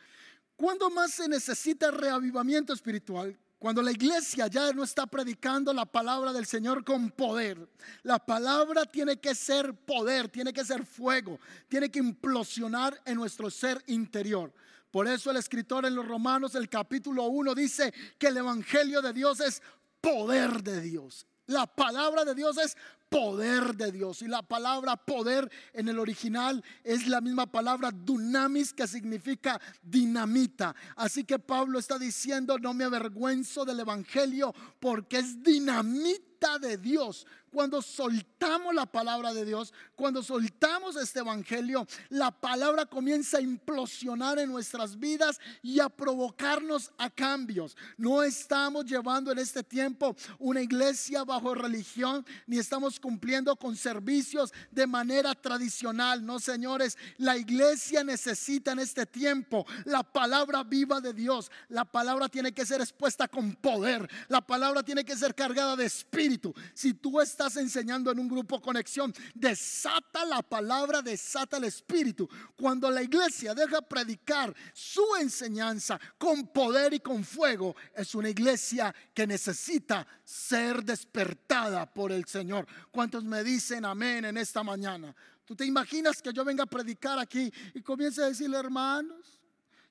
¿Cuándo 0.56 0.90
más 0.90 1.12
se 1.12 1.28
necesita 1.28 1.90
reavivamiento 1.90 2.72
espiritual? 2.72 3.36
Cuando 3.58 3.82
la 3.82 3.92
iglesia 3.92 4.46
ya 4.46 4.72
no 4.72 4.84
está 4.84 5.06
predicando 5.06 5.72
la 5.72 5.84
palabra 5.84 6.32
del 6.32 6.46
Señor 6.46 6.84
con 6.84 7.10
poder. 7.10 7.68
La 8.02 8.18
palabra 8.18 8.86
tiene 8.86 9.18
que 9.18 9.34
ser 9.34 9.74
poder, 9.74 10.28
tiene 10.28 10.52
que 10.52 10.64
ser 10.64 10.84
fuego, 10.84 11.38
tiene 11.68 11.90
que 11.90 11.98
implosionar 11.98 12.98
en 13.04 13.16
nuestro 13.16 13.50
ser 13.50 13.82
interior. 13.86 14.52
Por 14.90 15.06
eso 15.06 15.30
el 15.30 15.36
escritor 15.36 15.86
en 15.86 15.94
los 15.94 16.06
Romanos, 16.06 16.54
el 16.54 16.68
capítulo 16.68 17.24
1, 17.24 17.54
dice 17.54 17.92
que 18.18 18.28
el 18.28 18.36
Evangelio 18.36 19.00
de 19.02 19.12
Dios 19.12 19.40
es 19.40 19.62
poder 20.00 20.62
de 20.62 20.80
Dios. 20.80 21.26
La 21.46 21.66
palabra 21.66 22.24
de 22.24 22.34
Dios 22.34 22.58
es 22.58 22.76
poder 23.10 23.74
de 23.74 23.92
Dios. 23.92 24.22
Y 24.22 24.28
la 24.28 24.42
palabra 24.42 24.96
poder 24.96 25.50
en 25.72 25.88
el 25.88 25.98
original 25.98 26.64
es 26.84 27.06
la 27.08 27.20
misma 27.20 27.46
palabra 27.46 27.90
dunamis 27.90 28.72
que 28.72 28.86
significa 28.86 29.60
dinamita. 29.82 30.74
Así 30.96 31.24
que 31.24 31.38
Pablo 31.38 31.78
está 31.78 31.98
diciendo, 31.98 32.56
no 32.58 32.72
me 32.72 32.84
avergüenzo 32.84 33.64
del 33.64 33.80
Evangelio 33.80 34.54
porque 34.78 35.18
es 35.18 35.42
dinamita 35.42 36.58
de 36.58 36.78
Dios 36.78 37.26
cuando 37.50 37.82
soltamos 37.82 38.74
la 38.74 38.86
palabra 38.86 39.32
de 39.34 39.44
Dios, 39.44 39.72
cuando 39.96 40.22
soltamos 40.22 40.96
este 40.96 41.20
evangelio, 41.20 41.86
la 42.08 42.30
palabra 42.30 42.86
comienza 42.86 43.38
a 43.38 43.42
implosionar 43.42 44.38
en 44.38 44.50
nuestras 44.50 44.98
vidas 44.98 45.40
y 45.62 45.80
a 45.80 45.88
provocarnos 45.88 46.92
a 46.96 47.10
cambios. 47.10 47.76
No 47.96 48.22
estamos 48.22 48.86
llevando 48.86 49.32
en 49.32 49.38
este 49.38 49.62
tiempo 49.62 50.16
una 50.38 50.62
iglesia 50.62 51.24
bajo 51.24 51.54
religión, 51.54 52.24
ni 52.46 52.58
estamos 52.58 53.00
cumpliendo 53.00 53.56
con 53.56 53.76
servicios 53.76 54.52
de 54.70 54.86
manera 54.86 55.34
tradicional. 55.34 56.24
No, 56.24 56.38
señores, 56.38 56.96
la 57.18 57.36
iglesia 57.36 58.04
necesita 58.04 58.72
en 58.72 58.78
este 58.78 59.06
tiempo 59.06 59.66
la 59.84 60.02
palabra 60.02 60.62
viva 60.62 61.00
de 61.00 61.12
Dios. 61.12 61.50
La 61.68 61.84
palabra 61.84 62.28
tiene 62.28 62.52
que 62.52 62.66
ser 62.66 62.80
expuesta 62.80 63.28
con 63.28 63.54
poder. 63.54 64.08
La 64.28 64.40
palabra 64.40 64.82
tiene 64.82 65.04
que 65.04 65.16
ser 65.16 65.34
cargada 65.34 65.76
de 65.76 65.86
espíritu. 65.86 66.54
Si 66.74 66.94
tú 66.94 67.20
estás 67.20 67.39
estás 67.40 67.56
enseñando 67.56 68.10
en 68.10 68.18
un 68.18 68.28
grupo 68.28 68.60
conexión, 68.60 69.14
desata 69.34 70.26
la 70.26 70.42
palabra, 70.42 71.00
desata 71.00 71.56
el 71.56 71.64
espíritu. 71.64 72.28
Cuando 72.54 72.90
la 72.90 73.02
iglesia 73.02 73.54
deja 73.54 73.80
predicar 73.80 74.54
su 74.74 75.02
enseñanza 75.18 75.98
con 76.18 76.48
poder 76.48 76.92
y 76.92 77.00
con 77.00 77.24
fuego, 77.24 77.74
es 77.94 78.14
una 78.14 78.28
iglesia 78.28 78.94
que 79.14 79.26
necesita 79.26 80.06
ser 80.22 80.84
despertada 80.84 81.90
por 81.90 82.12
el 82.12 82.26
Señor. 82.26 82.66
¿Cuántos 82.90 83.24
me 83.24 83.42
dicen 83.42 83.86
amén 83.86 84.26
en 84.26 84.36
esta 84.36 84.62
mañana? 84.62 85.16
¿Tú 85.46 85.56
te 85.56 85.64
imaginas 85.64 86.20
que 86.20 86.34
yo 86.34 86.44
venga 86.44 86.64
a 86.64 86.66
predicar 86.66 87.18
aquí 87.18 87.50
y 87.72 87.80
comience 87.80 88.22
a 88.22 88.26
decirle, 88.26 88.58
hermanos? 88.58 89.40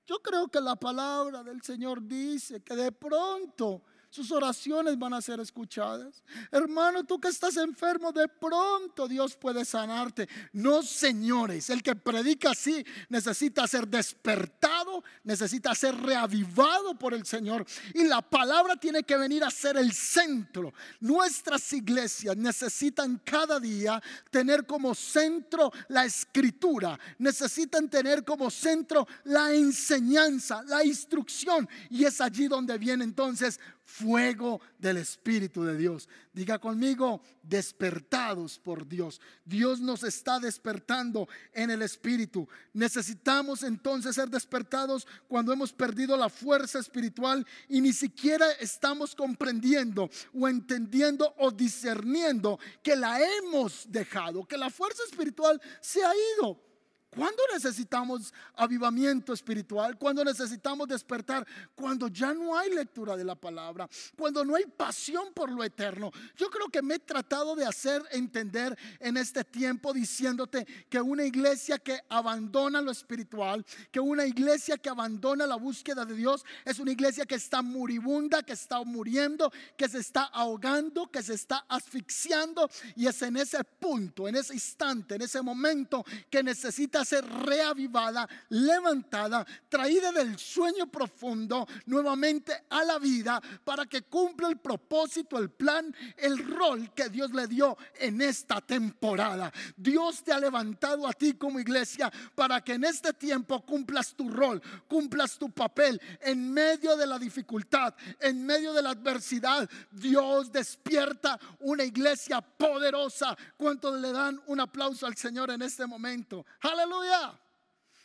Yo 0.06 0.20
creo 0.20 0.48
que 0.50 0.62
la 0.62 0.76
palabra 0.76 1.44
del 1.44 1.64
Señor 1.64 2.04
dice 2.04 2.62
que 2.62 2.76
de 2.76 2.92
pronto 2.92 3.82
sus 4.10 4.32
oraciones 4.32 4.98
van 4.98 5.13
a 5.13 5.22
ser 5.22 5.39
escuchadas. 5.39 6.24
Hermano, 6.52 7.04
tú 7.04 7.19
que 7.19 7.28
estás 7.28 7.58
enfermo, 7.58 8.12
de 8.12 8.28
pronto 8.28 9.08
Dios 9.08 9.36
puede 9.36 9.63
sanarte. 9.63 10.28
No, 10.52 10.82
señores, 10.82 11.69
el 11.69 11.84
que 11.84 11.95
predica 11.95 12.52
así 12.52 12.84
necesita 13.10 13.67
ser 13.67 13.88
despertado, 13.88 15.04
necesita 15.24 15.76
ser 15.76 15.95
reavivado 15.95 16.98
por 16.98 17.13
el 17.13 17.24
Señor. 17.26 17.65
Y 17.93 18.06
la 18.06 18.22
palabra 18.24 18.76
tiene 18.76 19.04
que 19.04 19.15
venir 19.15 19.43
a 19.43 19.52
ser 19.52 19.78
el 19.78 19.93
centro. 19.93 20.74
Nuestras 21.00 21.72
iglesias 21.74 22.36
necesitan 22.36 23.22
cada 23.24 23.60
día 23.60 24.02
tener 24.32 24.65
como 24.65 24.95
centro 24.95 25.72
la 25.88 26.06
escritura, 26.06 27.00
necesitan 27.19 27.88
tener 27.88 28.24
como 28.24 28.50
centro 28.50 29.08
la 29.26 29.54
enseñanza, 29.54 30.63
la 30.63 30.84
instrucción. 30.84 31.69
Y 31.91 32.06
es 32.06 32.19
allí 32.22 32.48
donde 32.48 32.78
viene 32.80 33.04
entonces 33.04 33.60
fuego 33.89 34.62
del 34.78 34.97
Espíritu 34.97 35.63
de 35.63 35.75
Dios. 35.75 36.08
Diga 36.32 36.60
conmigo, 36.60 37.21
despertados 37.41 38.60
por 38.60 38.88
Dios. 38.88 39.19
Dios 39.43 39.82
nos 39.82 40.04
está 40.04 40.39
despertando 40.39 41.28
en 41.54 41.71
el 41.71 41.82
Espíritu. 41.82 42.47
Necesitamos 42.71 43.63
entonces 43.63 44.15
ser 44.15 44.30
despertados 44.30 45.08
cuando 45.28 45.52
hemos 45.52 45.73
perdido 45.73 46.15
la 46.15 46.30
fuerza 46.30 46.80
espiritual 46.80 47.45
y 47.67 47.82
ni 47.82 47.91
siquiera 47.91 48.52
estamos 48.60 49.15
comprendiendo 49.15 50.10
o 50.34 50.47
entendiendo 50.47 51.34
o 51.39 51.49
discerniendo 51.49 52.60
que 52.84 52.95
la 52.95 53.19
hemos 53.19 53.91
dejado, 53.91 54.45
que 54.45 54.58
la 54.58 54.69
fuerza 54.69 55.02
espiritual 55.10 55.60
se 55.82 56.04
ha 56.04 56.12
ido. 56.38 56.68
¿Cuándo 57.10 57.41
necesitamos 57.52 58.32
avivamiento 58.56 59.34
espiritual? 59.34 59.98
¿Cuándo 59.98 60.24
necesitamos 60.24 60.88
despertar? 60.88 61.45
Cuando 61.74 62.08
ya 62.08 62.36
no 62.36 62.56
hay 62.56 62.69
lectura 62.69 63.17
de 63.17 63.24
la 63.24 63.34
palabra, 63.34 63.89
cuando 64.15 64.45
no 64.45 64.56
hay 64.56 64.65
pasión 64.65 65.34
por 65.34 65.52
lo 65.52 65.63
eterno. 65.63 66.12
Yo 66.36 66.52
creo 66.52 66.67
que 66.67 66.84
me 66.84 66.95
he 66.95 67.00
tratado 67.00 67.56
de 67.56 67.65
hacer 67.65 68.04
entender 68.12 68.78
en 69.00 69.17
este 69.17 69.43
tiempo 69.43 69.91
diciéndote 69.91 70.65
que 70.88 71.02
una 71.02 71.24
iglesia 71.26 71.80
que 71.80 72.00
abandona 72.10 72.80
lo 72.80 72.91
espiritual, 72.91 73.65
que 73.91 74.00
una 74.00 74.28
iglesia 74.28 74.78
que 74.78 74.89
abandona 74.89 75.48
la 75.48 75.56
búsqueda 75.56 76.06
de 76.06 76.13
Dios, 76.13 76.45
es 76.63 76.78
una 76.78 76.91
iglesia 76.91 77.26
que 77.26 77.36
está 77.36 77.63
muribunda, 77.63 78.43
que 78.43 78.54
está 78.54 78.84
muriendo, 78.84 79.52
que 79.76 79.89
se 79.89 79.98
está 79.98 80.26
ahogando, 80.26 81.10
que 81.10 81.24
se 81.24 81.34
está 81.34 81.65
asfixiando. 81.69 82.69
Y 82.95 83.08
es 83.08 83.19
en 83.24 83.38
ese 83.38 83.63
punto, 83.63 84.28
en 84.28 84.36
ese 84.36 84.54
instante, 84.54 85.15
en 85.15 85.24
ese 85.24 85.41
momento 85.41 86.06
que 86.30 86.43
necesita 86.43 86.99
necesita 87.00 87.06
ser 87.06 87.26
reavivada, 87.26 88.28
levantada, 88.50 89.46
traída 89.68 90.12
del 90.12 90.38
sueño 90.38 90.88
profundo 90.88 91.68
nuevamente 91.86 92.66
a 92.70 92.84
la 92.84 93.00
vida 93.00 93.42
para 93.64 93.86
que 93.86 94.04
cumpla 94.04 94.48
el 94.48 94.58
propósito, 94.58 95.38
el 95.38 95.50
plan, 95.50 95.94
el 96.18 96.38
rol 96.38 96.92
que 96.94 97.10
Dios 97.10 97.32
le 97.32 97.48
dio 97.48 97.78
en 98.00 98.22
esta 98.22 98.62
temporada. 98.62 99.52
Dios 99.76 100.24
te 100.24 100.32
ha 100.32 100.40
levantado 100.40 101.08
a 101.08 101.14
ti 101.14 101.34
como 101.34 101.60
iglesia 101.60 102.12
para 102.36 102.62
que 102.62 102.74
en 102.74 102.84
este 102.84 103.14
tiempo 103.14 103.62
cumplas 103.66 104.14
tu 104.16 104.30
rol, 104.30 104.62
cumplas 104.88 105.38
tu 105.38 105.50
papel 105.50 106.00
en 106.22 106.52
medio 106.52 106.96
de 106.96 107.08
la 107.08 107.20
dificultad, 107.20 107.94
en 108.20 108.46
medio 108.46 108.74
de 108.74 108.82
la 108.82 108.92
adversidad. 108.92 109.70
Dios 109.92 110.52
despierta 110.52 111.40
una 111.60 111.84
iglesia 111.84 112.42
poderosa. 112.42 113.38
¿Cuántos 113.58 114.00
le 114.00 114.12
dan 114.12 114.42
un 114.48 114.60
aplauso 114.60 115.06
al 115.06 115.16
Señor 115.16 115.52
en 115.52 115.62
este 115.62 115.86
momento? 115.86 116.46
Aleluya. 116.62 116.88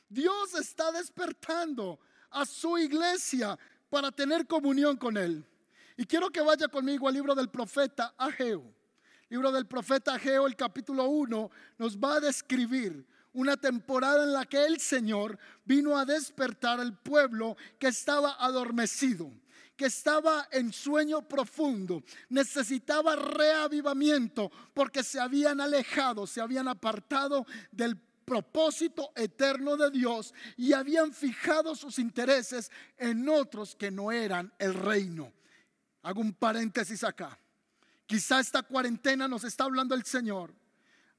Dios 0.09 0.55
está 0.55 0.93
despertando 0.93 1.99
a 2.31 2.47
su 2.47 2.79
iglesia 2.79 3.59
para 3.91 4.11
tener 4.11 4.47
comunión 4.47 4.97
con 4.97 5.17
Él. 5.17 5.45
Y 5.97 6.05
quiero 6.05 6.31
que 6.31 6.41
vaya 6.41 6.69
conmigo 6.69 7.09
al 7.09 7.15
libro 7.15 7.35
del 7.35 7.49
profeta 7.49 8.15
Ageo. 8.17 8.65
Libro 9.29 9.51
del 9.51 9.67
profeta 9.67 10.15
Ageo, 10.15 10.47
el 10.47 10.57
capítulo 10.57 11.07
1, 11.07 11.51
nos 11.79 11.99
va 11.99 12.17
a 12.17 12.21
describir 12.21 13.07
una 13.33 13.57
temporada 13.57 14.23
en 14.23 14.33
la 14.33 14.45
que 14.45 14.65
el 14.65 14.79
Señor 14.81 15.39
vino 15.65 15.99
a 15.99 16.05
despertar 16.05 16.81
al 16.81 16.97
pueblo 16.97 17.57
que 17.79 17.89
estaba 17.89 18.37
adormecido, 18.39 19.33
que 19.77 19.87
estaba 19.87 20.47
en 20.53 20.73
sueño 20.73 21.23
profundo, 21.27 22.05
necesitaba 22.29 23.17
reavivamiento 23.17 24.53
porque 24.73 25.03
se 25.03 25.19
habían 25.19 25.61
alejado, 25.61 26.27
se 26.29 26.41
habían 26.41 26.69
apartado 26.69 27.45
del 27.73 27.97
propósito 28.25 29.13
eterno 29.15 29.77
de 29.77 29.91
Dios 29.91 30.35
y 30.57 30.73
habían 30.73 31.13
fijado 31.13 31.75
sus 31.75 31.99
intereses 31.99 32.71
en 32.97 33.29
otros 33.29 33.75
que 33.75 33.91
no 33.91 34.11
eran 34.13 34.53
el 34.59 34.75
reino. 34.75 35.33
Hago 36.03 36.21
un 36.21 36.33
paréntesis 36.33 37.05
acá. 37.05 37.39
Quizá 38.07 38.41
esta 38.41 38.63
cuarentena 38.63 39.27
nos 39.27 39.45
está 39.45 39.65
hablando 39.65 39.95
el 39.95 40.05
Señor 40.05 40.55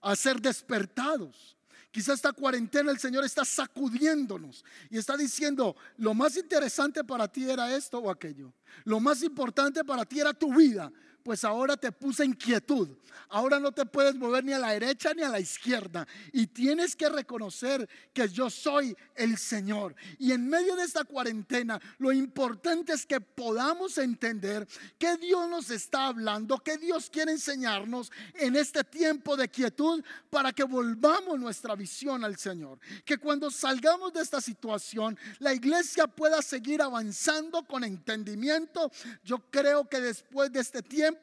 a 0.02 0.16
ser 0.16 0.40
despertados. 0.40 1.58
Quizá 1.92 2.14
esta 2.14 2.34
cuarentena 2.34 2.92
el 2.92 3.00
Señor 3.00 3.24
está 3.24 3.46
sacudiéndonos 3.46 4.66
y 4.90 4.98
está 4.98 5.16
diciendo, 5.16 5.76
lo 5.98 6.14
más 6.14 6.36
interesante 6.36 7.04
para 7.04 7.28
ti 7.28 7.50
era 7.50 7.74
esto 7.74 8.00
o 8.00 8.12
aquello. 8.12 8.54
Lo 8.84 9.00
más 9.00 9.24
importante 9.24 9.84
para 9.84 10.06
ti 10.06 10.20
era 10.20 10.34
tu 10.34 10.54
vida 10.54 10.92
pues 11.26 11.44
ahora 11.44 11.76
te 11.76 11.92
puse 11.92 12.24
inquietud. 12.24 12.88
Ahora 13.30 13.60
no 13.60 13.72
te 13.72 13.84
puedes 13.84 14.14
mover 14.14 14.44
ni 14.44 14.54
a 14.54 14.60
la 14.60 14.74
derecha 14.74 15.12
ni 15.16 15.24
a 15.24 15.30
la 15.30 15.40
izquierda. 15.40 16.08
Y 16.32 16.46
tienes 16.46 16.96
que 16.96 17.10
reconocer 17.10 17.90
que 18.14 18.30
yo 18.30 18.48
soy 18.52 18.96
el 19.16 19.36
Señor. 19.40 19.96
Y 20.20 20.34
en 20.34 20.48
medio 20.48 20.76
de 20.76 20.84
esta 20.84 21.04
cuarentena, 21.04 21.82
lo 21.98 22.12
importante 22.12 22.94
es 22.94 23.08
que 23.08 23.20
podamos 23.20 23.98
entender 23.98 24.68
que 25.00 25.18
Dios 25.18 25.50
nos 25.50 25.72
está 25.72 26.06
hablando, 26.06 26.60
que 26.60 26.78
Dios 26.78 27.10
quiere 27.10 27.32
enseñarnos 27.32 28.12
en 28.36 28.56
este 28.56 28.84
tiempo 28.84 29.36
de 29.36 29.50
quietud 29.50 30.04
para 30.30 30.54
que 30.54 30.64
volvamos 30.64 31.40
nuestra 31.40 31.74
visión 31.74 32.24
al 32.24 32.38
Señor. 32.38 32.78
Que 33.04 33.18
cuando 33.18 33.50
salgamos 33.50 34.14
de 34.14 34.22
esta 34.22 34.42
situación, 34.42 35.18
la 35.40 35.56
iglesia 35.56 36.06
pueda 36.06 36.44
seguir 36.44 36.84
avanzando 36.84 37.64
con 37.64 37.84
entendimiento. 37.84 38.92
Yo 39.24 39.40
creo 39.50 39.90
que 39.90 40.00
después 40.00 40.52
de 40.52 40.60
este 40.60 40.84
tiempo, 40.84 41.15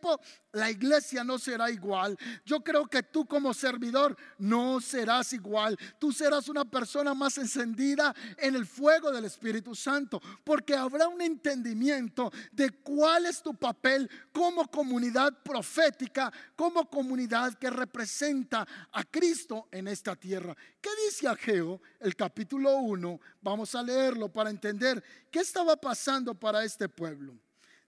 la 0.53 0.71
iglesia 0.71 1.25
no 1.25 1.39
será 1.39 1.71
igual. 1.71 2.17
Yo 2.45 2.61
creo 2.61 2.87
que 2.87 3.03
tú 3.03 3.27
como 3.27 3.55
servidor 3.55 4.17
no 4.39 4.81
serás 4.81 5.33
igual. 5.33 5.79
Tú 5.99 6.13
serás 6.13 6.49
una 6.49 6.65
persona 6.65 7.15
más 7.15 7.39
encendida 7.39 8.15
en 8.37 8.55
el 8.55 8.67
fuego 8.67 9.11
del 9.11 9.25
Espíritu 9.25 9.75
Santo, 9.75 10.21
porque 10.45 10.75
habrá 10.75 11.09
un 11.09 11.23
entendimiento 11.23 12.31
de 12.53 12.71
cuál 12.71 13.27
es 13.27 13.43
tu 13.43 13.55
papel 13.55 14.11
como 14.33 14.69
comunidad 14.69 15.43
profética, 15.43 16.33
como 16.55 16.89
comunidad 16.89 17.55
que 17.55 17.71
representa 17.71 18.67
a 18.93 19.05
Cristo 19.05 19.69
en 19.71 19.89
esta 19.89 20.15
tierra. 20.17 20.55
¿Qué 20.81 20.91
dice 21.07 21.29
Ageo, 21.29 21.81
el 22.01 22.15
capítulo 22.15 22.77
1? 22.77 23.21
Vamos 23.41 23.75
a 23.75 23.83
leerlo 23.83 24.31
para 24.31 24.51
entender 24.51 25.03
qué 25.31 25.41
estaba 25.41 25.77
pasando 25.77 26.35
para 26.35 26.65
este 26.65 26.89
pueblo 26.89 27.39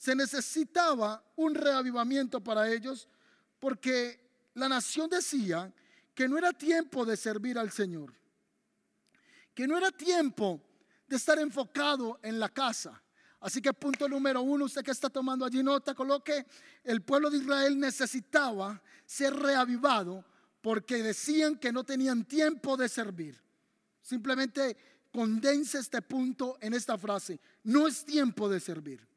se 0.04 0.14
necesitaba 0.14 1.24
un 1.36 1.54
reavivamiento 1.54 2.38
para 2.38 2.70
ellos 2.70 3.08
porque 3.58 4.20
la 4.52 4.68
nación 4.68 5.08
decía 5.08 5.72
que 6.14 6.28
no 6.28 6.36
era 6.36 6.52
tiempo 6.52 7.06
de 7.06 7.16
servir 7.16 7.58
al 7.58 7.70
Señor, 7.70 8.12
que 9.54 9.66
no 9.66 9.78
era 9.78 9.90
tiempo 9.90 10.60
de 11.08 11.16
estar 11.16 11.38
enfocado 11.38 12.20
en 12.22 12.38
la 12.38 12.50
casa. 12.50 13.02
Así 13.40 13.62
que 13.62 13.72
punto 13.72 14.06
número 14.06 14.42
uno, 14.42 14.66
usted 14.66 14.84
que 14.84 14.90
está 14.90 15.08
tomando 15.08 15.42
allí 15.42 15.62
nota, 15.62 15.94
coloque, 15.94 16.44
el 16.82 17.00
pueblo 17.00 17.30
de 17.30 17.38
Israel 17.38 17.80
necesitaba 17.80 18.82
ser 19.06 19.34
reavivado 19.34 20.22
porque 20.60 21.02
decían 21.02 21.56
que 21.56 21.72
no 21.72 21.82
tenían 21.82 22.26
tiempo 22.26 22.76
de 22.76 22.90
servir. 22.90 23.42
Simplemente 24.02 24.76
condense 25.10 25.78
este 25.78 26.02
punto 26.02 26.58
en 26.60 26.74
esta 26.74 26.98
frase, 26.98 27.40
no 27.62 27.88
es 27.88 28.04
tiempo 28.04 28.50
de 28.50 28.60
servir. 28.60 29.13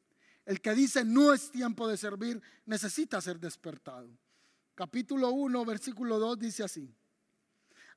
El 0.48 0.62
que 0.62 0.74
dice 0.74 1.04
no 1.04 1.34
es 1.34 1.50
tiempo 1.50 1.86
de 1.86 1.98
servir 1.98 2.40
necesita 2.64 3.20
ser 3.20 3.38
despertado. 3.38 4.08
Capítulo 4.74 5.28
1, 5.28 5.62
versículo 5.66 6.18
2 6.18 6.38
dice 6.38 6.64
así. 6.64 6.90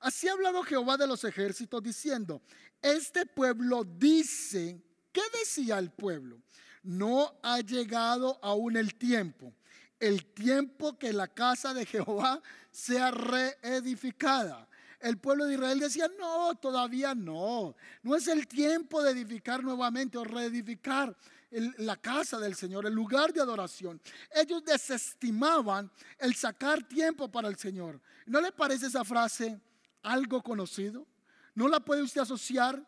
Así 0.01 0.27
ha 0.27 0.33
hablado 0.33 0.61
Jehová 0.63 0.97
de 0.97 1.07
los 1.07 1.23
ejércitos 1.23 1.81
diciendo, 1.81 2.41
este 2.81 3.25
pueblo 3.25 3.85
dice, 3.85 4.83
¿qué 5.13 5.21
decía 5.39 5.79
el 5.79 5.91
pueblo? 5.91 6.41
No 6.83 7.39
ha 7.41 7.61
llegado 7.61 8.37
aún 8.41 8.75
el 8.75 8.95
tiempo, 8.95 9.53
el 9.97 10.25
tiempo 10.33 10.99
que 10.99 11.13
la 11.13 11.29
casa 11.29 11.73
de 11.73 11.85
Jehová 11.85 12.41
sea 12.69 13.11
reedificada. 13.11 14.67
El 14.99 15.19
pueblo 15.19 15.45
de 15.45 15.53
Israel 15.53 15.79
decía, 15.79 16.11
no, 16.19 16.53
todavía 16.55 17.15
no, 17.15 17.77
no 18.03 18.13
es 18.13 18.27
el 18.27 18.45
tiempo 18.45 19.01
de 19.01 19.11
edificar 19.11 19.63
nuevamente 19.63 20.17
o 20.17 20.25
reedificar 20.25 21.15
la 21.51 21.97
casa 21.97 22.39
del 22.39 22.55
Señor, 22.55 22.85
el 22.85 22.93
lugar 22.93 23.33
de 23.33 23.41
adoración. 23.41 24.01
Ellos 24.33 24.63
desestimaban 24.63 25.91
el 26.17 26.35
sacar 26.35 26.83
tiempo 26.87 27.29
para 27.29 27.49
el 27.49 27.57
Señor. 27.57 28.01
¿No 28.25 28.39
le 28.39 28.51
parece 28.51 28.87
esa 28.87 29.03
frase 29.03 29.59
algo 30.01 30.41
conocido? 30.41 31.05
¿No 31.53 31.67
la 31.67 31.79
puede 31.79 32.01
usted 32.01 32.21
asociar 32.21 32.85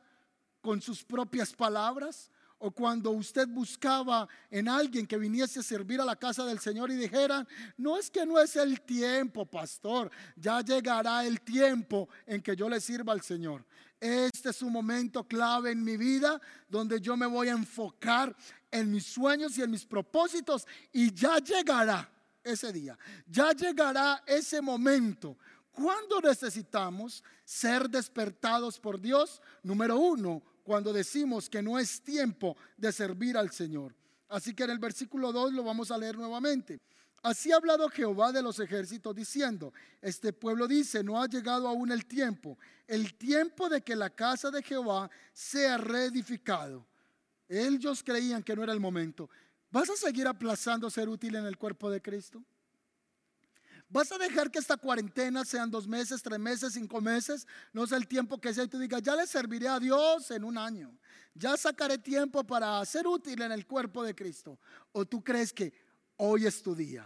con 0.61 0.81
sus 0.81 1.03
propias 1.03 1.53
palabras? 1.53 2.31
O 2.65 2.71
cuando 2.71 3.11
usted 3.11 3.45
buscaba 3.49 4.25
en 4.49 4.69
alguien 4.69 5.05
que 5.05 5.17
viniese 5.17 5.59
a 5.59 5.63
servir 5.63 5.99
a 5.99 6.05
la 6.05 6.15
casa 6.15 6.45
del 6.45 6.59
Señor 6.59 6.89
y 6.91 6.95
dijera, 6.95 7.45
no 7.75 7.97
es 7.97 8.09
que 8.09 8.25
no 8.25 8.39
es 8.39 8.55
el 8.55 8.79
tiempo, 8.79 9.45
pastor, 9.45 10.09
ya 10.37 10.61
llegará 10.61 11.25
el 11.25 11.41
tiempo 11.41 12.07
en 12.25 12.41
que 12.41 12.55
yo 12.55 12.69
le 12.69 12.79
sirva 12.79 13.11
al 13.11 13.21
Señor. 13.21 13.65
Este 13.99 14.51
es 14.51 14.61
un 14.61 14.71
momento 14.71 15.27
clave 15.27 15.71
en 15.71 15.83
mi 15.83 15.97
vida 15.97 16.39
donde 16.69 17.01
yo 17.01 17.17
me 17.17 17.25
voy 17.25 17.49
a 17.49 17.51
enfocar 17.51 18.33
en 18.71 18.89
mis 18.89 19.07
sueños 19.07 19.57
y 19.57 19.61
en 19.61 19.69
mis 19.69 19.85
propósitos 19.85 20.65
y 20.93 21.13
ya 21.13 21.39
llegará 21.39 22.09
ese 22.45 22.71
día, 22.71 22.97
ya 23.27 23.51
llegará 23.51 24.23
ese 24.25 24.61
momento. 24.61 25.37
Cuando 25.73 26.21
necesitamos 26.21 27.25
ser 27.43 27.89
despertados 27.89 28.79
por 28.79 29.01
Dios? 29.01 29.41
Número 29.63 29.97
uno, 29.97 30.41
cuando 30.63 30.93
decimos 30.93 31.49
que 31.49 31.61
no 31.61 31.77
es 31.77 32.01
tiempo 32.01 32.57
de 32.77 32.91
servir 32.91 33.37
al 33.37 33.51
Señor. 33.51 33.95
Así 34.29 34.53
que 34.53 34.63
en 34.63 34.71
el 34.71 34.79
versículo 34.79 35.31
2 35.31 35.53
lo 35.53 35.63
vamos 35.63 35.91
a 35.91 35.97
leer 35.97 36.17
nuevamente. 36.17 36.79
Así 37.21 37.51
ha 37.51 37.55
hablado 37.55 37.87
Jehová 37.87 38.31
de 38.31 38.41
los 38.41 38.59
ejércitos 38.59 39.15
diciendo, 39.15 39.73
este 40.01 40.33
pueblo 40.33 40.67
dice, 40.67 41.03
no 41.03 41.21
ha 41.21 41.27
llegado 41.27 41.69
aún 41.69 41.91
el 41.91 42.05
tiempo, 42.05 42.57
el 42.85 43.13
tiempo 43.13 43.69
de 43.69 43.81
que 43.81 43.95
la 43.95 44.09
casa 44.09 44.51
de 44.51 44.61
Jehová 44.61 45.09
sea 45.31 45.77
reedificado. 45.77 46.85
Ellos 47.47 48.03
creían 48.03 48.43
que 48.43 48.55
no 48.55 48.63
era 48.63 48.73
el 48.73 48.79
momento. 48.79 49.29
¿Vas 49.71 49.89
a 49.89 49.95
seguir 49.95 50.27
aplazando 50.27 50.89
ser 50.89 51.07
útil 51.07 51.35
en 51.35 51.45
el 51.45 51.57
cuerpo 51.57 51.89
de 51.89 52.01
Cristo? 52.01 52.43
¿Vas 53.93 54.11
a 54.11 54.17
dejar 54.17 54.49
que 54.49 54.57
esta 54.57 54.75
cuarentena 54.75 55.45
sean 55.45 55.69
dos 55.69 55.87
meses, 55.87 56.23
tres 56.23 56.39
meses, 56.39 56.73
cinco 56.73 56.99
meses? 56.99 57.45
No 57.71 57.85
sé 57.85 57.95
el 57.95 58.07
tiempo 58.07 58.41
que 58.41 58.51
sea 58.51 58.63
y 58.63 58.67
tú 58.67 58.79
digas, 58.79 59.03
ya 59.03 59.15
le 59.15 59.27
serviré 59.27 59.67
a 59.67 59.79
Dios 59.79 60.31
en 60.31 60.43
un 60.43 60.57
año. 60.57 60.97
Ya 61.35 61.55
sacaré 61.57 61.99
tiempo 61.99 62.43
para 62.43 62.83
ser 62.85 63.05
útil 63.05 63.39
en 63.43 63.51
el 63.51 63.67
cuerpo 63.67 64.03
de 64.03 64.15
Cristo. 64.15 64.59
¿O 64.93 65.05
tú 65.05 65.23
crees 65.23 65.53
que 65.53 65.71
hoy 66.17 66.47
es 66.47 66.63
tu 66.63 66.73
día? 66.73 67.05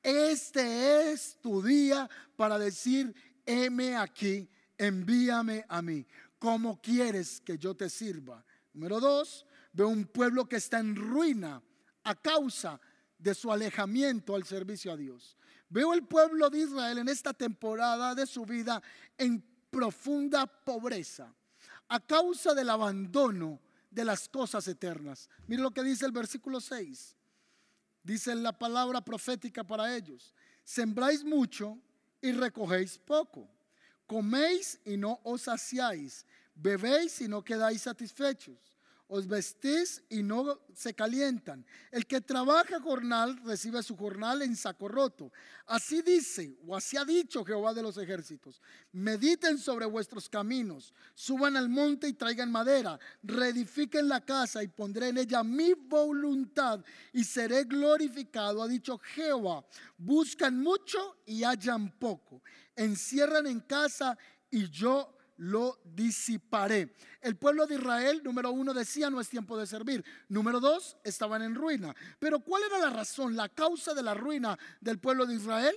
Este 0.00 1.10
es 1.10 1.36
tu 1.40 1.60
día 1.60 2.08
para 2.36 2.60
decir, 2.60 3.12
heme 3.44 3.96
aquí, 3.96 4.48
envíame 4.78 5.64
a 5.68 5.82
mí. 5.82 6.06
¿Cómo 6.38 6.80
quieres 6.80 7.40
que 7.40 7.58
yo 7.58 7.74
te 7.74 7.90
sirva? 7.90 8.46
Número 8.72 9.00
dos, 9.00 9.44
veo 9.72 9.88
un 9.88 10.04
pueblo 10.04 10.48
que 10.48 10.58
está 10.58 10.78
en 10.78 10.94
ruina 10.94 11.60
a 12.04 12.14
causa 12.14 12.80
de 13.18 13.34
su 13.34 13.50
alejamiento 13.50 14.36
al 14.36 14.44
servicio 14.44 14.92
a 14.92 14.96
Dios. 14.96 15.36
Veo 15.70 15.94
el 15.94 16.02
pueblo 16.04 16.50
de 16.50 16.58
Israel 16.58 16.98
en 16.98 17.08
esta 17.08 17.32
temporada 17.32 18.14
de 18.14 18.26
su 18.26 18.44
vida 18.44 18.82
en 19.16 19.42
profunda 19.70 20.46
pobreza 20.46 21.32
a 21.88 22.00
causa 22.00 22.54
del 22.54 22.70
abandono 22.70 23.60
de 23.88 24.04
las 24.04 24.28
cosas 24.28 24.66
eternas. 24.66 25.30
Mire 25.46 25.62
lo 25.62 25.70
que 25.70 25.84
dice 25.84 26.04
el 26.06 26.12
versículo 26.12 26.60
6. 26.60 27.16
Dice 28.02 28.34
la 28.34 28.56
palabra 28.56 29.00
profética 29.00 29.62
para 29.62 29.94
ellos. 29.94 30.34
Sembráis 30.64 31.24
mucho 31.24 31.78
y 32.20 32.32
recogéis 32.32 32.98
poco. 32.98 33.48
Coméis 34.06 34.80
y 34.84 34.96
no 34.96 35.20
os 35.22 35.42
saciáis. 35.42 36.26
Bebéis 36.54 37.20
y 37.20 37.28
no 37.28 37.44
quedáis 37.44 37.82
satisfechos 37.82 38.69
os 39.10 39.26
vestís 39.26 40.04
y 40.08 40.22
no 40.22 40.60
se 40.72 40.94
calientan. 40.94 41.66
El 41.90 42.06
que 42.06 42.20
trabaja 42.20 42.80
jornal 42.80 43.40
recibe 43.44 43.82
su 43.82 43.96
jornal 43.96 44.42
en 44.42 44.54
saco 44.54 44.86
roto. 44.86 45.32
Así 45.66 46.00
dice, 46.00 46.56
o 46.64 46.76
así 46.76 46.96
ha 46.96 47.04
dicho 47.04 47.44
Jehová 47.44 47.74
de 47.74 47.82
los 47.82 47.98
ejércitos. 47.98 48.62
Mediten 48.92 49.58
sobre 49.58 49.86
vuestros 49.86 50.28
caminos, 50.28 50.94
suban 51.14 51.56
al 51.56 51.68
monte 51.68 52.06
y 52.06 52.12
traigan 52.12 52.52
madera, 52.52 53.00
reedifiquen 53.24 54.08
la 54.08 54.24
casa 54.24 54.62
y 54.62 54.68
pondré 54.68 55.08
en 55.08 55.18
ella 55.18 55.42
mi 55.42 55.72
voluntad 55.74 56.84
y 57.12 57.24
seré 57.24 57.64
glorificado, 57.64 58.62
ha 58.62 58.68
dicho 58.68 58.96
Jehová. 58.98 59.64
Buscan 59.98 60.60
mucho 60.60 61.16
y 61.26 61.42
hallan 61.42 61.98
poco. 61.98 62.42
Encierran 62.76 63.48
en 63.48 63.58
casa 63.58 64.16
y 64.52 64.70
yo 64.70 65.16
lo 65.40 65.80
disiparé. 65.84 66.94
El 67.22 67.36
pueblo 67.36 67.66
de 67.66 67.76
Israel, 67.76 68.20
número 68.22 68.50
uno, 68.50 68.74
decía 68.74 69.08
no 69.08 69.20
es 69.20 69.28
tiempo 69.28 69.56
de 69.56 69.66
servir. 69.66 70.04
Número 70.28 70.60
dos, 70.60 70.98
estaban 71.02 71.40
en 71.40 71.54
ruina. 71.54 71.94
Pero 72.18 72.40
¿cuál 72.40 72.62
era 72.64 72.78
la 72.78 72.90
razón, 72.90 73.34
la 73.36 73.48
causa 73.48 73.94
de 73.94 74.02
la 74.02 74.12
ruina 74.12 74.58
del 74.82 74.98
pueblo 74.98 75.24
de 75.24 75.36
Israel? 75.36 75.74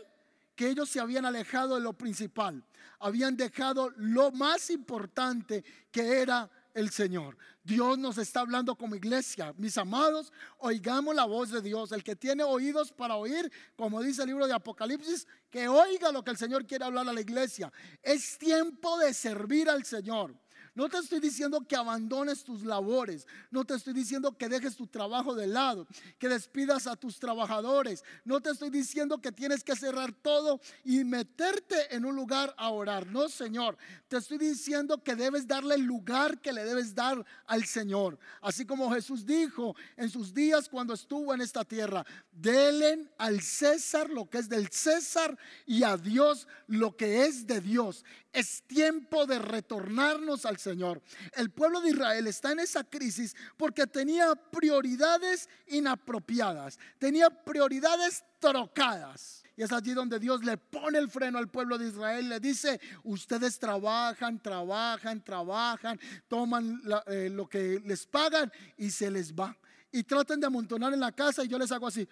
Que 0.56 0.67
ellos 0.67 0.89
se 0.89 0.99
habían 0.99 1.26
alejado 1.26 1.76
de 1.76 1.82
lo 1.82 1.93
principal. 1.93 2.62
Habían 2.99 3.38
dejado 3.38 3.91
lo 3.95 4.32
más 4.32 4.69
importante 4.69 5.63
que 5.91 6.21
era 6.21 6.49
el 6.74 6.90
Señor. 6.92 7.38
Dios 7.64 7.98
nos 7.98 8.18
está 8.18 8.42
hablando 8.42 8.76
como 8.76 8.96
iglesia. 8.96 9.54
Mis 9.58 9.78
amados, 9.78 10.32
oigamos 10.58 11.16
la 11.16 11.26
voz 11.26 11.50
de 11.50 11.62
Dios. 11.62 11.92
El 11.92 12.04
que 12.04 12.16
tiene 12.16 12.44
oídos 12.44 12.92
para 12.92 13.16
oír, 13.16 13.52
como 13.76 14.02
dice 14.02 14.24
el 14.24 14.30
libro 14.30 14.48
de 14.48 14.54
Apocalipsis, 14.54 15.28
que 15.50 15.68
oiga 15.68 16.12
lo 16.12 16.24
que 16.24 16.32
el 16.32 16.38
Señor 16.38 16.66
quiere 16.66 16.86
hablar 16.86 17.08
a 17.08 17.14
la 17.14 17.22
iglesia. 17.22 17.72
Es 18.02 18.38
tiempo 18.38 18.98
de 18.98 19.14
servir 19.14 19.70
al 19.70 19.86
Señor. 19.86 20.36
No 20.76 20.90
te 20.90 20.98
estoy 20.98 21.20
diciendo 21.20 21.66
que 21.68 21.76
abandones 21.76 22.44
tus 22.44 22.64
labores. 22.64 23.28
No 23.52 23.64
te 23.64 23.76
estoy 23.76 23.94
diciendo 23.94 24.36
que 24.36 24.50
dejes 24.50 24.76
tu 24.76 24.88
trabajo 24.88 25.36
de 25.36 25.46
lado, 25.46 25.88
que 26.18 26.28
despidas 26.28 26.88
a 26.88 26.96
tus 26.96 27.20
trabajadores. 27.20 28.04
No 28.26 28.42
te 28.42 28.50
estoy 28.50 28.72
diciendo 28.72 29.22
que 29.22 29.32
tienes 29.32 29.64
que 29.64 29.76
cerrar 29.76 30.14
todo 30.14 30.60
y 30.84 31.04
meterte 31.04 31.96
en 31.96 32.06
un 32.06 32.16
lugar 32.16 32.56
a 32.58 32.70
orar. 32.70 33.06
No, 33.06 33.30
Señor. 33.30 33.78
Te 34.08 34.18
estoy 34.18 34.40
diciendo 34.40 35.04
que 35.04 35.16
debes 35.16 35.48
darle 35.48 35.76
el 35.76 35.82
lugar 35.82 36.40
que 36.40 36.54
le 36.54 36.64
debes 36.66 36.96
dar 36.96 37.24
al 37.46 37.66
Señor. 37.66 38.18
Así 38.42 38.66
como 38.66 38.92
Jesús 38.92 39.26
dijo 39.26 39.76
en 39.96 40.10
sus 40.10 40.34
días 40.34 40.70
cuando 40.70 40.96
estuvo 40.96 41.34
en 41.34 41.42
esta 41.42 41.64
tierra, 41.64 42.06
delen 42.32 43.12
al 43.18 43.42
César 43.42 44.10
lo 44.10 44.28
que 44.28 44.40
es 44.40 44.50
del 44.50 44.70
César 44.70 45.38
y 45.68 45.84
a 45.84 45.98
Dios 45.98 46.48
lo 46.68 46.96
que 46.96 47.26
es 47.26 47.46
de 47.46 47.62
Dios. 47.62 48.04
Es 48.32 48.64
tiempo 48.64 49.28
de 49.28 49.38
retornarnos 49.38 50.46
al 50.46 50.58
Señor. 50.63 51.02
El 51.34 51.52
pueblo 51.52 51.82
de 51.82 51.89
Israel 51.89 52.26
está 52.28 52.52
en 52.52 52.60
esa 52.60 52.84
crisis 52.84 53.36
porque 53.58 53.86
tenía 53.86 54.34
prioridades 54.36 55.49
inapropiadas, 55.67 56.80
tenía 56.97 57.30
prioridades 57.30 58.23
trocadas. 58.39 59.43
Y 59.56 59.62
es 59.62 59.71
allí 59.71 59.93
donde 59.93 60.19
Dios 60.19 60.43
le 60.43 60.58
pone 60.58 60.97
el 60.97 61.12
freno 61.12 61.38
al 61.38 61.47
pueblo 61.47 61.78
de 61.78 61.89
Israel. 61.89 62.28
Le 62.28 62.39
dice, 62.39 62.82
ustedes 63.04 63.60
trabajan, 63.60 64.41
trabajan, 64.41 65.23
trabajan, 65.23 65.99
toman 66.28 66.82
eh, 67.06 67.30
lo 67.30 67.47
que 67.47 67.80
les 67.86 68.08
pagan 68.08 68.52
y 68.78 68.89
se 68.89 69.12
les 69.12 69.32
va. 69.32 69.56
Y 69.91 70.04
tratan 70.04 70.39
de 70.39 70.47
amontonar 70.47 70.91
en 70.91 70.99
la 70.99 71.12
casa 71.12 71.43
y 71.43 71.47
yo 71.47 71.60
les 71.60 71.71
hago 71.71 71.86
así 71.86 72.08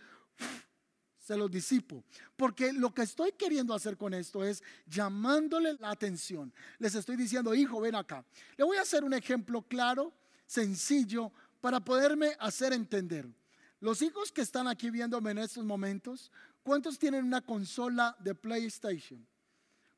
se 1.22 1.38
los 1.38 1.50
disipo. 1.50 2.04
Porque 2.36 2.74
lo 2.74 2.94
que 2.94 3.04
estoy 3.04 3.32
queriendo 3.34 3.74
hacer 3.74 3.96
con 3.96 4.14
esto 4.14 4.44
es 4.44 4.64
llamándole 4.88 5.76
la 5.80 5.92
atención. 5.92 6.52
Les 6.80 6.96
estoy 6.96 7.16
diciendo, 7.16 7.54
hijo, 7.54 7.80
ven 7.80 7.96
acá. 7.96 8.26
Le 8.58 8.66
voy 8.66 8.78
a 8.78 8.82
hacer 8.82 9.04
un 9.04 9.14
ejemplo 9.14 9.62
claro, 9.62 10.12
sencillo, 10.48 11.32
para 11.62 11.80
poderme 11.80 12.36
hacer 12.40 12.74
entender. 12.74 13.30
Los 13.80 14.02
hijos 14.02 14.32
que 14.32 14.42
están 14.42 14.68
aquí 14.68 14.90
viéndome 14.90 15.32
en 15.32 15.38
estos 15.38 15.64
momentos, 15.64 16.32
¿cuántos 16.64 16.98
tienen 16.98 17.24
una 17.24 17.42
consola 17.42 18.16
de 18.20 18.36
PlayStation? 18.36 19.26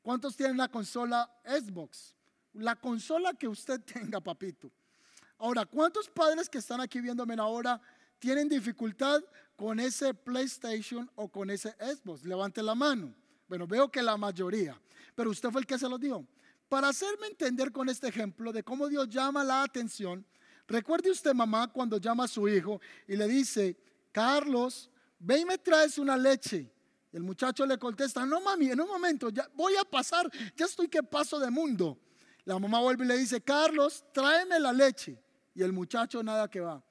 ¿Cuántos 0.02 0.36
tienen 0.36 0.54
una 0.54 0.68
consola 0.68 1.30
Xbox? 1.44 2.14
La 2.52 2.76
consola 2.76 3.32
que 3.32 3.48
usted 3.48 3.80
tenga, 3.92 4.20
papito. 4.20 4.70
Ahora, 5.38 5.66
¿cuántos 5.66 6.08
padres 6.08 6.48
que 6.48 6.58
están 6.58 6.80
aquí 6.80 7.00
viéndome 7.00 7.34
ahora 7.34 7.80
tienen 8.24 8.48
dificultad 8.48 9.22
con 9.54 9.78
ese 9.78 10.14
PlayStation 10.14 11.10
o 11.14 11.28
con 11.28 11.50
ese 11.50 11.72
Xbox? 11.72 12.24
Levante 12.24 12.62
la 12.62 12.74
mano. 12.74 13.14
Bueno, 13.46 13.66
veo 13.66 13.90
que 13.90 14.02
la 14.02 14.16
mayoría, 14.16 14.80
pero 15.14 15.28
usted 15.28 15.50
fue 15.50 15.60
el 15.60 15.66
que 15.66 15.78
se 15.78 15.86
lo 15.86 15.98
dio. 15.98 16.26
Para 16.66 16.88
hacerme 16.88 17.26
entender 17.26 17.70
con 17.70 17.86
este 17.90 18.08
ejemplo 18.08 18.50
de 18.50 18.62
cómo 18.62 18.88
Dios 18.88 19.10
llama 19.10 19.44
la 19.44 19.62
atención, 19.62 20.24
recuerde 20.66 21.10
usted 21.10 21.34
mamá 21.34 21.70
cuando 21.70 21.98
llama 21.98 22.24
a 22.24 22.28
su 22.28 22.48
hijo 22.48 22.80
y 23.06 23.14
le 23.14 23.28
dice, 23.28 23.76
Carlos, 24.10 24.88
ve 25.18 25.40
y 25.40 25.44
me 25.44 25.58
traes 25.58 25.98
una 25.98 26.16
leche. 26.16 26.72
El 27.12 27.24
muchacho 27.24 27.66
le 27.66 27.76
contesta, 27.76 28.24
no 28.24 28.40
mami, 28.40 28.70
en 28.70 28.80
un 28.80 28.88
momento, 28.88 29.28
ya 29.28 29.50
voy 29.54 29.76
a 29.76 29.84
pasar, 29.84 30.30
ya 30.56 30.64
estoy 30.64 30.88
que 30.88 31.02
paso 31.02 31.38
de 31.38 31.50
mundo. 31.50 31.98
La 32.46 32.58
mamá 32.58 32.80
vuelve 32.80 33.04
y 33.04 33.08
le 33.08 33.18
dice, 33.18 33.42
Carlos, 33.42 34.02
tráeme 34.14 34.58
la 34.58 34.72
leche. 34.72 35.22
Y 35.54 35.62
el 35.62 35.74
muchacho 35.74 36.22
nada 36.22 36.48
que 36.48 36.60
va. 36.60 36.82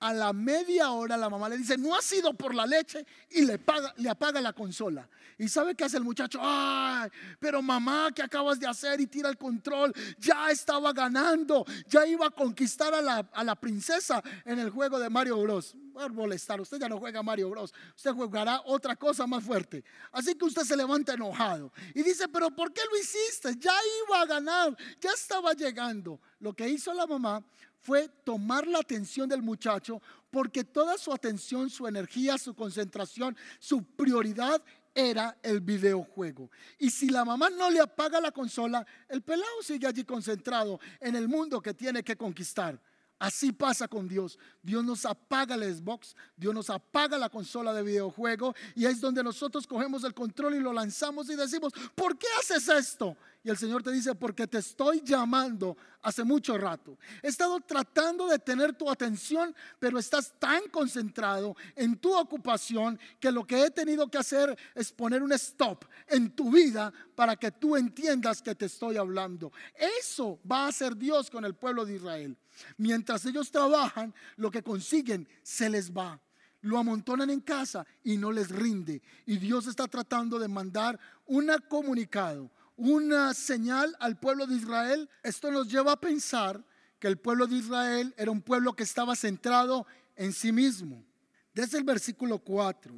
A 0.00 0.14
la 0.14 0.32
media 0.32 0.90
hora 0.92 1.16
la 1.16 1.28
mamá 1.28 1.48
le 1.48 1.58
dice, 1.58 1.76
no 1.76 1.94
ha 1.94 2.00
sido 2.00 2.32
por 2.32 2.54
la 2.54 2.66
leche 2.66 3.04
y 3.30 3.42
le, 3.42 3.58
paga, 3.58 3.94
apaga 4.08 4.40
la 4.40 4.54
consola. 4.54 5.06
¿Y 5.36 5.48
sabe 5.48 5.74
qué 5.74 5.84
hace 5.84 5.96
el 5.96 6.04
muchacho? 6.04 6.38
Ay, 6.42 7.08
pero 7.38 7.62
mamá, 7.62 8.10
¿qué 8.14 8.22
acabas 8.22 8.60
de 8.60 8.66
hacer? 8.66 9.00
Y 9.00 9.06
tira 9.06 9.30
el 9.30 9.38
control. 9.38 9.92
Ya 10.18 10.50
estaba 10.50 10.92
ganando, 10.92 11.64
ya 11.86 12.06
iba 12.06 12.26
a 12.26 12.30
conquistar 12.30 12.92
a 12.94 13.00
la, 13.00 13.28
a 13.32 13.44
la 13.44 13.54
princesa 13.54 14.22
en 14.44 14.58
el 14.58 14.70
juego 14.70 14.98
de 14.98 15.08
Mario 15.08 15.38
Bros. 15.40 15.74
Por 15.94 16.12
molestar, 16.12 16.60
usted 16.60 16.78
ya 16.78 16.88
no 16.88 16.98
juega 16.98 17.22
Mario 17.22 17.50
Bros. 17.50 17.72
Usted 17.96 18.12
jugará 18.12 18.62
otra 18.64 18.96
cosa 18.96 19.26
más 19.26 19.44
fuerte. 19.44 19.84
Así 20.12 20.34
que 20.34 20.44
usted 20.44 20.62
se 20.62 20.76
levanta 20.76 21.14
enojado 21.14 21.72
y 21.94 22.02
dice, 22.02 22.28
pero 22.28 22.50
¿por 22.50 22.72
qué 22.72 22.82
lo 22.90 22.98
hiciste? 22.98 23.54
Ya 23.58 23.74
iba 24.06 24.20
a 24.20 24.26
ganar, 24.26 24.76
ya 25.00 25.10
estaba 25.12 25.52
llegando. 25.52 26.20
Lo 26.38 26.54
que 26.54 26.68
hizo 26.68 26.92
la 26.94 27.06
mamá 27.06 27.42
fue 27.82 28.08
tomar 28.24 28.66
la 28.66 28.78
atención 28.78 29.28
del 29.28 29.42
muchacho 29.42 30.00
porque 30.30 30.64
toda 30.64 30.96
su 30.98 31.12
atención, 31.12 31.70
su 31.70 31.86
energía, 31.86 32.38
su 32.38 32.54
concentración, 32.54 33.36
su 33.58 33.82
prioridad 33.82 34.62
era 34.94 35.38
el 35.42 35.60
videojuego. 35.60 36.50
Y 36.78 36.90
si 36.90 37.08
la 37.08 37.24
mamá 37.24 37.48
no 37.50 37.70
le 37.70 37.80
apaga 37.80 38.20
la 38.20 38.32
consola, 38.32 38.86
el 39.08 39.22
pelado 39.22 39.62
sigue 39.62 39.86
allí 39.86 40.04
concentrado 40.04 40.80
en 41.00 41.16
el 41.16 41.28
mundo 41.28 41.60
que 41.60 41.74
tiene 41.74 42.02
que 42.02 42.16
conquistar. 42.16 42.80
Así 43.18 43.52
pasa 43.52 43.86
con 43.86 44.08
Dios. 44.08 44.38
Dios 44.62 44.82
nos 44.82 45.04
apaga 45.04 45.54
el 45.54 45.74
Xbox, 45.74 46.16
Dios 46.34 46.54
nos 46.54 46.70
apaga 46.70 47.18
la 47.18 47.28
consola 47.28 47.74
de 47.74 47.82
videojuego 47.82 48.54
y 48.74 48.86
es 48.86 48.98
donde 48.98 49.22
nosotros 49.22 49.66
cogemos 49.66 50.04
el 50.04 50.14
control 50.14 50.54
y 50.54 50.60
lo 50.60 50.72
lanzamos 50.72 51.28
y 51.28 51.36
decimos, 51.36 51.72
¿por 51.94 52.16
qué 52.16 52.26
haces 52.38 52.66
esto? 52.70 53.14
Y 53.42 53.48
el 53.48 53.56
Señor 53.56 53.82
te 53.82 53.90
dice, 53.90 54.14
porque 54.14 54.46
te 54.46 54.58
estoy 54.58 55.00
llamando 55.02 55.74
hace 56.02 56.24
mucho 56.24 56.58
rato. 56.58 56.98
He 57.22 57.28
estado 57.28 57.58
tratando 57.60 58.26
de 58.26 58.38
tener 58.38 58.74
tu 58.74 58.90
atención, 58.90 59.54
pero 59.78 59.98
estás 59.98 60.34
tan 60.38 60.68
concentrado 60.68 61.56
en 61.74 61.96
tu 61.96 62.14
ocupación 62.14 62.98
que 63.18 63.32
lo 63.32 63.46
que 63.46 63.64
he 63.64 63.70
tenido 63.70 64.08
que 64.08 64.18
hacer 64.18 64.56
es 64.74 64.92
poner 64.92 65.22
un 65.22 65.32
stop 65.32 65.86
en 66.06 66.30
tu 66.32 66.50
vida 66.50 66.92
para 67.14 67.34
que 67.34 67.50
tú 67.50 67.76
entiendas 67.76 68.42
que 68.42 68.54
te 68.54 68.66
estoy 68.66 68.98
hablando. 68.98 69.52
Eso 70.00 70.38
va 70.50 70.64
a 70.64 70.68
hacer 70.68 70.94
Dios 70.94 71.30
con 71.30 71.46
el 71.46 71.54
pueblo 71.54 71.86
de 71.86 71.96
Israel. 71.96 72.36
Mientras 72.76 73.24
ellos 73.24 73.50
trabajan, 73.50 74.14
lo 74.36 74.50
que 74.50 74.62
consiguen 74.62 75.26
se 75.42 75.70
les 75.70 75.90
va 75.90 76.20
lo 76.62 76.78
amontonan 76.78 77.30
en 77.30 77.40
casa 77.40 77.86
y 78.04 78.16
no 78.16 78.32
les 78.32 78.50
rinde. 78.50 79.02
Y 79.26 79.38
Dios 79.38 79.66
está 79.66 79.86
tratando 79.86 80.38
de 80.38 80.48
mandar 80.48 80.98
un 81.26 81.50
comunicado, 81.68 82.50
una 82.80 83.34
señal 83.34 83.94
al 84.00 84.18
pueblo 84.18 84.46
de 84.46 84.56
Israel, 84.56 85.08
esto 85.22 85.50
nos 85.50 85.68
lleva 85.68 85.92
a 85.92 86.00
pensar 86.00 86.64
que 86.98 87.08
el 87.08 87.18
pueblo 87.18 87.46
de 87.46 87.56
Israel 87.56 88.14
era 88.16 88.30
un 88.30 88.40
pueblo 88.40 88.72
que 88.74 88.84
estaba 88.84 89.14
centrado 89.14 89.86
en 90.16 90.32
sí 90.32 90.50
mismo. 90.50 91.04
Desde 91.52 91.76
el 91.76 91.84
versículo 91.84 92.38
4, 92.38 92.94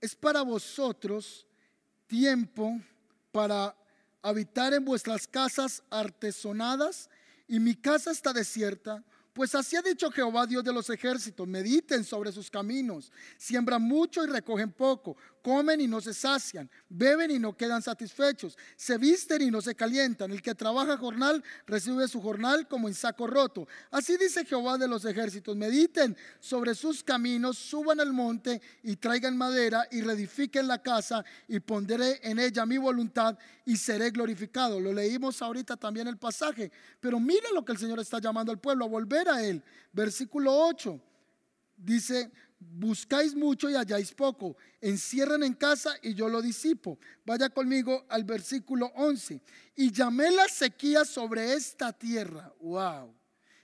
es 0.00 0.14
para 0.14 0.42
vosotros 0.42 1.46
tiempo 2.06 2.78
para 3.32 3.74
habitar 4.20 4.74
en 4.74 4.84
vuestras 4.84 5.26
casas 5.26 5.82
artesonadas 5.88 7.08
y 7.48 7.58
mi 7.58 7.74
casa 7.74 8.10
está 8.10 8.32
desierta 8.32 9.02
Pues 9.32 9.54
así 9.54 9.76
ha 9.76 9.82
dicho 9.82 10.10
Jehová, 10.10 10.46
Dios 10.46 10.64
de 10.64 10.72
los 10.72 10.88
ejércitos, 10.90 11.46
mediten 11.46 12.04
sobre 12.04 12.32
sus 12.32 12.50
caminos, 12.50 13.12
siembran 13.36 13.82
mucho 13.82 14.24
y 14.24 14.28
recogen 14.28 14.72
poco, 14.72 15.16
comen 15.46 15.80
y 15.80 15.86
no 15.86 16.00
se 16.00 16.12
sacian, 16.12 16.68
beben 16.88 17.30
y 17.30 17.38
no 17.38 17.56
quedan 17.56 17.80
satisfechos, 17.80 18.58
se 18.74 18.98
visten 18.98 19.42
y 19.42 19.48
no 19.48 19.62
se 19.62 19.76
calientan. 19.76 20.32
El 20.32 20.42
que 20.42 20.56
trabaja 20.56 20.96
jornal 20.96 21.40
recibe 21.68 22.08
su 22.08 22.20
jornal 22.20 22.66
como 22.66 22.88
en 22.88 22.94
saco 22.94 23.28
roto. 23.28 23.68
Así 23.92 24.16
dice 24.16 24.44
Jehová 24.44 24.76
de 24.76 24.88
los 24.88 25.04
ejércitos, 25.04 25.54
mediten 25.54 26.16
sobre 26.40 26.74
sus 26.74 27.04
caminos, 27.04 27.58
suban 27.58 28.00
al 28.00 28.12
monte 28.12 28.60
y 28.82 28.96
traigan 28.96 29.36
madera 29.36 29.86
y 29.92 30.00
reedifiquen 30.00 30.66
la 30.66 30.82
casa 30.82 31.24
y 31.46 31.60
pondré 31.60 32.18
en 32.24 32.40
ella 32.40 32.66
mi 32.66 32.78
voluntad 32.78 33.38
y 33.64 33.76
seré 33.76 34.10
glorificado. 34.10 34.80
Lo 34.80 34.92
leímos 34.92 35.40
ahorita 35.42 35.76
también 35.76 36.08
el 36.08 36.16
pasaje, 36.16 36.72
pero 36.98 37.20
mire 37.20 37.52
lo 37.54 37.64
que 37.64 37.70
el 37.70 37.78
Señor 37.78 38.00
está 38.00 38.18
llamando 38.18 38.50
al 38.50 38.58
pueblo 38.58 38.84
a 38.84 38.88
volver 38.88 39.28
a 39.28 39.44
él. 39.44 39.62
Versículo 39.92 40.52
8 40.52 41.00
dice, 41.76 42.32
buscáis 42.58 43.34
mucho 43.34 43.68
y 43.70 43.74
halláis 43.74 44.12
poco, 44.12 44.56
encierran 44.80 45.42
en 45.42 45.54
casa 45.54 45.94
y 46.02 46.14
yo 46.14 46.28
lo 46.28 46.42
disipo. 46.42 46.98
Vaya 47.24 47.48
conmigo 47.48 48.04
al 48.08 48.24
versículo 48.24 48.92
11. 48.96 49.40
Y 49.76 49.92
llamé 49.92 50.30
la 50.30 50.48
sequía 50.48 51.04
sobre 51.04 51.54
esta 51.54 51.92
tierra. 51.92 52.52
Wow. 52.60 53.14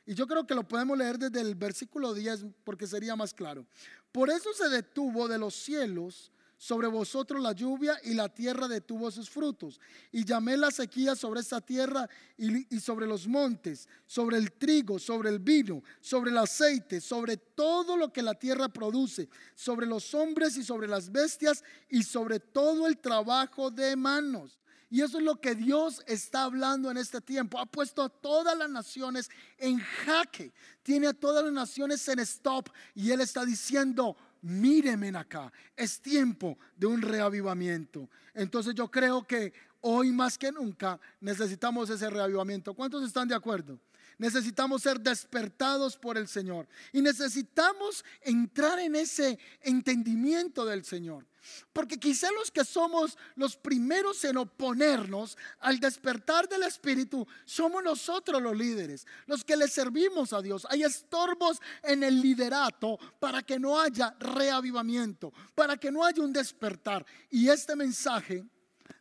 Y 0.05 0.15
yo 0.15 0.27
creo 0.27 0.47
que 0.47 0.55
lo 0.55 0.67
podemos 0.67 0.99
leer 0.99 1.19
desde 1.19 1.41
el 1.41 1.55
versículo 1.55 2.13
10 2.13 2.47
porque 2.65 2.87
sería 2.87 3.17
más 3.17 3.33
claro. 3.33 3.67
Por 4.11 4.31
eso 4.31 4.53
se 4.53 4.69
detuvo 4.69 5.29
de 5.29 5.39
los 5.39 5.55
cielos 5.55 6.33
sobre 6.63 6.87
vosotros 6.87 7.43
la 7.43 7.51
lluvia 7.51 7.99
y 8.05 8.15
la 8.15 8.29
tierra 8.29 8.69
detuvo 8.69 9.11
sus 9.11 9.29
frutos. 9.29 9.81
Y 10.13 10.25
llamé 10.25 10.57
la 10.57 10.71
sequía 10.71 11.17
sobre 11.17 11.41
esta 11.41 11.61
tierra 11.61 12.09
y, 12.39 12.79
sobre 12.79 13.05
los 13.09 13.27
montes, 13.27 13.89
sobre 14.07 14.37
el 14.37 14.53
trigo, 14.53 15.01
sobre 15.01 15.31
el 15.31 15.41
vino, 15.41 15.83
sobre 16.01 16.31
el 16.31 16.39
aceite, 16.39 17.01
sobre 17.01 17.37
todo 17.37 17.97
lo 17.97 18.13
que 18.13 18.23
la 18.23 18.35
tierra 18.35 18.69
produce, 18.69 19.29
sobre 19.57 19.87
los 19.87 20.15
hombres 20.15 20.57
y 20.57 20.63
sobre 20.63 20.87
las 20.87 21.11
bestias 21.11 21.65
y 21.89 22.05
sobre 22.05 22.39
todo 22.39 22.87
el 22.87 22.97
trabajo 22.99 23.69
de 23.73 23.97
manos. 23.97 24.61
Y 24.89 25.01
eso 25.01 25.19
es 25.19 25.25
lo 25.25 25.41
que 25.41 25.57
Dios 25.57 26.01
está 26.07 26.45
hablando 26.45 26.93
en 26.93 26.97
este 26.97 27.21
tiempo. 27.21 27.59
Ha 27.59 27.67
puesto 27.67 28.03
a 28.03 28.09
todas 28.09 28.57
las 28.57 28.71
naciones 28.71 29.31
en 29.59 29.81
jaque. 29.81 30.53
Tiene 30.85 31.09
a 31.09 31.13
todas 31.13 31.43
las 31.43 31.53
naciones 31.53 32.07
en 32.07 32.21
stop. 32.21 32.69
Y 32.95 33.11
Él 33.11 33.21
está 33.21 33.45
diciendo, 33.45 34.17
mírenme 34.43 35.17
acá, 35.17 35.53
es 35.77 36.01
tiempo 36.01 36.59
de 36.77 36.87
un 36.87 37.01
reavivamiento. 37.01 38.09
Entonces 38.35 38.75
yo 38.75 38.91
creo 38.91 39.27
que 39.27 39.53
hoy 39.81 40.13
más 40.13 40.37
que 40.37 40.53
nunca 40.53 41.01
necesitamos 41.21 41.89
ese 41.91 42.11
reavivamiento. 42.11 42.75
¿Cuántos 42.75 43.05
están 43.05 43.29
de 43.29 43.35
acuerdo? 43.35 43.79
Necesitamos 44.23 44.83
ser 44.83 45.01
despertados 45.01 45.97
por 45.97 46.17
el 46.17 46.29
Señor 46.29 46.69
y 46.93 47.03
necesitamos 47.03 48.05
entrar 48.21 48.79
en 48.79 48.95
ese 48.95 49.37
entendimiento 49.63 50.65
del 50.65 50.85
Señor. 50.85 51.27
Porque 51.73 51.99
quizá 51.99 52.31
los 52.31 52.53
que 52.53 52.65
somos 52.65 53.19
los 53.35 53.57
primeros 53.57 54.23
en 54.23 54.37
oponernos 54.37 55.37
al 55.59 55.81
despertar 55.81 56.49
del 56.49 56.63
Espíritu 56.63 57.27
somos 57.45 57.83
nosotros 57.83 58.41
los 58.41 58.57
líderes, 58.57 59.09
los 59.27 59.43
que 59.43 59.57
le 59.57 59.67
servimos 59.67 60.33
a 60.33 60.41
Dios. 60.41 60.69
Hay 60.71 60.85
estorbos 60.85 61.59
en 61.83 62.05
el 62.05 62.21
liderato 62.21 63.01
para 63.19 63.43
que 63.43 63.59
no 63.59 63.81
haya 63.81 64.15
reavivamiento, 64.21 65.33
para 65.57 65.77
que 65.77 65.91
no 65.91 66.05
haya 66.05 66.23
un 66.23 66.33
despertar. 66.33 67.05
Y 67.29 67.49
este 67.49 67.75
mensaje 67.75 68.45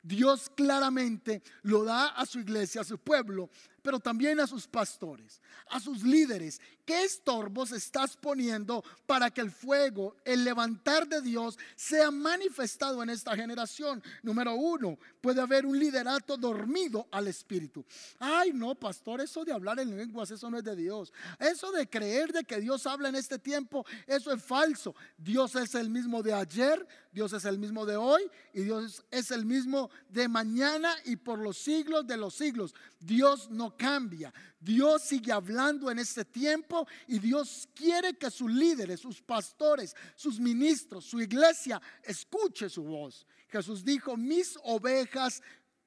Dios 0.03 0.49
claramente 0.55 1.43
lo 1.61 1.83
da 1.83 2.07
a 2.07 2.25
su 2.25 2.39
iglesia, 2.39 2.81
a 2.81 2.83
su 2.83 2.97
pueblo, 2.97 3.49
pero 3.81 3.99
también 3.99 4.39
a 4.39 4.47
sus 4.47 4.67
pastores, 4.67 5.41
a 5.69 5.79
sus 5.79 6.03
líderes. 6.03 6.59
¿Qué 6.85 7.03
estorbos 7.03 7.71
estás 7.71 8.17
poniendo 8.17 8.83
para 9.05 9.29
que 9.29 9.41
el 9.41 9.51
fuego, 9.51 10.15
el 10.25 10.43
levantar 10.43 11.07
de 11.07 11.21
Dios 11.21 11.57
sea 11.75 12.11
manifestado 12.11 13.01
en 13.03 13.09
esta 13.09 13.35
generación? 13.35 14.03
Número 14.23 14.53
uno, 14.55 14.97
puede 15.21 15.41
haber 15.41 15.65
un 15.65 15.77
liderato 15.77 16.37
dormido 16.37 17.07
al 17.11 17.27
Espíritu. 17.27 17.85
Ay, 18.19 18.51
no, 18.53 18.75
pastor, 18.75 19.21
eso 19.21 19.45
de 19.45 19.53
hablar 19.53 19.79
en 19.79 19.95
lenguas, 19.95 20.31
eso 20.31 20.49
no 20.49 20.57
es 20.57 20.63
de 20.63 20.75
Dios. 20.75 21.13
Eso 21.39 21.71
de 21.71 21.87
creer 21.89 22.33
de 22.33 22.43
que 22.43 22.59
Dios 22.59 22.85
habla 22.87 23.09
en 23.09 23.15
este 23.15 23.39
tiempo, 23.39 23.85
eso 24.07 24.31
es 24.31 24.43
falso. 24.43 24.95
Dios 25.17 25.55
es 25.55 25.75
el 25.75 25.89
mismo 25.89 26.23
de 26.23 26.33
ayer, 26.33 26.85
Dios 27.11 27.33
es 27.33 27.45
el 27.45 27.57
mismo 27.57 27.85
de 27.85 27.97
hoy 27.97 28.23
y 28.53 28.61
Dios 28.61 29.03
es 29.11 29.31
el 29.31 29.45
mismo 29.45 29.89
de 30.09 30.27
mañana 30.27 30.95
y 31.05 31.17
por 31.17 31.39
los 31.39 31.57
siglos 31.57 32.07
de 32.07 32.17
los 32.17 32.33
siglos. 32.33 32.73
Dios 32.99 33.49
no 33.49 33.70
cambia. 33.75 34.33
Dios 34.59 35.03
sigue 35.03 35.31
hablando 35.31 35.89
en 35.89 35.99
este 35.99 36.25
tiempo 36.25 36.87
y 37.07 37.19
Dios 37.19 37.67
quiere 37.73 38.13
que 38.13 38.29
sus 38.29 38.51
líderes, 38.51 38.99
sus 38.99 39.21
pastores, 39.21 39.95
sus 40.15 40.39
ministros, 40.39 41.05
su 41.05 41.21
iglesia 41.21 41.81
escuche 42.03 42.69
su 42.69 42.83
voz. 42.83 43.25
Jesús 43.49 43.83
dijo, 43.83 44.15
mis 44.15 44.57
ovejas 44.63 45.41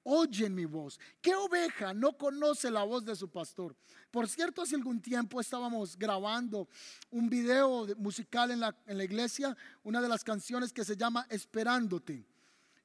oyen 0.04 0.54
mi 0.54 0.64
voz. 0.64 1.00
¿Qué 1.20 1.34
oveja 1.34 1.92
no 1.92 2.16
conoce 2.16 2.70
la 2.70 2.84
voz 2.84 3.04
de 3.04 3.16
su 3.16 3.28
pastor? 3.28 3.74
Por 4.10 4.28
cierto, 4.28 4.62
hace 4.62 4.76
algún 4.76 5.00
tiempo 5.00 5.40
estábamos 5.40 5.98
grabando 5.98 6.68
un 7.10 7.28
video 7.28 7.86
musical 7.96 8.50
en 8.50 8.60
la, 8.60 8.76
en 8.86 8.98
la 8.98 9.04
iglesia, 9.04 9.56
una 9.82 10.00
de 10.00 10.08
las 10.08 10.22
canciones 10.22 10.72
que 10.72 10.84
se 10.84 10.96
llama 10.96 11.26
Esperándote. 11.30 12.24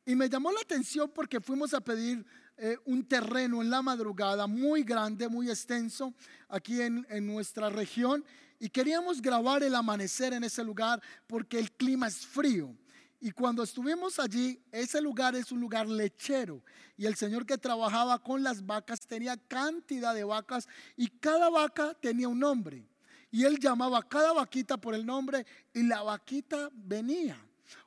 Y 0.05 0.15
me 0.15 0.29
llamó 0.29 0.51
la 0.51 0.61
atención 0.61 1.11
porque 1.13 1.39
fuimos 1.39 1.73
a 1.73 1.81
pedir 1.81 2.25
eh, 2.61 2.77
un 2.85 3.05
terreno 3.05 3.61
en 3.61 3.69
la 3.69 3.81
madrugada 3.81 4.45
muy 4.45 4.83
grande, 4.83 5.29
muy 5.29 5.49
extenso, 5.49 6.13
aquí 6.49 6.81
en, 6.81 7.07
en 7.09 7.25
nuestra 7.25 7.69
región. 7.69 8.25
Y 8.59 8.67
queríamos 8.69 9.21
grabar 9.21 9.63
el 9.63 9.73
amanecer 9.73 10.33
en 10.33 10.43
ese 10.43 10.63
lugar 10.63 11.01
porque 11.25 11.57
el 11.57 11.71
clima 11.71 12.07
es 12.07 12.25
frío. 12.25 12.75
Y 13.21 13.31
cuando 13.31 13.63
estuvimos 13.63 14.19
allí, 14.19 14.61
ese 14.71 15.01
lugar 15.01 15.35
es 15.35 15.51
un 15.51 15.61
lugar 15.61 15.87
lechero. 15.87 16.61
Y 16.97 17.05
el 17.05 17.15
señor 17.15 17.45
que 17.45 17.57
trabajaba 17.57 18.19
con 18.19 18.43
las 18.43 18.65
vacas 18.65 19.01
tenía 19.07 19.37
cantidad 19.37 20.13
de 20.13 20.25
vacas 20.25 20.67
y 20.97 21.07
cada 21.07 21.49
vaca 21.49 21.93
tenía 21.93 22.27
un 22.27 22.39
nombre. 22.39 22.85
Y 23.31 23.45
él 23.45 23.59
llamaba 23.59 23.99
a 23.99 24.07
cada 24.07 24.33
vaquita 24.33 24.77
por 24.77 24.95
el 24.95 25.05
nombre 25.05 25.45
y 25.73 25.83
la 25.83 26.01
vaquita 26.01 26.69
venía. 26.73 27.37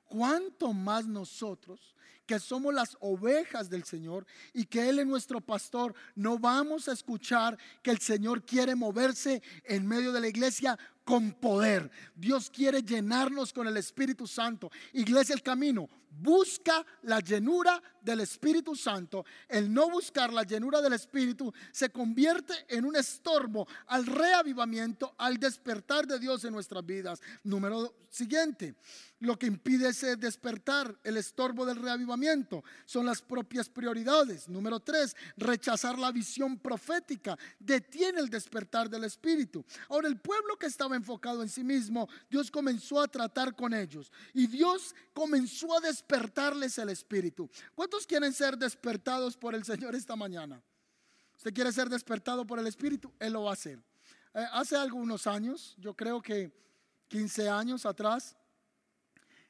¿Cuánto 0.07 0.73
más 0.73 1.07
nosotros 1.07 1.92
que 2.27 2.39
somos 2.39 2.73
las 2.73 2.97
ovejas 3.01 3.69
del 3.69 3.85
Señor 3.85 4.27
y 4.53 4.67
que 4.67 4.89
Él 4.89 4.99
es 4.99 5.07
nuestro 5.07 5.41
pastor, 5.41 5.95
no 6.15 6.39
vamos 6.39 6.89
a 6.89 6.93
escuchar 6.93 7.59
que 7.83 7.91
el 7.91 7.99
Señor 7.99 8.45
quiere 8.45 8.75
moverse 8.75 9.43
en 9.65 9.87
medio 9.87 10.13
de 10.13 10.21
la 10.21 10.29
iglesia 10.29 10.79
con 11.05 11.33
poder. 11.33 11.91
Dios 12.15 12.51
quiere 12.51 12.83
llenarnos 12.83 13.53
con 13.53 13.67
el 13.67 13.77
Espíritu 13.77 14.27
Santo. 14.27 14.71
Iglesia, 14.93 15.35
el 15.35 15.43
camino 15.43 15.89
busca 16.11 16.85
la 17.03 17.21
llenura 17.21 17.83
del 18.03 18.21
Espíritu 18.21 18.75
Santo. 18.75 19.25
El 19.49 19.73
no 19.73 19.91
buscar 19.91 20.33
la 20.33 20.43
llenura 20.43 20.81
del 20.81 20.93
Espíritu 20.93 21.53
se 21.71 21.91
convierte 21.91 22.55
en 22.69 22.85
un 22.85 22.97
estorbo 22.97 23.67
al 23.87 24.07
reavivamiento, 24.07 25.15
al 25.19 25.39
despertar 25.39 26.07
de 26.07 26.19
Dios 26.19 26.45
en 26.45 26.53
nuestras 26.53 26.85
vidas. 26.85 27.21
Número 27.45 27.95
siguiente, 28.11 28.75
lo 29.21 29.39
que 29.39 29.47
impide 29.47 29.89
ese 29.89 30.17
despertar, 30.17 30.99
el 31.05 31.17
estorbo 31.17 31.65
del 31.65 31.77
reavivamiento, 31.77 32.65
son 32.85 33.07
las 33.07 33.23
propias 33.23 33.69
prioridades. 33.69 34.49
Número 34.49 34.81
tres, 34.81 35.17
rechazar 35.37 35.99
la 35.99 36.11
visión 36.11 36.59
profética 36.59 37.39
detiene 37.59 38.21
el 38.21 38.29
despertar 38.29 38.91
del 38.91 39.05
Espíritu. 39.05 39.65
Ahora, 39.89 40.09
el 40.09 40.19
pueblo 40.19 40.57
que 40.59 40.67
estaba 40.67 40.97
enfocado 40.97 41.43
en 41.43 41.49
sí 41.49 41.63
mismo, 41.63 42.09
Dios 42.29 42.51
comenzó 42.51 43.01
a 43.01 43.09
tratar 43.09 43.55
con 43.55 43.73
ellos 43.73 44.11
y 44.35 44.47
Dios 44.47 44.95
comenzó 45.13 45.77
a 45.77 45.81
despertarles 45.81 46.79
el 46.79 46.89
Espíritu. 46.89 47.49
¿Cuántos 47.75 47.92
quieren 48.07 48.33
ser 48.33 48.57
despertados 48.57 49.37
por 49.37 49.55
el 49.55 49.65
Señor 49.65 49.95
esta 49.95 50.17
mañana? 50.17 50.63
¿Usted 51.37 51.53
quiere 51.53 51.73
ser 51.73 51.89
despertado 51.89 52.47
por 52.47 52.59
el 52.59 52.67
Espíritu? 52.67 53.13
Él 53.19 53.33
lo 53.33 53.45
va 53.45 53.51
a 53.51 53.55
hacer. 53.55 53.79
Eh, 54.35 54.45
hace 54.53 54.77
algunos 54.77 55.27
años, 55.27 55.75
yo 55.79 55.95
creo 55.95 56.23
que 56.23 56.53
15 57.09 57.49
años 57.49 57.85
atrás, 57.85 58.37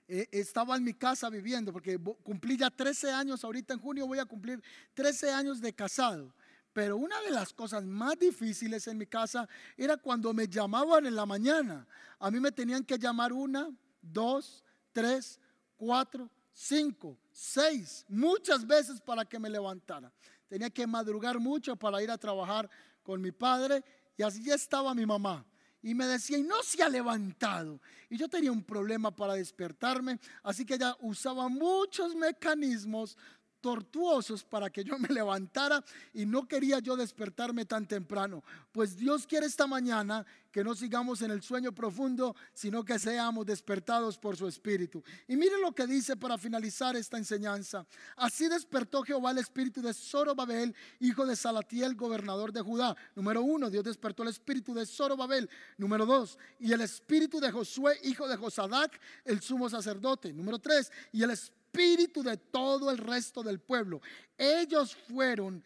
eh, 0.08 0.28
estaba 0.32 0.76
en 0.76 0.84
mi 0.84 0.94
casa 0.94 1.30
viviendo, 1.30 1.72
porque 1.72 1.98
cumplí 2.22 2.56
ya 2.56 2.70
13 2.70 3.12
años, 3.12 3.44
ahorita 3.44 3.74
en 3.74 3.80
junio 3.80 4.06
voy 4.06 4.18
a 4.18 4.24
cumplir 4.24 4.62
13 4.94 5.30
años 5.32 5.60
de 5.60 5.72
casado. 5.72 6.34
Pero 6.72 6.96
una 6.96 7.20
de 7.22 7.30
las 7.30 7.52
cosas 7.52 7.84
más 7.84 8.18
difíciles 8.18 8.86
en 8.88 8.98
mi 8.98 9.06
casa 9.06 9.48
era 9.76 9.96
cuando 9.96 10.32
me 10.32 10.48
llamaban 10.48 11.06
en 11.06 11.14
la 11.14 11.26
mañana. 11.26 11.86
A 12.18 12.30
mí 12.30 12.40
me 12.40 12.50
tenían 12.50 12.84
que 12.84 12.98
llamar 12.98 13.32
una, 13.32 13.70
dos, 14.00 14.64
tres, 14.92 15.38
cuatro, 15.76 16.30
cinco, 16.52 17.18
seis, 17.30 18.04
muchas 18.08 18.66
veces 18.66 19.00
para 19.00 19.24
que 19.24 19.38
me 19.38 19.50
levantara. 19.50 20.12
Tenía 20.48 20.70
que 20.70 20.86
madrugar 20.86 21.38
mucho 21.38 21.76
para 21.76 22.02
ir 22.02 22.10
a 22.10 22.18
trabajar 22.18 22.68
con 23.02 23.20
mi 23.20 23.32
padre 23.32 23.82
y 24.16 24.22
así 24.22 24.48
estaba 24.50 24.94
mi 24.94 25.06
mamá. 25.06 25.44
Y 25.84 25.94
me 25.94 26.06
decía, 26.06 26.38
y 26.38 26.42
no 26.42 26.62
se 26.62 26.82
ha 26.82 26.88
levantado. 26.88 27.80
Y 28.08 28.16
yo 28.16 28.28
tenía 28.28 28.52
un 28.52 28.62
problema 28.62 29.10
para 29.10 29.34
despertarme, 29.34 30.20
así 30.44 30.64
que 30.64 30.74
ella 30.74 30.96
usaba 31.00 31.48
muchos 31.48 32.14
mecanismos 32.14 33.16
tortuosos 33.62 34.44
para 34.44 34.68
que 34.68 34.84
yo 34.84 34.98
me 34.98 35.08
levantara 35.08 35.82
y 36.12 36.26
no 36.26 36.46
quería 36.46 36.80
yo 36.80 36.96
despertarme 36.96 37.64
tan 37.64 37.86
temprano. 37.86 38.42
Pues 38.72 38.96
Dios 38.96 39.26
quiere 39.26 39.46
esta 39.46 39.66
mañana 39.66 40.26
que 40.50 40.62
no 40.62 40.74
sigamos 40.74 41.22
en 41.22 41.30
el 41.30 41.42
sueño 41.42 41.72
profundo, 41.72 42.36
sino 42.52 42.84
que 42.84 42.98
seamos 42.98 43.46
despertados 43.46 44.18
por 44.18 44.36
su 44.36 44.46
espíritu. 44.46 45.02
Y 45.26 45.36
mire 45.36 45.58
lo 45.58 45.72
que 45.72 45.86
dice 45.86 46.14
para 46.16 46.36
finalizar 46.36 46.94
esta 46.94 47.16
enseñanza. 47.16 47.86
Así 48.16 48.48
despertó 48.48 49.02
Jehová 49.02 49.30
el 49.30 49.38
espíritu 49.38 49.80
de 49.80 49.94
Zorobabel, 49.94 50.74
hijo 51.00 51.24
de 51.24 51.36
Salatiel, 51.36 51.94
gobernador 51.94 52.52
de 52.52 52.60
Judá. 52.60 52.94
Número 53.14 53.42
uno, 53.42 53.70
Dios 53.70 53.84
despertó 53.84 54.24
el 54.24 54.28
espíritu 54.28 54.74
de 54.74 54.84
Zorobabel. 54.84 55.48
Número 55.78 56.04
dos, 56.04 56.38
y 56.60 56.72
el 56.72 56.82
espíritu 56.82 57.40
de 57.40 57.50
Josué, 57.50 57.98
hijo 58.02 58.28
de 58.28 58.36
Josadac, 58.36 59.00
el 59.24 59.40
sumo 59.40 59.70
sacerdote. 59.70 60.32
Número 60.34 60.58
tres, 60.58 60.92
y 61.12 61.22
el 61.22 61.30
espíritu 61.30 61.61
de 61.72 62.36
todo 62.36 62.90
el 62.90 62.98
resto 62.98 63.42
del 63.42 63.58
pueblo. 63.58 64.00
Ellos 64.36 64.94
fueron 64.94 65.64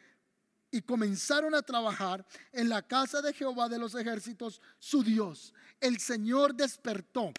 y 0.70 0.80
comenzaron 0.82 1.54
a 1.54 1.62
trabajar 1.62 2.24
en 2.52 2.68
la 2.68 2.82
casa 2.82 3.20
de 3.20 3.32
Jehová 3.32 3.68
de 3.68 3.78
los 3.78 3.94
ejércitos, 3.94 4.61
su 4.78 5.02
Dios. 5.02 5.52
El 5.80 5.98
Señor 5.98 6.54
despertó 6.54 7.32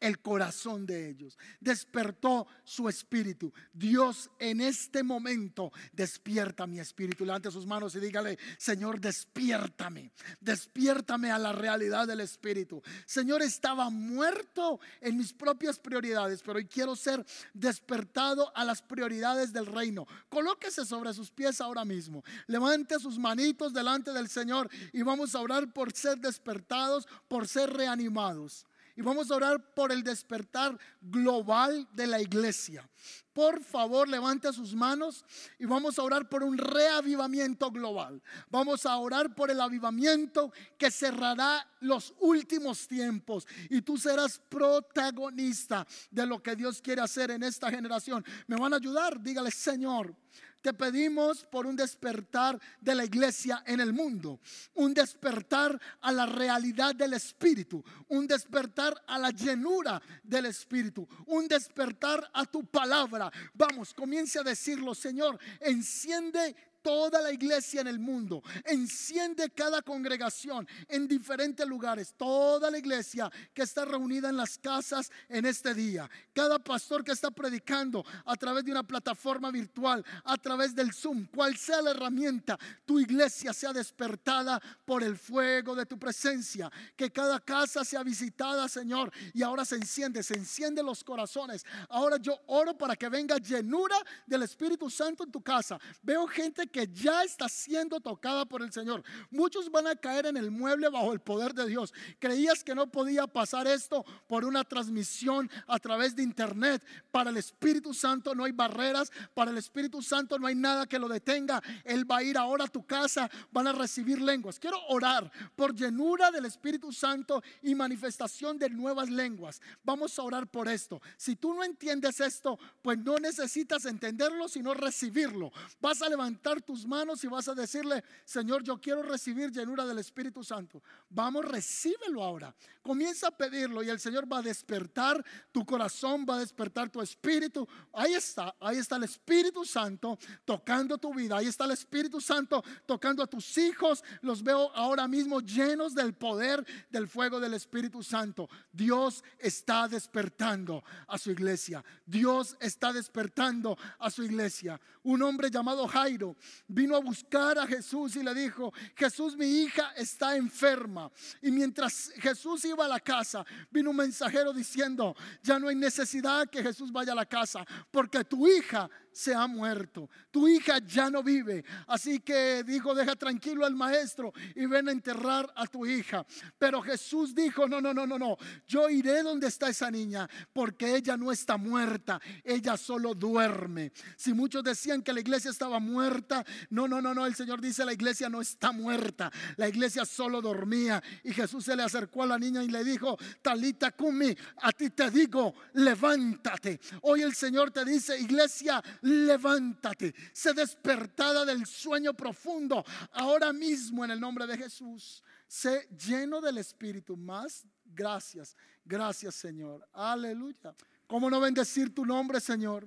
el 0.00 0.20
corazón 0.20 0.86
de 0.86 1.08
ellos, 1.08 1.36
despertó 1.60 2.46
su 2.64 2.88
espíritu. 2.88 3.52
Dios 3.72 4.30
en 4.38 4.60
este 4.60 5.02
momento 5.02 5.72
despierta 5.92 6.66
mi 6.66 6.78
espíritu. 6.78 7.24
Levante 7.24 7.50
sus 7.50 7.66
manos 7.66 7.94
y 7.94 8.00
dígale, 8.00 8.38
Señor, 8.58 9.00
despiértame, 9.00 10.12
despiértame 10.40 11.30
a 11.30 11.38
la 11.38 11.52
realidad 11.52 12.06
del 12.06 12.20
espíritu. 12.20 12.82
Señor, 13.06 13.42
estaba 13.42 13.90
muerto 13.90 14.80
en 15.00 15.16
mis 15.16 15.32
propias 15.32 15.78
prioridades, 15.78 16.42
pero 16.42 16.58
hoy 16.58 16.66
quiero 16.66 16.94
ser 16.96 17.24
despertado 17.52 18.52
a 18.56 18.64
las 18.64 18.82
prioridades 18.82 19.52
del 19.52 19.66
reino. 19.66 20.06
Colóquese 20.28 20.84
sobre 20.84 21.12
sus 21.12 21.30
pies 21.30 21.60
ahora 21.60 21.84
mismo. 21.84 22.22
Levante 22.46 22.98
sus 22.98 23.18
manitos 23.18 23.72
delante 23.72 24.12
del 24.12 24.28
Señor 24.28 24.68
y 24.92 25.02
vamos 25.02 25.34
a 25.34 25.40
orar 25.40 25.72
por 25.72 25.92
ser 25.92 26.18
despertados, 26.18 27.06
por 27.28 27.48
ser 27.48 27.70
reanimados 27.72 28.66
y 28.98 29.00
vamos 29.00 29.30
a 29.30 29.36
orar 29.36 29.74
por 29.74 29.92
el 29.92 30.02
despertar 30.02 30.76
global 31.00 31.88
de 31.92 32.08
la 32.08 32.20
iglesia. 32.20 32.84
Por 33.32 33.62
favor, 33.62 34.08
levante 34.08 34.52
sus 34.52 34.74
manos 34.74 35.24
y 35.56 35.66
vamos 35.66 36.00
a 36.00 36.02
orar 36.02 36.28
por 36.28 36.42
un 36.42 36.58
reavivamiento 36.58 37.70
global. 37.70 38.20
Vamos 38.50 38.86
a 38.86 38.96
orar 38.96 39.36
por 39.36 39.52
el 39.52 39.60
avivamiento 39.60 40.52
que 40.76 40.90
cerrará 40.90 41.64
los 41.78 42.12
últimos 42.18 42.88
tiempos 42.88 43.46
y 43.70 43.82
tú 43.82 43.96
serás 43.96 44.40
protagonista 44.48 45.86
de 46.10 46.26
lo 46.26 46.42
que 46.42 46.56
Dios 46.56 46.82
quiere 46.82 47.00
hacer 47.00 47.30
en 47.30 47.44
esta 47.44 47.70
generación. 47.70 48.24
¿Me 48.48 48.56
van 48.56 48.72
a 48.72 48.78
ayudar? 48.78 49.22
Dígale, 49.22 49.52
Señor. 49.52 50.12
Te 50.60 50.72
pedimos 50.72 51.44
por 51.44 51.66
un 51.66 51.76
despertar 51.76 52.58
de 52.80 52.94
la 52.94 53.04
iglesia 53.04 53.62
en 53.66 53.80
el 53.80 53.92
mundo, 53.92 54.40
un 54.74 54.92
despertar 54.92 55.80
a 56.00 56.12
la 56.12 56.26
realidad 56.26 56.94
del 56.94 57.14
Espíritu, 57.14 57.84
un 58.08 58.26
despertar 58.26 59.00
a 59.06 59.18
la 59.18 59.30
llenura 59.30 60.02
del 60.22 60.46
Espíritu, 60.46 61.06
un 61.26 61.46
despertar 61.46 62.28
a 62.32 62.44
tu 62.44 62.64
palabra. 62.64 63.30
Vamos, 63.54 63.94
comience 63.94 64.38
a 64.38 64.42
decirlo, 64.42 64.94
Señor, 64.94 65.38
enciende 65.60 66.56
toda 66.82 67.20
la 67.20 67.32
iglesia 67.32 67.80
en 67.80 67.86
el 67.86 67.98
mundo, 67.98 68.42
enciende 68.64 69.50
cada 69.50 69.82
congregación 69.82 70.66
en 70.88 71.08
diferentes 71.08 71.66
lugares, 71.66 72.14
toda 72.16 72.70
la 72.70 72.78
iglesia 72.78 73.30
que 73.52 73.62
está 73.62 73.84
reunida 73.84 74.28
en 74.28 74.36
las 74.36 74.58
casas 74.58 75.10
en 75.28 75.46
este 75.46 75.74
día, 75.74 76.08
cada 76.32 76.58
pastor 76.58 77.04
que 77.04 77.12
está 77.12 77.30
predicando 77.30 78.04
a 78.24 78.36
través 78.36 78.64
de 78.64 78.72
una 78.72 78.82
plataforma 78.82 79.50
virtual, 79.50 80.04
a 80.24 80.36
través 80.36 80.74
del 80.74 80.92
Zoom, 80.92 81.26
cual 81.26 81.56
sea 81.56 81.82
la 81.82 81.90
herramienta, 81.90 82.58
tu 82.84 83.00
iglesia 83.00 83.52
sea 83.52 83.72
despertada 83.72 84.60
por 84.84 85.02
el 85.02 85.16
fuego 85.16 85.74
de 85.74 85.86
tu 85.86 85.98
presencia, 85.98 86.70
que 86.96 87.10
cada 87.10 87.40
casa 87.40 87.84
sea 87.84 88.02
visitada, 88.02 88.68
Señor, 88.68 89.12
y 89.34 89.42
ahora 89.42 89.64
se 89.64 89.76
enciende, 89.76 90.22
se 90.22 90.34
enciende 90.34 90.82
los 90.82 91.02
corazones. 91.02 91.64
Ahora 91.88 92.16
yo 92.18 92.38
oro 92.46 92.76
para 92.76 92.96
que 92.96 93.08
venga 93.08 93.38
llenura 93.38 93.96
del 94.26 94.42
Espíritu 94.42 94.90
Santo 94.90 95.24
en 95.24 95.32
tu 95.32 95.42
casa. 95.42 95.78
Veo 96.02 96.26
gente 96.26 96.67
que 96.68 96.88
ya 96.88 97.22
está 97.22 97.48
siendo 97.48 98.00
tocada 98.00 98.44
por 98.44 98.62
el 98.62 98.72
Señor. 98.72 99.02
Muchos 99.30 99.70
van 99.70 99.86
a 99.86 99.96
caer 99.96 100.26
en 100.26 100.36
el 100.36 100.50
mueble 100.50 100.88
bajo 100.88 101.12
el 101.12 101.20
poder 101.20 101.54
de 101.54 101.66
Dios. 101.66 101.92
Creías 102.18 102.62
que 102.64 102.74
no 102.74 102.90
podía 102.90 103.26
pasar 103.26 103.66
esto 103.66 104.04
por 104.26 104.44
una 104.44 104.64
transmisión 104.64 105.50
a 105.66 105.78
través 105.78 106.14
de 106.14 106.22
internet. 106.22 106.84
Para 107.10 107.30
el 107.30 107.36
Espíritu 107.36 107.94
Santo 107.94 108.34
no 108.34 108.44
hay 108.44 108.52
barreras. 108.52 109.10
Para 109.34 109.50
el 109.50 109.58
Espíritu 109.58 110.02
Santo 110.02 110.38
no 110.38 110.46
hay 110.46 110.54
nada 110.54 110.86
que 110.86 110.98
lo 110.98 111.08
detenga. 111.08 111.62
Él 111.84 112.10
va 112.10 112.18
a 112.18 112.22
ir 112.22 112.38
ahora 112.38 112.64
a 112.64 112.68
tu 112.68 112.84
casa. 112.86 113.30
Van 113.50 113.66
a 113.66 113.72
recibir 113.72 114.20
lenguas. 114.20 114.58
Quiero 114.58 114.78
orar 114.88 115.30
por 115.56 115.74
llenura 115.74 116.30
del 116.30 116.44
Espíritu 116.44 116.92
Santo 116.92 117.42
y 117.62 117.74
manifestación 117.74 118.58
de 118.58 118.70
nuevas 118.70 119.10
lenguas. 119.10 119.60
Vamos 119.84 120.18
a 120.18 120.22
orar 120.22 120.46
por 120.46 120.68
esto. 120.68 121.00
Si 121.16 121.36
tú 121.36 121.54
no 121.54 121.64
entiendes 121.64 122.20
esto, 122.20 122.58
pues 122.82 122.98
no 122.98 123.16
necesitas 123.18 123.84
entenderlo, 123.84 124.48
sino 124.48 124.74
recibirlo. 124.74 125.52
Vas 125.80 126.02
a 126.02 126.08
levantar 126.08 126.57
tus 126.62 126.86
manos 126.86 127.22
y 127.24 127.26
vas 127.26 127.48
a 127.48 127.54
decirle, 127.54 128.02
Señor, 128.24 128.62
yo 128.62 128.80
quiero 128.80 129.02
recibir 129.02 129.50
llenura 129.50 129.86
del 129.86 129.98
Espíritu 129.98 130.42
Santo. 130.42 130.82
Vamos, 131.08 131.44
recíbelo 131.44 132.22
ahora. 132.22 132.54
Comienza 132.82 133.28
a 133.28 133.30
pedirlo 133.30 133.82
y 133.82 133.90
el 133.90 134.00
Señor 134.00 134.30
va 134.30 134.38
a 134.38 134.42
despertar 134.42 135.22
tu 135.52 135.64
corazón, 135.64 136.24
va 136.28 136.36
a 136.36 136.40
despertar 136.40 136.88
tu 136.88 137.00
espíritu. 137.02 137.68
Ahí 137.92 138.14
está, 138.14 138.54
ahí 138.60 138.78
está 138.78 138.96
el 138.96 139.04
Espíritu 139.04 139.64
Santo 139.64 140.18
tocando 140.44 140.98
tu 140.98 141.12
vida. 141.12 141.36
Ahí 141.36 141.46
está 141.46 141.64
el 141.64 141.72
Espíritu 141.72 142.20
Santo 142.20 142.64
tocando 142.86 143.22
a 143.22 143.26
tus 143.26 143.58
hijos. 143.58 144.02
Los 144.22 144.42
veo 144.42 144.70
ahora 144.74 145.06
mismo 145.06 145.40
llenos 145.40 145.94
del 145.94 146.14
poder 146.14 146.64
del 146.90 147.08
fuego 147.08 147.40
del 147.40 147.54
Espíritu 147.54 148.02
Santo. 148.02 148.48
Dios 148.72 149.22
está 149.38 149.88
despertando 149.88 150.82
a 151.06 151.18
su 151.18 151.30
iglesia. 151.30 151.84
Dios 152.06 152.56
está 152.60 152.92
despertando 152.92 153.76
a 153.98 154.10
su 154.10 154.22
iglesia. 154.22 154.80
Un 155.02 155.22
hombre 155.22 155.50
llamado 155.50 155.86
Jairo 155.88 156.36
vino 156.66 156.96
a 156.96 157.00
buscar 157.00 157.58
a 157.58 157.66
Jesús 157.66 158.16
y 158.16 158.22
le 158.22 158.34
dijo, 158.34 158.72
Jesús, 158.96 159.36
mi 159.36 159.46
hija 159.46 159.92
está 159.96 160.36
enferma. 160.36 161.10
Y 161.42 161.50
mientras 161.50 162.12
Jesús 162.16 162.64
iba 162.64 162.84
a 162.84 162.88
la 162.88 163.00
casa, 163.00 163.44
vino 163.70 163.90
un 163.90 163.96
mensajero 163.96 164.52
diciendo, 164.52 165.14
ya 165.42 165.58
no 165.58 165.68
hay 165.68 165.76
necesidad 165.76 166.48
que 166.48 166.62
Jesús 166.62 166.92
vaya 166.92 167.12
a 167.12 167.16
la 167.16 167.26
casa, 167.26 167.64
porque 167.90 168.24
tu 168.24 168.46
hija 168.46 168.88
se 169.18 169.34
ha 169.34 169.48
muerto. 169.48 170.08
Tu 170.30 170.46
hija 170.46 170.78
ya 170.78 171.10
no 171.10 171.24
vive. 171.24 171.64
Así 171.88 172.20
que 172.20 172.62
dijo, 172.62 172.94
deja 172.94 173.16
tranquilo 173.16 173.66
al 173.66 173.74
maestro 173.74 174.32
y 174.54 174.64
ven 174.66 174.88
a 174.88 174.92
enterrar 174.92 175.52
a 175.56 175.66
tu 175.66 175.84
hija. 175.84 176.24
Pero 176.56 176.80
Jesús 176.80 177.34
dijo, 177.34 177.66
no, 177.66 177.80
no, 177.80 177.92
no, 177.92 178.06
no, 178.06 178.16
no. 178.16 178.36
Yo 178.68 178.88
iré 178.88 179.24
donde 179.24 179.48
está 179.48 179.68
esa 179.68 179.90
niña 179.90 180.30
porque 180.52 180.94
ella 180.94 181.16
no 181.16 181.32
está 181.32 181.56
muerta. 181.56 182.20
Ella 182.44 182.76
solo 182.76 183.12
duerme. 183.12 183.90
Si 184.16 184.32
muchos 184.32 184.62
decían 184.62 185.02
que 185.02 185.12
la 185.12 185.18
iglesia 185.18 185.50
estaba 185.50 185.80
muerta, 185.80 186.44
no, 186.70 186.86
no, 186.86 187.02
no, 187.02 187.12
no. 187.12 187.26
El 187.26 187.34
Señor 187.34 187.60
dice, 187.60 187.84
la 187.84 187.94
iglesia 187.94 188.28
no 188.28 188.40
está 188.40 188.70
muerta. 188.70 189.32
La 189.56 189.68
iglesia 189.68 190.04
solo 190.04 190.40
dormía. 190.40 191.02
Y 191.24 191.32
Jesús 191.32 191.64
se 191.64 191.74
le 191.74 191.82
acercó 191.82 192.22
a 192.22 192.26
la 192.26 192.38
niña 192.38 192.62
y 192.62 192.68
le 192.68 192.84
dijo, 192.84 193.18
Talita 193.42 193.90
Kumi, 193.90 194.32
a 194.62 194.70
ti 194.70 194.90
te 194.90 195.10
digo, 195.10 195.56
levántate. 195.72 196.78
Hoy 197.02 197.22
el 197.22 197.34
Señor 197.34 197.72
te 197.72 197.84
dice, 197.84 198.16
iglesia, 198.16 198.80
levántate, 199.08 200.14
sé 200.32 200.52
despertada 200.52 201.44
del 201.44 201.66
sueño 201.66 202.14
profundo 202.14 202.84
ahora 203.12 203.52
mismo 203.52 204.04
en 204.04 204.12
el 204.12 204.20
nombre 204.20 204.46
de 204.46 204.56
Jesús. 204.56 205.22
Sé 205.46 205.88
lleno 206.06 206.40
del 206.40 206.58
Espíritu. 206.58 207.16
Más 207.16 207.66
gracias, 207.84 208.56
gracias 208.84 209.34
Señor. 209.34 209.88
Aleluya. 209.92 210.74
¿Cómo 211.06 211.30
no 211.30 211.40
bendecir 211.40 211.94
tu 211.94 212.04
nombre, 212.04 212.40
Señor? 212.40 212.86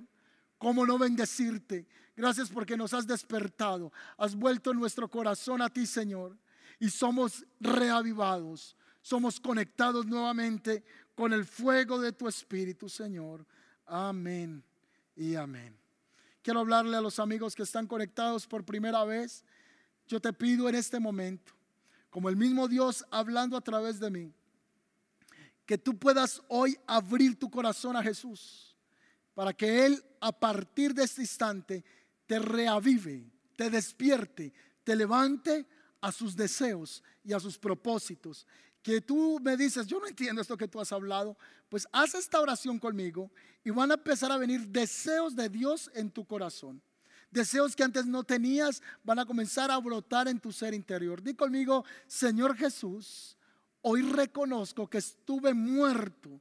¿Cómo 0.58 0.86
no 0.86 0.96
bendecirte? 0.96 1.88
Gracias 2.14 2.48
porque 2.50 2.76
nos 2.76 2.94
has 2.94 3.06
despertado. 3.06 3.92
Has 4.16 4.36
vuelto 4.36 4.72
nuestro 4.72 5.08
corazón 5.10 5.60
a 5.60 5.68
ti, 5.68 5.86
Señor. 5.86 6.38
Y 6.78 6.88
somos 6.88 7.44
reavivados. 7.58 8.76
Somos 9.00 9.40
conectados 9.40 10.06
nuevamente 10.06 10.84
con 11.16 11.32
el 11.32 11.44
fuego 11.44 12.00
de 12.00 12.12
tu 12.12 12.28
Espíritu, 12.28 12.88
Señor. 12.88 13.44
Amén 13.86 14.64
y 15.16 15.34
amén. 15.34 15.81
Quiero 16.42 16.60
hablarle 16.60 16.96
a 16.96 17.00
los 17.00 17.20
amigos 17.20 17.54
que 17.54 17.62
están 17.62 17.86
conectados 17.86 18.46
por 18.48 18.64
primera 18.64 19.04
vez. 19.04 19.44
Yo 20.08 20.20
te 20.20 20.32
pido 20.32 20.68
en 20.68 20.74
este 20.74 20.98
momento, 20.98 21.52
como 22.10 22.28
el 22.28 22.36
mismo 22.36 22.66
Dios 22.66 23.04
hablando 23.10 23.56
a 23.56 23.60
través 23.60 24.00
de 24.00 24.10
mí, 24.10 24.32
que 25.64 25.78
tú 25.78 25.96
puedas 25.96 26.42
hoy 26.48 26.76
abrir 26.86 27.38
tu 27.38 27.48
corazón 27.48 27.96
a 27.96 28.02
Jesús, 28.02 28.76
para 29.34 29.52
que 29.52 29.86
Él 29.86 30.04
a 30.20 30.32
partir 30.32 30.92
de 30.92 31.04
este 31.04 31.22
instante 31.22 31.84
te 32.26 32.40
reavive, 32.40 33.24
te 33.56 33.70
despierte, 33.70 34.52
te 34.82 34.96
levante 34.96 35.64
a 36.00 36.10
sus 36.10 36.34
deseos 36.34 37.04
y 37.22 37.32
a 37.32 37.38
sus 37.40 37.56
propósitos. 37.56 38.46
Que 38.82 39.00
tú 39.00 39.38
me 39.40 39.56
dices, 39.56 39.86
yo 39.86 40.00
no 40.00 40.06
entiendo 40.06 40.42
esto 40.42 40.56
que 40.56 40.68
tú 40.68 40.80
has 40.80 40.92
hablado, 40.92 41.36
pues 41.68 41.86
haz 41.92 42.14
esta 42.14 42.40
oración 42.40 42.78
conmigo 42.78 43.30
y 43.64 43.70
van 43.70 43.90
a 43.90 43.94
empezar 43.94 44.32
a 44.32 44.36
venir 44.36 44.68
deseos 44.68 45.36
de 45.36 45.48
Dios 45.48 45.90
en 45.94 46.10
tu 46.10 46.26
corazón. 46.26 46.82
Deseos 47.30 47.74
que 47.74 47.82
antes 47.82 48.04
no 48.04 48.24
tenías 48.24 48.82
van 49.02 49.18
a 49.18 49.24
comenzar 49.24 49.70
a 49.70 49.78
brotar 49.78 50.28
en 50.28 50.38
tu 50.38 50.52
ser 50.52 50.74
interior. 50.74 51.22
Di 51.22 51.34
conmigo, 51.34 51.84
Señor 52.06 52.56
Jesús, 52.56 53.38
hoy 53.80 54.02
reconozco 54.02 54.88
que 54.88 54.98
estuve 54.98 55.54
muerto 55.54 56.40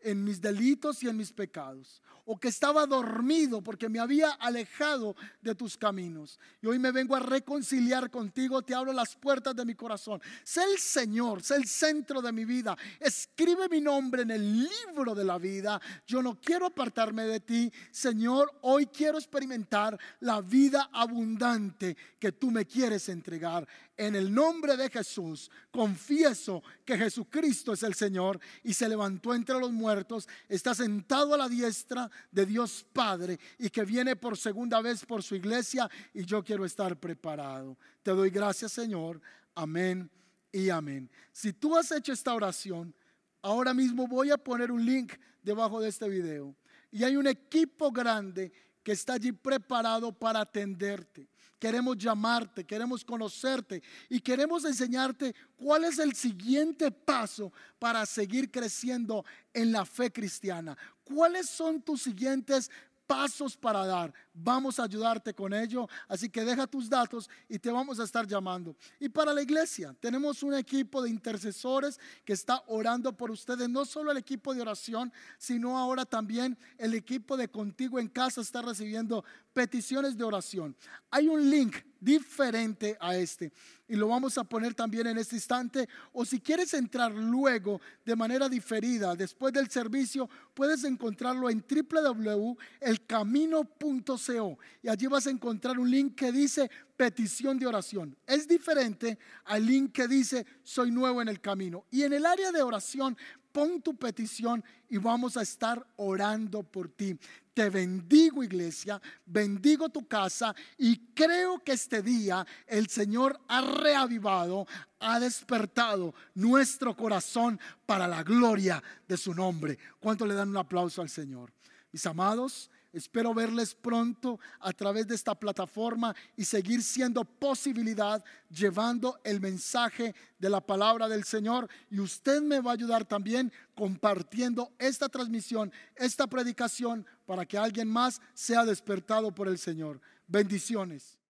en 0.00 0.22
mis 0.22 0.40
delitos 0.40 1.02
y 1.02 1.08
en 1.08 1.16
mis 1.16 1.32
pecados, 1.32 2.00
o 2.30 2.38
que 2.38 2.48
estaba 2.48 2.84
dormido 2.86 3.62
porque 3.62 3.88
me 3.88 3.98
había 3.98 4.32
alejado 4.32 5.16
de 5.40 5.54
tus 5.54 5.78
caminos. 5.78 6.38
Y 6.60 6.66
hoy 6.66 6.78
me 6.78 6.92
vengo 6.92 7.16
a 7.16 7.20
reconciliar 7.20 8.10
contigo, 8.10 8.60
te 8.60 8.74
abro 8.74 8.92
las 8.92 9.16
puertas 9.16 9.56
de 9.56 9.64
mi 9.64 9.74
corazón. 9.74 10.20
Sé 10.44 10.62
el 10.62 10.78
Señor, 10.78 11.42
sé 11.42 11.56
el 11.56 11.66
centro 11.66 12.20
de 12.20 12.30
mi 12.30 12.44
vida. 12.44 12.76
Escribe 13.00 13.66
mi 13.70 13.80
nombre 13.80 14.22
en 14.22 14.30
el 14.30 14.62
libro 14.62 15.14
de 15.14 15.24
la 15.24 15.38
vida. 15.38 15.80
Yo 16.06 16.22
no 16.22 16.38
quiero 16.38 16.66
apartarme 16.66 17.24
de 17.24 17.40
ti, 17.40 17.72
Señor. 17.90 18.58
Hoy 18.60 18.86
quiero 18.86 19.16
experimentar 19.16 19.98
la 20.20 20.42
vida 20.42 20.90
abundante 20.92 21.96
que 22.18 22.32
tú 22.32 22.50
me 22.50 22.66
quieres 22.66 23.08
entregar. 23.08 23.66
En 23.96 24.14
el 24.14 24.32
nombre 24.32 24.76
de 24.76 24.90
Jesús, 24.90 25.50
confieso 25.72 26.62
que 26.84 26.96
Jesucristo 26.96 27.72
es 27.72 27.82
el 27.82 27.94
Señor 27.94 28.38
y 28.62 28.74
se 28.74 28.88
levantó 28.88 29.34
entre 29.34 29.58
los 29.58 29.72
muertos, 29.72 30.28
está 30.48 30.72
sentado 30.72 31.34
a 31.34 31.38
la 31.38 31.48
diestra 31.48 32.08
de 32.30 32.46
Dios 32.46 32.84
Padre 32.92 33.38
y 33.58 33.70
que 33.70 33.84
viene 33.84 34.16
por 34.16 34.36
segunda 34.36 34.80
vez 34.80 35.04
por 35.04 35.22
su 35.22 35.34
iglesia 35.34 35.88
y 36.14 36.24
yo 36.24 36.42
quiero 36.42 36.64
estar 36.64 36.98
preparado. 36.98 37.76
Te 38.02 38.10
doy 38.10 38.30
gracias, 38.30 38.72
Señor. 38.72 39.20
Amén 39.54 40.10
y 40.52 40.70
amén. 40.70 41.10
Si 41.32 41.52
tú 41.52 41.76
has 41.76 41.90
hecho 41.92 42.12
esta 42.12 42.34
oración, 42.34 42.94
ahora 43.42 43.74
mismo 43.74 44.06
voy 44.06 44.30
a 44.30 44.38
poner 44.38 44.70
un 44.70 44.84
link 44.84 45.12
debajo 45.42 45.80
de 45.80 45.88
este 45.88 46.08
video 46.08 46.54
y 46.90 47.04
hay 47.04 47.16
un 47.16 47.26
equipo 47.26 47.90
grande 47.90 48.52
que 48.82 48.92
está 48.92 49.14
allí 49.14 49.32
preparado 49.32 50.12
para 50.12 50.40
atenderte. 50.40 51.28
Queremos 51.58 51.98
llamarte, 51.98 52.64
queremos 52.64 53.04
conocerte 53.04 53.82
y 54.08 54.20
queremos 54.20 54.64
enseñarte 54.64 55.34
cuál 55.56 55.84
es 55.84 55.98
el 55.98 56.14
siguiente 56.14 56.90
paso 56.90 57.52
para 57.78 58.06
seguir 58.06 58.50
creciendo 58.50 59.24
en 59.52 59.72
la 59.72 59.84
fe 59.84 60.12
cristiana. 60.12 60.76
¿Cuáles 61.02 61.48
son 61.48 61.82
tus 61.82 62.02
siguientes 62.02 62.70
pasos 63.08 63.56
para 63.56 63.86
dar. 63.86 64.12
Vamos 64.34 64.78
a 64.78 64.84
ayudarte 64.84 65.34
con 65.34 65.52
ello. 65.54 65.88
Así 66.06 66.28
que 66.28 66.44
deja 66.44 66.66
tus 66.66 66.88
datos 66.88 67.28
y 67.48 67.58
te 67.58 67.70
vamos 67.70 67.98
a 67.98 68.04
estar 68.04 68.26
llamando. 68.26 68.76
Y 69.00 69.08
para 69.08 69.32
la 69.32 69.42
iglesia, 69.42 69.96
tenemos 69.98 70.42
un 70.42 70.54
equipo 70.54 71.02
de 71.02 71.08
intercesores 71.08 71.98
que 72.24 72.34
está 72.34 72.62
orando 72.68 73.16
por 73.16 73.30
ustedes. 73.30 73.68
No 73.68 73.86
solo 73.86 74.12
el 74.12 74.18
equipo 74.18 74.54
de 74.54 74.60
oración, 74.60 75.10
sino 75.38 75.78
ahora 75.78 76.04
también 76.04 76.56
el 76.76 76.94
equipo 76.94 77.36
de 77.36 77.48
contigo 77.48 77.98
en 77.98 78.08
casa 78.08 78.42
está 78.42 78.60
recibiendo 78.60 79.24
peticiones 79.58 80.16
de 80.16 80.22
oración. 80.22 80.76
Hay 81.10 81.26
un 81.26 81.50
link 81.50 81.74
diferente 81.98 82.96
a 83.00 83.16
este 83.16 83.52
y 83.88 83.96
lo 83.96 84.06
vamos 84.06 84.38
a 84.38 84.44
poner 84.44 84.72
también 84.72 85.08
en 85.08 85.18
este 85.18 85.34
instante. 85.34 85.88
O 86.12 86.24
si 86.24 86.38
quieres 86.38 86.72
entrar 86.74 87.10
luego 87.10 87.80
de 88.04 88.14
manera 88.14 88.48
diferida, 88.48 89.16
después 89.16 89.52
del 89.52 89.68
servicio, 89.68 90.30
puedes 90.54 90.84
encontrarlo 90.84 91.50
en 91.50 91.64
www.elcamino.co 91.68 94.58
y 94.80 94.88
allí 94.88 95.08
vas 95.08 95.26
a 95.26 95.30
encontrar 95.30 95.76
un 95.76 95.90
link 95.90 96.14
que 96.14 96.30
dice 96.30 96.70
petición 96.96 97.58
de 97.58 97.66
oración. 97.66 98.16
Es 98.28 98.46
diferente 98.46 99.18
al 99.46 99.66
link 99.66 99.90
que 99.90 100.06
dice 100.06 100.46
soy 100.62 100.92
nuevo 100.92 101.20
en 101.20 101.26
el 101.26 101.40
camino. 101.40 101.84
Y 101.90 102.04
en 102.04 102.12
el 102.12 102.24
área 102.24 102.52
de 102.52 102.62
oración 102.62 103.18
pon 103.58 103.82
tu 103.82 103.96
petición 103.96 104.62
y 104.88 104.98
vamos 104.98 105.36
a 105.36 105.42
estar 105.42 105.84
orando 105.96 106.62
por 106.62 106.90
ti. 106.90 107.18
Te 107.52 107.70
bendigo 107.70 108.44
iglesia, 108.44 109.02
bendigo 109.26 109.88
tu 109.88 110.06
casa 110.06 110.54
y 110.76 110.96
creo 111.12 111.58
que 111.64 111.72
este 111.72 112.00
día 112.00 112.46
el 112.68 112.88
Señor 112.88 113.40
ha 113.48 113.60
reavivado, 113.60 114.64
ha 115.00 115.18
despertado 115.18 116.14
nuestro 116.34 116.96
corazón 116.96 117.58
para 117.84 118.06
la 118.06 118.22
gloria 118.22 118.80
de 119.08 119.16
su 119.16 119.34
nombre. 119.34 119.76
¿Cuánto 119.98 120.24
le 120.24 120.34
dan 120.34 120.50
un 120.50 120.58
aplauso 120.58 121.02
al 121.02 121.08
Señor? 121.08 121.52
Mis 121.90 122.06
amados, 122.06 122.70
Espero 122.98 123.32
verles 123.32 123.74
pronto 123.74 124.38
a 124.60 124.72
través 124.72 125.06
de 125.06 125.14
esta 125.14 125.34
plataforma 125.34 126.14
y 126.36 126.44
seguir 126.44 126.82
siendo 126.82 127.24
posibilidad 127.24 128.22
llevando 128.50 129.18
el 129.24 129.40
mensaje 129.40 130.14
de 130.38 130.50
la 130.50 130.60
palabra 130.60 131.08
del 131.08 131.24
Señor. 131.24 131.68
Y 131.90 132.00
usted 132.00 132.42
me 132.42 132.60
va 132.60 132.72
a 132.72 132.74
ayudar 132.74 133.04
también 133.04 133.52
compartiendo 133.74 134.72
esta 134.78 135.08
transmisión, 135.08 135.72
esta 135.96 136.26
predicación, 136.26 137.06
para 137.24 137.46
que 137.46 137.58
alguien 137.58 137.88
más 137.88 138.20
sea 138.34 138.64
despertado 138.64 139.34
por 139.34 139.48
el 139.48 139.58
Señor. 139.58 140.00
Bendiciones. 140.26 141.17